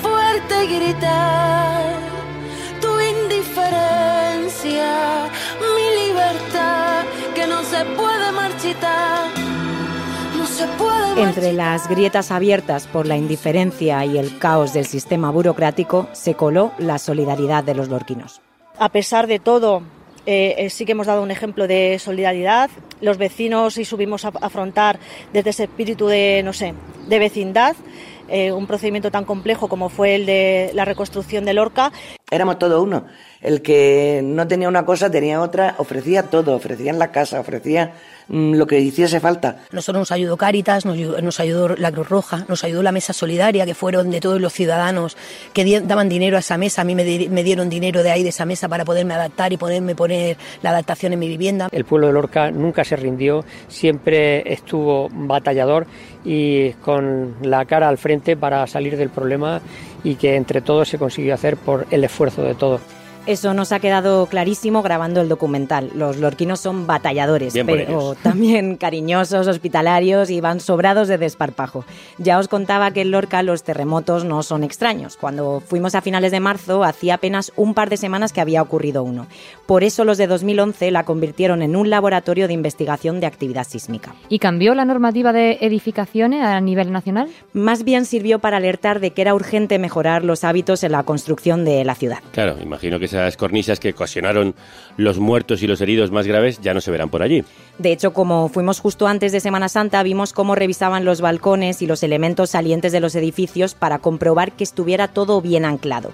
fuerte 0.03 0.64
y 0.64 0.78
gritar 0.78 1.94
tu 2.78 2.88
indiferencia, 3.01 4.90
mi 5.62 6.09
libertad 6.09 7.05
que 7.34 7.46
no 7.46 7.62
se 7.62 7.86
puede 7.96 8.32
marchitar. 8.32 9.28
No 10.36 10.46
se 10.46 10.66
puede 10.76 11.22
Entre 11.22 11.55
las 11.55 11.88
grietas 11.88 12.30
abiertas 12.30 12.86
por 12.86 13.07
la 13.07 13.16
indiferencia 13.16 14.05
y 14.05 14.18
el 14.18 14.38
caos 14.38 14.74
del 14.74 14.84
sistema 14.84 15.30
burocrático 15.30 16.07
se 16.12 16.34
coló 16.34 16.72
la 16.76 16.99
solidaridad 16.99 17.64
de 17.64 17.74
los 17.74 17.88
lorquinos. 17.88 18.42
A 18.78 18.90
pesar 18.90 19.26
de 19.26 19.38
todo, 19.38 19.84
eh, 20.31 20.66
eh, 20.66 20.68
sí 20.68 20.85
que 20.85 20.93
hemos 20.93 21.07
dado 21.07 21.22
un 21.22 21.31
ejemplo 21.31 21.66
de 21.66 21.99
solidaridad. 21.99 22.68
Los 23.01 23.16
vecinos 23.16 23.79
y 23.79 23.87
subimos 23.87 24.26
a 24.26 24.29
afrontar 24.43 24.99
desde 25.33 25.49
ese 25.49 25.64
espíritu 25.64 26.07
de, 26.07 26.43
no 26.45 26.53
sé, 26.53 26.74
de 27.09 27.18
vecindad, 27.18 27.74
eh, 28.29 28.53
un 28.53 28.66
procedimiento 28.66 29.11
tan 29.11 29.24
complejo 29.24 29.68
como 29.68 29.89
fue 29.89 30.16
el 30.16 30.26
de 30.26 30.70
la 30.74 30.85
reconstrucción 30.85 31.47
de 31.47 31.55
Lorca. 31.55 31.93
Éramos 32.31 32.59
todo 32.59 32.83
uno. 32.83 33.07
El 33.41 33.62
que 33.62 34.20
no 34.24 34.47
tenía 34.49 34.68
una 34.68 34.85
cosa 34.85 35.11
tenía 35.11 35.41
otra, 35.41 35.76
ofrecía 35.79 36.24
todo, 36.24 36.57
ofrecían 36.57 36.99
la 36.99 37.12
casa, 37.12 37.39
ofrecía 37.39 37.93
mm, 38.26 38.55
lo 38.55 38.66
que 38.66 38.81
hiciese 38.81 39.20
falta. 39.20 39.59
Nosotros 39.70 40.01
nos 40.01 40.12
ayudó 40.12 40.37
Cáritas, 40.37 40.85
nos 40.85 40.95
ayudó, 40.97 41.22
nos 41.22 41.39
ayudó 41.39 41.68
la 41.76 41.93
Cruz 41.93 42.09
Roja, 42.09 42.45
nos 42.49 42.64
ayudó 42.64 42.83
la 42.83 42.91
Mesa 42.91 43.12
Solidaria, 43.12 43.64
que 43.64 43.74
fueron 43.74 44.11
de 44.11 44.20
todos 44.20 44.41
los 44.41 44.53
ciudadanos 44.53 45.16
que 45.53 45.62
di- 45.64 45.79
daban 45.79 46.09
dinero 46.09 46.37
a 46.37 46.41
esa 46.41 46.59
mesa. 46.59 46.83
A 46.83 46.85
mí 46.85 46.97
me, 46.97 47.05
di- 47.05 47.29
me 47.29 47.45
dieron 47.45 47.70
dinero 47.70 48.03
de 48.03 48.11
ahí, 48.11 48.24
de 48.24 48.31
esa 48.31 48.45
mesa, 48.45 48.68
para 48.68 48.85
poderme 48.85 49.14
adaptar 49.14 49.53
y 49.53 49.57
poderme 49.57 49.95
poner 49.95 50.37
la 50.62 50.70
adaptación 50.70 51.12
en 51.12 51.20
mi 51.20 51.29
vivienda. 51.29 51.68
El 51.70 51.85
pueblo 51.85 52.09
de 52.09 52.12
Lorca 52.12 52.51
nunca 52.51 52.85
se 52.85 52.97
rindió, 52.97 53.45
siempre 53.68 54.53
estuvo 54.53 55.09
batallador 55.12 55.87
y 56.24 56.72
con 56.85 57.37
la 57.43 57.64
cara 57.64 57.89
al 57.89 57.97
frente 57.99 58.37
para 58.37 58.66
salir 58.66 58.97
del 58.97 59.11
problema 59.11 59.62
y 60.05 60.16
que 60.16 60.36
entre 60.36 60.61
todos 60.61 60.88
se 60.88 60.99
consiguió 60.99 61.34
hacer 61.34 61.57
por 61.57 61.86
el 61.90 62.05
esfuerzo 62.05 62.42
de 62.42 62.55
todos. 62.55 62.80
Eso 63.29 63.53
nos 63.53 63.72
ha 63.72 63.79
quedado 63.79 64.24
clarísimo 64.24 64.81
grabando 64.83 65.20
el 65.20 65.29
documental. 65.29 65.91
Los 65.95 66.16
lorquinos 66.16 66.61
son 66.61 66.87
batalladores, 66.87 67.53
Bien 67.53 67.66
pero 67.66 68.14
también 68.22 68.76
cariñosos, 68.76 69.47
hospitalarios 69.47 70.31
y 70.31 70.41
van 70.41 70.61
sobrados 70.61 71.09
de 71.09 71.18
desparpajo. 71.18 71.85
Ya 72.16 72.39
os 72.39 72.49
contaba 72.49 72.91
que 72.93 73.03
en 73.03 73.11
Lorca 73.11 73.43
los 73.43 73.64
terremotos 73.64 74.24
no 74.24 74.43
son 74.43 74.64
extraños. 74.64 75.18
Cuando 75.18 75.61
fuimos 75.61 75.95
a 75.95 76.01
finales 76.01 76.33
de 76.33 76.41
marzo, 76.41 76.85
hacía 76.85 77.16
apenas 77.16 77.53
un 77.55 77.74
par 77.74 77.91
de 77.91 77.99
semanas 77.99 78.33
que 78.33 78.41
había 78.41 78.62
ocurrido 78.62 79.03
uno. 79.03 79.26
Por 79.66 79.85
eso 79.85 80.07
los 80.07 80.16
de 80.16 80.26
2011 80.26 80.91
la 80.91 81.05
convirtieron 81.05 81.61
en 81.61 81.76
un 81.76 81.91
laboratorio 81.91 82.47
de 82.47 82.55
investigación 82.55 83.20
de 83.20 83.26
actividad 83.26 83.64
sísmica. 83.64 84.14
¿Y 84.31 84.39
cambió 84.39 84.74
la 84.74 84.87
normativa 84.87 85.35
de 85.35 85.59
edificaciones 85.61 86.43
a 86.43 86.59
nivel 86.62 86.93
nacional? 86.93 87.29
Más 87.53 87.85
bien 87.85 88.07
sirvió 88.07 88.39
para 88.39 88.57
alertar 88.57 89.01
de 89.01 89.11
que 89.11 89.20
era 89.20 89.35
urgente 89.35 89.79
mejorar 89.79 90.24
los 90.24 90.45
hábitos 90.45 90.83
en 90.83 90.93
la 90.93 91.03
construcción 91.03 91.66
de 91.66 91.85
la 91.85 91.95
ciudad. 91.95 92.20
Claro, 92.33 92.57
imagino 92.62 92.99
que 92.99 93.18
esas 93.23 93.37
cornisas 93.37 93.81
que 93.81 93.91
ocasionaron 93.91 94.55
los 94.97 95.19
muertos 95.19 95.62
y 95.62 95.66
los 95.66 95.81
heridos 95.81 96.11
más 96.11 96.27
graves 96.27 96.61
ya 96.61 96.75
no 96.75 96.81
se 96.81 96.91
verán 96.91 97.11
por 97.11 97.23
allí. 97.23 97.45
De 97.79 97.93
hecho, 97.93 98.12
como 98.12 98.49
fuimos 98.49 98.81
justo 98.81 99.07
antes 99.07 99.33
de 99.33 99.41
Semana 99.41 99.69
Santa, 99.69 100.03
vimos 100.03 100.33
cómo 100.33 100.55
revisaban 100.55 101.05
los 101.05 101.21
balcones 101.21 101.83
y 101.83 101.87
los 101.87 102.03
elementos 102.03 102.51
salientes 102.51 102.93
de 102.93 103.01
los 103.01 103.14
edificios 103.14 103.75
para 103.75 103.99
comprobar 103.99 104.53
que 104.53 104.64
estuviera 104.64 105.09
todo 105.09 105.41
bien 105.41 105.64
anclado. 105.64 106.12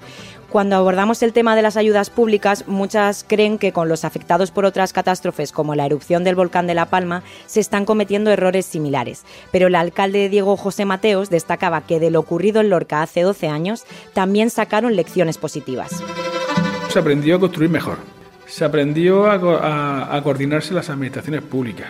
Cuando 0.54 0.76
abordamos 0.76 1.20
el 1.24 1.32
tema 1.32 1.56
de 1.56 1.62
las 1.62 1.76
ayudas 1.76 2.10
públicas, 2.10 2.68
muchas 2.68 3.24
creen 3.26 3.58
que 3.58 3.72
con 3.72 3.88
los 3.88 4.04
afectados 4.04 4.52
por 4.52 4.64
otras 4.64 4.92
catástrofes 4.92 5.50
como 5.50 5.74
la 5.74 5.84
erupción 5.84 6.22
del 6.22 6.36
volcán 6.36 6.68
de 6.68 6.74
La 6.74 6.86
Palma 6.86 7.24
se 7.46 7.58
están 7.58 7.84
cometiendo 7.84 8.30
errores 8.30 8.64
similares. 8.64 9.24
Pero 9.50 9.66
el 9.66 9.74
alcalde 9.74 10.28
Diego 10.28 10.56
José 10.56 10.84
Mateos 10.84 11.28
destacaba 11.28 11.80
que 11.80 11.98
de 11.98 12.12
lo 12.12 12.20
ocurrido 12.20 12.60
en 12.60 12.70
Lorca 12.70 13.02
hace 13.02 13.22
12 13.22 13.48
años 13.48 13.84
también 14.12 14.48
sacaron 14.48 14.94
lecciones 14.94 15.38
positivas. 15.38 15.90
Se 16.94 17.00
aprendió 17.00 17.34
a 17.34 17.40
construir 17.40 17.70
mejor. 17.70 17.96
Se 18.46 18.64
aprendió 18.64 19.28
a, 19.28 19.40
co- 19.40 19.56
a- 19.56 20.14
a 20.14 20.22
coordinarse 20.22 20.72
las 20.72 20.88
administraciones 20.90 21.42
públicas. 21.42 21.88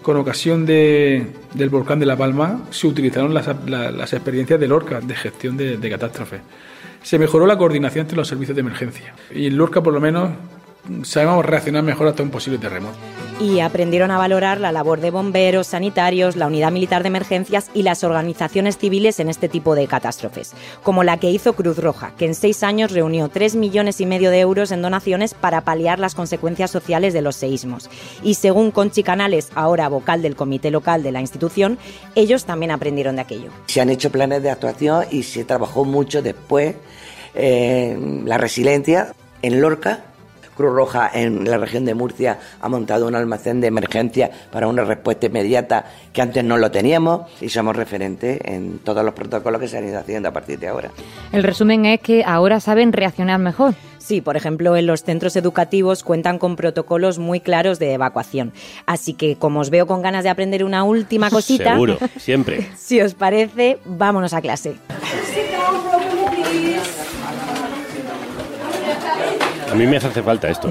Con 0.00 0.16
ocasión 0.16 0.64
de- 0.64 1.26
del 1.54 1.70
volcán 1.70 1.98
de 1.98 2.06
La 2.06 2.16
Palma 2.16 2.60
se 2.70 2.86
utilizaron 2.86 3.34
las, 3.34 3.48
la- 3.66 3.90
las 3.90 4.12
experiencias 4.12 4.60
de 4.60 4.68
Lorca 4.68 5.00
de 5.00 5.16
gestión 5.16 5.56
de, 5.56 5.76
de 5.76 5.90
catástrofes. 5.90 6.40
Se 7.02 7.18
mejoró 7.18 7.46
la 7.46 7.58
coordinación 7.58 8.02
entre 8.02 8.16
los 8.16 8.28
servicios 8.28 8.54
de 8.54 8.60
emergencia. 8.60 9.12
Y 9.34 9.46
en 9.48 9.56
Lorca, 9.56 9.82
por 9.82 9.92
lo 9.92 10.00
menos, 10.00 10.30
sabemos 11.02 11.44
reaccionar 11.44 11.82
mejor 11.82 12.06
hasta 12.06 12.22
un 12.22 12.30
posible 12.30 12.58
terremoto. 12.60 12.96
Y 13.40 13.60
aprendieron 13.60 14.10
a 14.10 14.18
valorar 14.18 14.60
la 14.60 14.72
labor 14.72 15.00
de 15.00 15.10
bomberos, 15.10 15.68
sanitarios, 15.68 16.36
la 16.36 16.46
unidad 16.46 16.70
militar 16.70 17.02
de 17.02 17.08
emergencias 17.08 17.70
y 17.74 17.82
las 17.82 18.04
organizaciones 18.04 18.78
civiles 18.78 19.20
en 19.20 19.28
este 19.28 19.48
tipo 19.48 19.74
de 19.74 19.86
catástrofes, 19.86 20.52
como 20.82 21.04
la 21.04 21.18
que 21.18 21.30
hizo 21.30 21.54
Cruz 21.54 21.78
Roja, 21.78 22.12
que 22.16 22.26
en 22.26 22.34
seis 22.34 22.62
años 22.62 22.92
reunió 22.92 23.28
tres 23.28 23.56
millones 23.56 24.00
y 24.00 24.06
medio 24.06 24.30
de 24.30 24.40
euros 24.40 24.70
en 24.70 24.82
donaciones 24.82 25.34
para 25.34 25.62
paliar 25.62 25.98
las 25.98 26.14
consecuencias 26.14 26.70
sociales 26.70 27.12
de 27.12 27.22
los 27.22 27.36
seísmos. 27.36 27.90
Y 28.22 28.34
según 28.34 28.70
Conchi 28.70 29.02
Canales, 29.02 29.50
ahora 29.54 29.88
vocal 29.88 30.22
del 30.22 30.36
comité 30.36 30.70
local 30.70 31.02
de 31.02 31.12
la 31.12 31.20
institución, 31.20 31.78
ellos 32.14 32.44
también 32.44 32.70
aprendieron 32.70 33.16
de 33.16 33.22
aquello. 33.22 33.50
Se 33.66 33.80
han 33.80 33.90
hecho 33.90 34.10
planes 34.10 34.42
de 34.42 34.50
actuación 34.50 35.06
y 35.10 35.22
se 35.24 35.44
trabajó 35.44 35.84
mucho 35.84 36.22
después 36.22 36.76
eh, 37.34 37.98
la 38.24 38.38
resiliencia 38.38 39.14
en 39.42 39.60
Lorca. 39.60 40.04
Cruz 40.56 40.72
Roja 40.72 41.10
en 41.12 41.48
la 41.48 41.58
región 41.58 41.84
de 41.84 41.94
Murcia 41.94 42.38
ha 42.60 42.68
montado 42.68 43.06
un 43.06 43.14
almacén 43.14 43.60
de 43.60 43.68
emergencia 43.68 44.30
para 44.50 44.66
una 44.66 44.84
respuesta 44.84 45.26
inmediata 45.26 45.84
que 46.12 46.22
antes 46.22 46.44
no 46.44 46.56
lo 46.56 46.70
teníamos 46.70 47.22
y 47.40 47.48
somos 47.48 47.76
referentes 47.76 48.40
en 48.44 48.78
todos 48.78 49.04
los 49.04 49.14
protocolos 49.14 49.60
que 49.60 49.68
se 49.68 49.78
han 49.78 49.88
ido 49.88 49.98
haciendo 49.98 50.28
a 50.28 50.32
partir 50.32 50.58
de 50.58 50.68
ahora. 50.68 50.90
El 51.32 51.42
resumen 51.42 51.86
es 51.86 52.00
que 52.00 52.24
ahora 52.24 52.60
saben 52.60 52.92
reaccionar 52.92 53.38
mejor. 53.38 53.74
Sí, 54.04 54.20
por 54.20 54.36
ejemplo, 54.36 54.76
en 54.76 54.86
los 54.86 55.02
centros 55.02 55.34
educativos 55.34 56.02
cuentan 56.02 56.38
con 56.38 56.56
protocolos 56.56 57.18
muy 57.18 57.40
claros 57.40 57.78
de 57.78 57.94
evacuación. 57.94 58.52
Así 58.84 59.14
que, 59.14 59.36
como 59.36 59.60
os 59.60 59.70
veo 59.70 59.86
con 59.86 60.02
ganas 60.02 60.24
de 60.24 60.28
aprender 60.28 60.62
una 60.62 60.84
última 60.84 61.30
cosita, 61.30 61.72
Seguro, 61.72 61.98
siempre. 62.18 62.68
si 62.76 63.00
os 63.00 63.14
parece, 63.14 63.78
vámonos 63.86 64.34
a 64.34 64.42
clase. 64.42 64.74
A 69.74 69.76
mí 69.76 69.88
me 69.88 69.96
hace 69.96 70.22
falta 70.22 70.48
esto. 70.48 70.70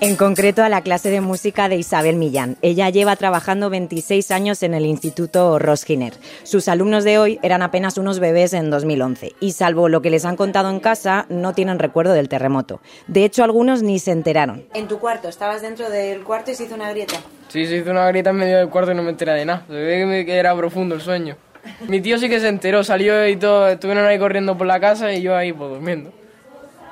En 0.00 0.16
concreto 0.16 0.62
a 0.62 0.70
la 0.70 0.80
clase 0.80 1.10
de 1.10 1.20
música 1.20 1.68
de 1.68 1.76
Isabel 1.76 2.16
Millán. 2.16 2.56
Ella 2.62 2.88
lleva 2.88 3.14
trabajando 3.16 3.68
26 3.68 4.30
años 4.30 4.62
en 4.62 4.72
el 4.72 4.86
Instituto 4.86 5.58
Rosginer. 5.58 6.14
Sus 6.44 6.68
alumnos 6.68 7.04
de 7.04 7.18
hoy 7.18 7.38
eran 7.42 7.60
apenas 7.60 7.98
unos 7.98 8.18
bebés 8.18 8.54
en 8.54 8.70
2011 8.70 9.34
y 9.38 9.52
salvo 9.52 9.90
lo 9.90 10.00
que 10.00 10.08
les 10.08 10.24
han 10.24 10.36
contado 10.36 10.70
en 10.70 10.80
casa, 10.80 11.26
no 11.28 11.52
tienen 11.52 11.78
recuerdo 11.78 12.14
del 12.14 12.30
terremoto. 12.30 12.80
De 13.08 13.22
hecho, 13.22 13.44
algunos 13.44 13.82
ni 13.82 13.98
se 13.98 14.12
enteraron. 14.12 14.64
En 14.72 14.88
tu 14.88 14.98
cuarto, 14.98 15.28
estabas 15.28 15.60
dentro 15.60 15.90
del 15.90 16.24
cuarto 16.24 16.52
y 16.52 16.54
se 16.54 16.64
hizo 16.64 16.74
una 16.74 16.88
grieta. 16.88 17.16
Sí, 17.48 17.66
se 17.66 17.76
hizo 17.76 17.90
una 17.90 18.06
grieta 18.08 18.30
en 18.30 18.36
medio 18.36 18.56
del 18.56 18.70
cuarto 18.70 18.92
y 18.92 18.94
no 18.94 19.02
me 19.02 19.10
enteré 19.10 19.34
de 19.34 19.44
nada. 19.44 19.66
Se 19.68 19.74
ve 19.74 20.24
que 20.24 20.38
era 20.38 20.56
profundo 20.56 20.94
el 20.94 21.02
sueño. 21.02 21.36
Mi 21.88 22.00
tío 22.00 22.18
sí 22.18 22.28
que 22.28 22.40
se 22.40 22.48
enteró, 22.48 22.84
salió 22.84 23.26
y 23.28 23.36
todo, 23.36 23.68
estuvieron 23.68 24.06
ahí 24.06 24.18
corriendo 24.18 24.56
por 24.56 24.66
la 24.66 24.80
casa 24.80 25.12
y 25.12 25.22
yo 25.22 25.36
ahí 25.36 25.52
pues 25.52 25.70
durmiendo. 25.70 26.12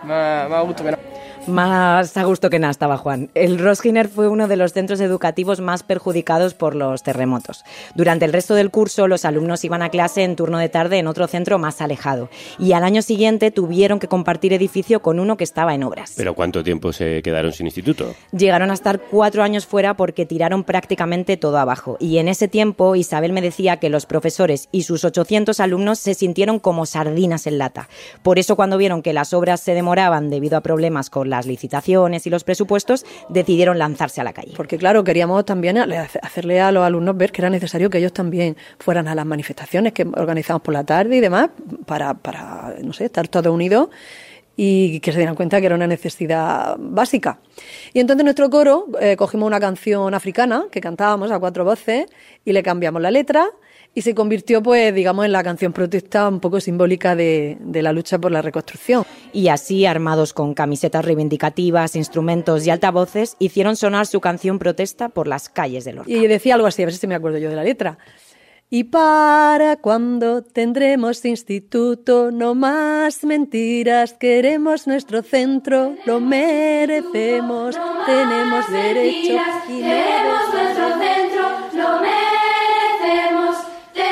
Más, 0.03 0.49
más 0.49 0.65
gusto 0.65 0.85
que 0.85 0.91
nada. 0.91 1.03
Más 1.47 2.17
a 2.17 2.25
gusto 2.25 2.49
que 2.49 2.59
nada 2.59 2.71
estaba 2.71 2.97
Juan. 2.97 3.29
El 3.35 3.59
Rosginer 3.59 4.09
fue 4.09 4.29
uno 4.29 4.49
de 4.49 4.57
los 4.57 4.73
centros 4.73 4.99
educativos 5.01 5.61
más 5.61 5.83
perjudicados 5.83 6.55
por 6.55 6.75
los 6.75 7.03
terremotos. 7.03 7.65
Durante 7.95 8.25
el 8.25 8.33
resto 8.33 8.55
del 8.55 8.71
curso, 8.71 9.09
los 9.09 9.27
alumnos 9.27 9.63
iban 9.63 9.83
a 9.83 9.91
clase 9.91 10.25
en 10.25 10.37
turno 10.37 10.57
de 10.57 10.71
tarde 10.71 10.97
en 10.99 11.07
otro 11.07 11.27
centro 11.27 11.59
más 11.59 11.83
alejado. 11.83 12.31
Y 12.59 12.73
al 12.73 12.83
año 12.83 13.03
siguiente 13.03 13.51
tuvieron 13.51 13.99
que 13.99 14.09
compartir 14.09 14.55
edificio 14.55 15.03
con 15.03 15.21
uno 15.21 15.37
que 15.37 15.45
estaba 15.45 15.75
en 15.75 15.83
obras. 15.83 16.15
Pero 16.17 16.33
¿cuánto 16.33 16.65
tiempo 16.65 16.95
se 16.95 17.21
quedaron 17.21 17.53
sin 17.53 17.67
instituto? 17.67 18.15
Llegaron 18.33 18.71
a 18.71 18.75
estar 18.75 18.99
cuatro 19.11 19.43
años 19.43 19.67
fuera 19.67 19.99
porque 19.99 20.25
tiraron 20.25 20.65
prácticamente 20.65 21.37
todo 21.37 21.59
abajo. 21.59 21.99
Y 22.01 22.17
en 22.17 22.29
ese 22.29 22.49
tiempo, 22.49 22.97
Isabel 22.97 23.35
me 23.35 23.43
decía 23.43 23.77
que 23.77 23.91
los 23.91 24.07
profesores 24.07 24.71
y 24.73 24.85
sus 24.85 25.05
800 25.05 25.61
alumnos 25.61 25.99
se 25.99 26.15
sintieron 26.15 26.59
como 26.59 26.87
sardinas 26.87 27.47
en 27.47 27.59
lata. 27.59 27.91
Por 28.23 28.39
eso, 28.39 28.57
cuando 28.57 28.79
vieron 28.79 29.03
que 29.03 29.13
las 29.13 29.35
obras 29.35 29.61
se 29.61 29.75
demoraban 29.75 30.31
debido 30.31 30.57
a 30.57 30.63
problemas 30.63 31.11
con 31.11 31.34
las 31.37 31.47
licitaciones 31.47 32.27
y 32.27 32.31
los 32.31 32.45
presupuestos, 32.45 33.05
decidieron 33.29 33.79
lanzarse 33.79 34.21
a 34.21 34.25
la 34.25 34.33
calle. 34.33 34.53
Porque 34.57 34.79
claro, 34.79 35.03
queríamos 35.03 35.45
también 35.45 35.79
hacerle 35.79 36.61
a 36.61 36.71
los 36.71 36.85
alumnos 36.85 37.17
ver 37.17 37.33
que 37.33 37.43
era 37.43 37.51
necesario 37.51 37.91
que 37.91 37.99
ellos 37.99 38.13
también 38.13 38.57
fueran 38.79 39.09
a 39.09 39.15
las 39.15 39.27
manifestaciones 39.27 39.93
que 39.93 40.03
organizamos 40.05 40.63
por 40.63 40.75
la 40.75 40.85
tarde 40.85 41.17
y 41.17 41.21
demás 41.21 41.51
para, 41.87 42.15
para 42.15 42.75
no 42.83 42.93
sé, 42.93 43.07
estar 43.07 43.27
todos 43.29 43.53
unidos 43.53 43.89
y 44.57 45.01
que 45.01 45.11
se 45.13 45.19
dieran 45.19 45.35
cuenta 45.35 45.61
que 45.61 45.67
era 45.67 45.75
una 45.75 45.87
necesidad 45.87 46.77
básica. 46.79 47.39
Y 47.93 48.01
entonces 48.01 48.25
nuestro 48.25 48.49
coro 48.51 48.87
eh, 49.01 49.17
cogimos 49.17 49.47
una 49.47 49.59
canción 49.59 50.15
africana 50.15 50.67
que 50.71 50.81
cantábamos 50.81 51.31
a 51.33 51.39
cuatro 51.39 51.65
voces 51.65 52.07
y 52.45 52.53
le 52.53 52.63
cambiamos 52.63 53.03
la 53.03 53.11
letra 53.11 53.49
y 53.95 54.03
se 54.03 54.15
convirtió, 54.15 54.63
pues, 54.63 54.95
digamos, 54.95 55.25
en 55.25 55.33
la 55.33 55.43
canción 55.43 55.73
protesta 55.73 56.29
un 56.29 56.41
poco 56.41 56.61
simbólica 56.61 57.15
de, 57.15 57.57
de 57.61 57.83
la 57.83 57.93
lucha 57.93 58.19
por 58.19 58.33
la 58.33 58.43
reconstrucción. 58.43 59.05
Y 59.33 59.49
así, 59.49 59.87
armados 59.87 60.33
con 60.33 60.55
camisetas 60.55 61.05
reivindicativas, 61.05 61.97
instrumentos 61.97 62.67
y 62.67 62.71
altavoces, 62.71 63.37
hicieron 63.39 63.77
sonar 63.77 64.07
su 64.07 64.21
canción 64.21 64.59
protesta 64.59 65.09
por 65.09 65.29
las 65.29 65.49
calles 65.49 65.85
de 65.85 65.93
Lorca. 65.93 66.11
Y 66.11 66.27
decía 66.27 66.55
algo 66.55 66.67
así, 66.67 66.83
a 66.83 66.87
ver 66.87 66.95
si 66.95 67.07
me 67.07 67.15
acuerdo 67.15 67.39
yo 67.39 67.51
de 67.51 67.57
la 67.57 67.65
letra. 67.65 67.99
Y 68.71 68.83
para 68.83 69.77
cuando 69.77 70.43
tendremos 70.43 71.25
instituto, 71.25 72.33
no 72.33 72.57
más 72.57 73.23
mentiras, 73.23 74.15
queremos 74.15 74.89
nuestro 74.89 75.23
centro, 75.23 75.95
lo 76.07 76.19
merecemos, 76.19 77.79
tenemos 78.05 78.69
derecho 78.73 79.35
y 79.69 79.73
no 79.75 79.79
Queremos 79.79 80.41
nuestro 80.55 80.89
centro, 80.99 81.43
lo 81.75 82.01
merecemos, 82.01 83.44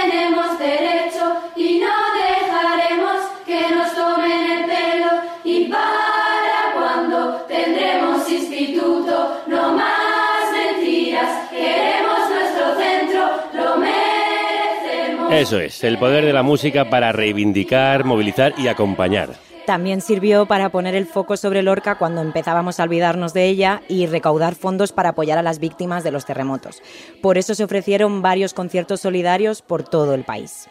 tenemos 0.02 0.58
derecho 0.58 1.36
y 1.56 1.80
no 1.80 1.94
dejaremos 2.14 3.16
que 3.46 3.74
nos 3.74 3.94
tomen 3.94 4.50
el 4.50 4.64
pelo. 4.64 5.10
Y 5.44 5.64
para 5.66 6.72
cuando 6.74 7.44
tendremos 7.48 8.28
instituto, 8.28 9.42
no 9.46 9.72
más 9.74 10.52
mentiras, 10.52 11.50
queremos 11.50 12.18
nuestro 12.30 12.76
centro, 12.76 13.30
lo 13.54 13.76
merecemos. 13.76 15.32
Eso 15.32 15.58
es, 15.60 15.84
el 15.84 15.98
poder 15.98 16.24
de 16.24 16.32
la 16.32 16.42
música 16.42 16.88
para 16.88 17.12
reivindicar, 17.12 18.04
movilizar 18.04 18.54
y 18.58 18.68
acompañar. 18.68 19.51
También 19.66 20.00
sirvió 20.00 20.46
para 20.46 20.70
poner 20.70 20.96
el 20.96 21.06
foco 21.06 21.36
sobre 21.36 21.62
Lorca 21.62 21.96
cuando 21.96 22.20
empezábamos 22.20 22.80
a 22.80 22.82
olvidarnos 22.82 23.32
de 23.32 23.46
ella 23.46 23.82
y 23.88 24.06
recaudar 24.06 24.56
fondos 24.56 24.92
para 24.92 25.10
apoyar 25.10 25.38
a 25.38 25.42
las 25.42 25.60
víctimas 25.60 26.02
de 26.02 26.10
los 26.10 26.24
terremotos. 26.24 26.82
Por 27.20 27.38
eso 27.38 27.54
se 27.54 27.62
ofrecieron 27.62 28.22
varios 28.22 28.54
conciertos 28.54 29.00
solidarios 29.00 29.62
por 29.62 29.84
todo 29.84 30.14
el 30.14 30.24
país. 30.24 30.68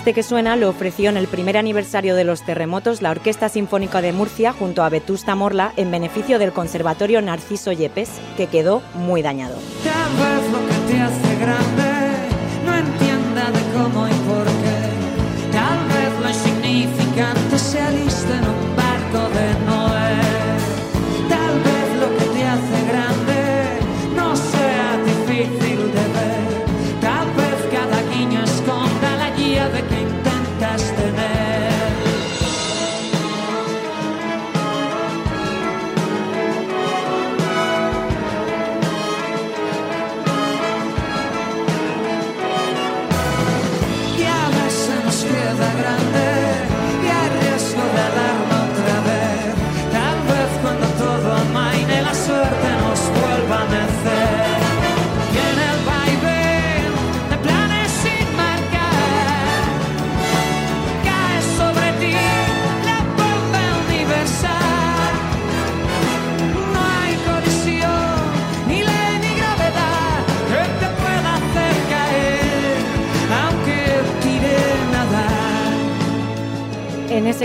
Este 0.00 0.14
que 0.14 0.22
suena 0.22 0.56
lo 0.56 0.70
ofreció 0.70 1.10
en 1.10 1.18
el 1.18 1.26
primer 1.26 1.58
aniversario 1.58 2.14
de 2.14 2.24
los 2.24 2.42
terremotos 2.42 3.02
la 3.02 3.10
Orquesta 3.10 3.50
Sinfónica 3.50 4.00
de 4.00 4.14
Murcia 4.14 4.54
junto 4.54 4.82
a 4.82 4.88
Vetusta 4.88 5.34
Morla 5.34 5.74
en 5.76 5.90
beneficio 5.90 6.38
del 6.38 6.54
Conservatorio 6.54 7.20
Narciso 7.20 7.70
Yepes, 7.70 8.08
que 8.38 8.46
quedó 8.46 8.80
muy 8.94 9.20
dañado. 9.20 9.56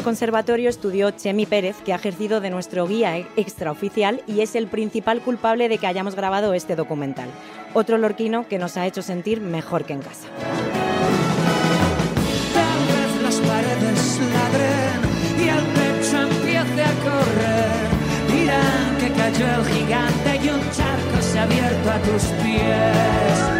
Conservatorio 0.05 0.69
estudió 0.69 1.09
Chemi 1.09 1.47
Pérez, 1.47 1.77
que 1.83 1.91
ha 1.91 1.95
ejercido 1.95 2.39
de 2.39 2.51
nuestro 2.51 2.87
guía 2.87 3.17
e- 3.17 3.25
extraoficial 3.37 4.21
y 4.27 4.41
es 4.41 4.55
el 4.55 4.67
principal 4.67 5.19
culpable 5.19 5.67
de 5.67 5.79
que 5.79 5.87
hayamos 5.87 6.15
grabado 6.15 6.53
este 6.53 6.75
documental. 6.75 7.27
Otro 7.73 7.97
lorquino 7.97 8.47
que 8.47 8.59
nos 8.59 8.77
ha 8.77 8.85
hecho 8.85 9.01
sentir 9.01 9.41
mejor 9.41 9.83
que 9.83 9.93
en 9.93 10.01
casa. 10.01 10.27
Cayó 19.17 19.47
el 19.47 19.65
gigante 19.65 20.35
y 20.35 20.49
un 20.49 20.61
charco 20.71 21.19
se 21.19 21.39
ha 21.39 21.43
abierto 21.43 21.89
a 21.89 21.97
tus 21.99 22.23
pies. 22.43 23.54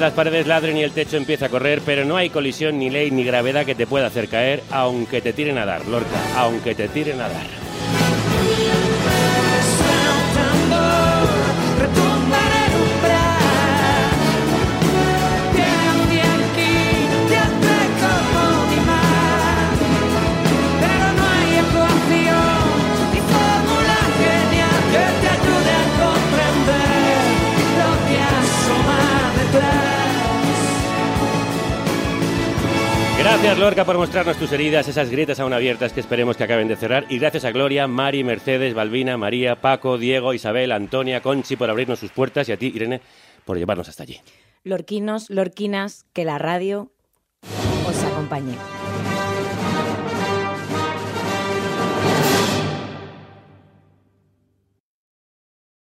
Las 0.00 0.12
paredes 0.12 0.46
ladren 0.46 0.76
y 0.76 0.82
el 0.82 0.92
techo 0.92 1.16
empieza 1.16 1.46
a 1.46 1.48
correr, 1.48 1.80
pero 1.84 2.04
no 2.04 2.16
hay 2.16 2.28
colisión, 2.28 2.78
ni 2.78 2.90
ley, 2.90 3.10
ni 3.10 3.24
gravedad 3.24 3.64
que 3.64 3.74
te 3.74 3.86
pueda 3.86 4.06
hacer 4.06 4.28
caer, 4.28 4.62
aunque 4.70 5.22
te 5.22 5.32
tiren 5.32 5.56
a 5.58 5.64
dar, 5.64 5.86
Lorca, 5.86 6.16
aunque 6.36 6.74
te 6.74 6.86
tiren 6.88 7.20
a 7.20 7.28
dar. 7.28 7.65
Gracias, 33.28 33.58
Lorca, 33.58 33.84
por 33.84 33.98
mostrarnos 33.98 34.36
tus 34.36 34.52
heridas, 34.52 34.86
esas 34.86 35.10
grietas 35.10 35.40
aún 35.40 35.52
abiertas 35.52 35.92
que 35.92 35.98
esperemos 35.98 36.36
que 36.36 36.44
acaben 36.44 36.68
de 36.68 36.76
cerrar. 36.76 37.06
Y 37.08 37.18
gracias 37.18 37.44
a 37.44 37.50
Gloria, 37.50 37.88
Mari, 37.88 38.22
Mercedes, 38.22 38.72
Balbina, 38.72 39.16
María, 39.16 39.60
Paco, 39.60 39.98
Diego, 39.98 40.32
Isabel, 40.32 40.70
Antonia, 40.70 41.20
Conchi 41.20 41.56
por 41.56 41.68
abrirnos 41.68 41.98
sus 41.98 42.12
puertas 42.12 42.48
y 42.48 42.52
a 42.52 42.56
ti, 42.56 42.70
Irene, 42.72 43.00
por 43.44 43.58
llevarnos 43.58 43.88
hasta 43.88 44.04
allí. 44.04 44.20
Lorquinos, 44.62 45.28
lorquinas, 45.28 46.06
que 46.12 46.24
la 46.24 46.38
radio 46.38 46.92
os 47.88 48.04
acompañe. 48.04 48.54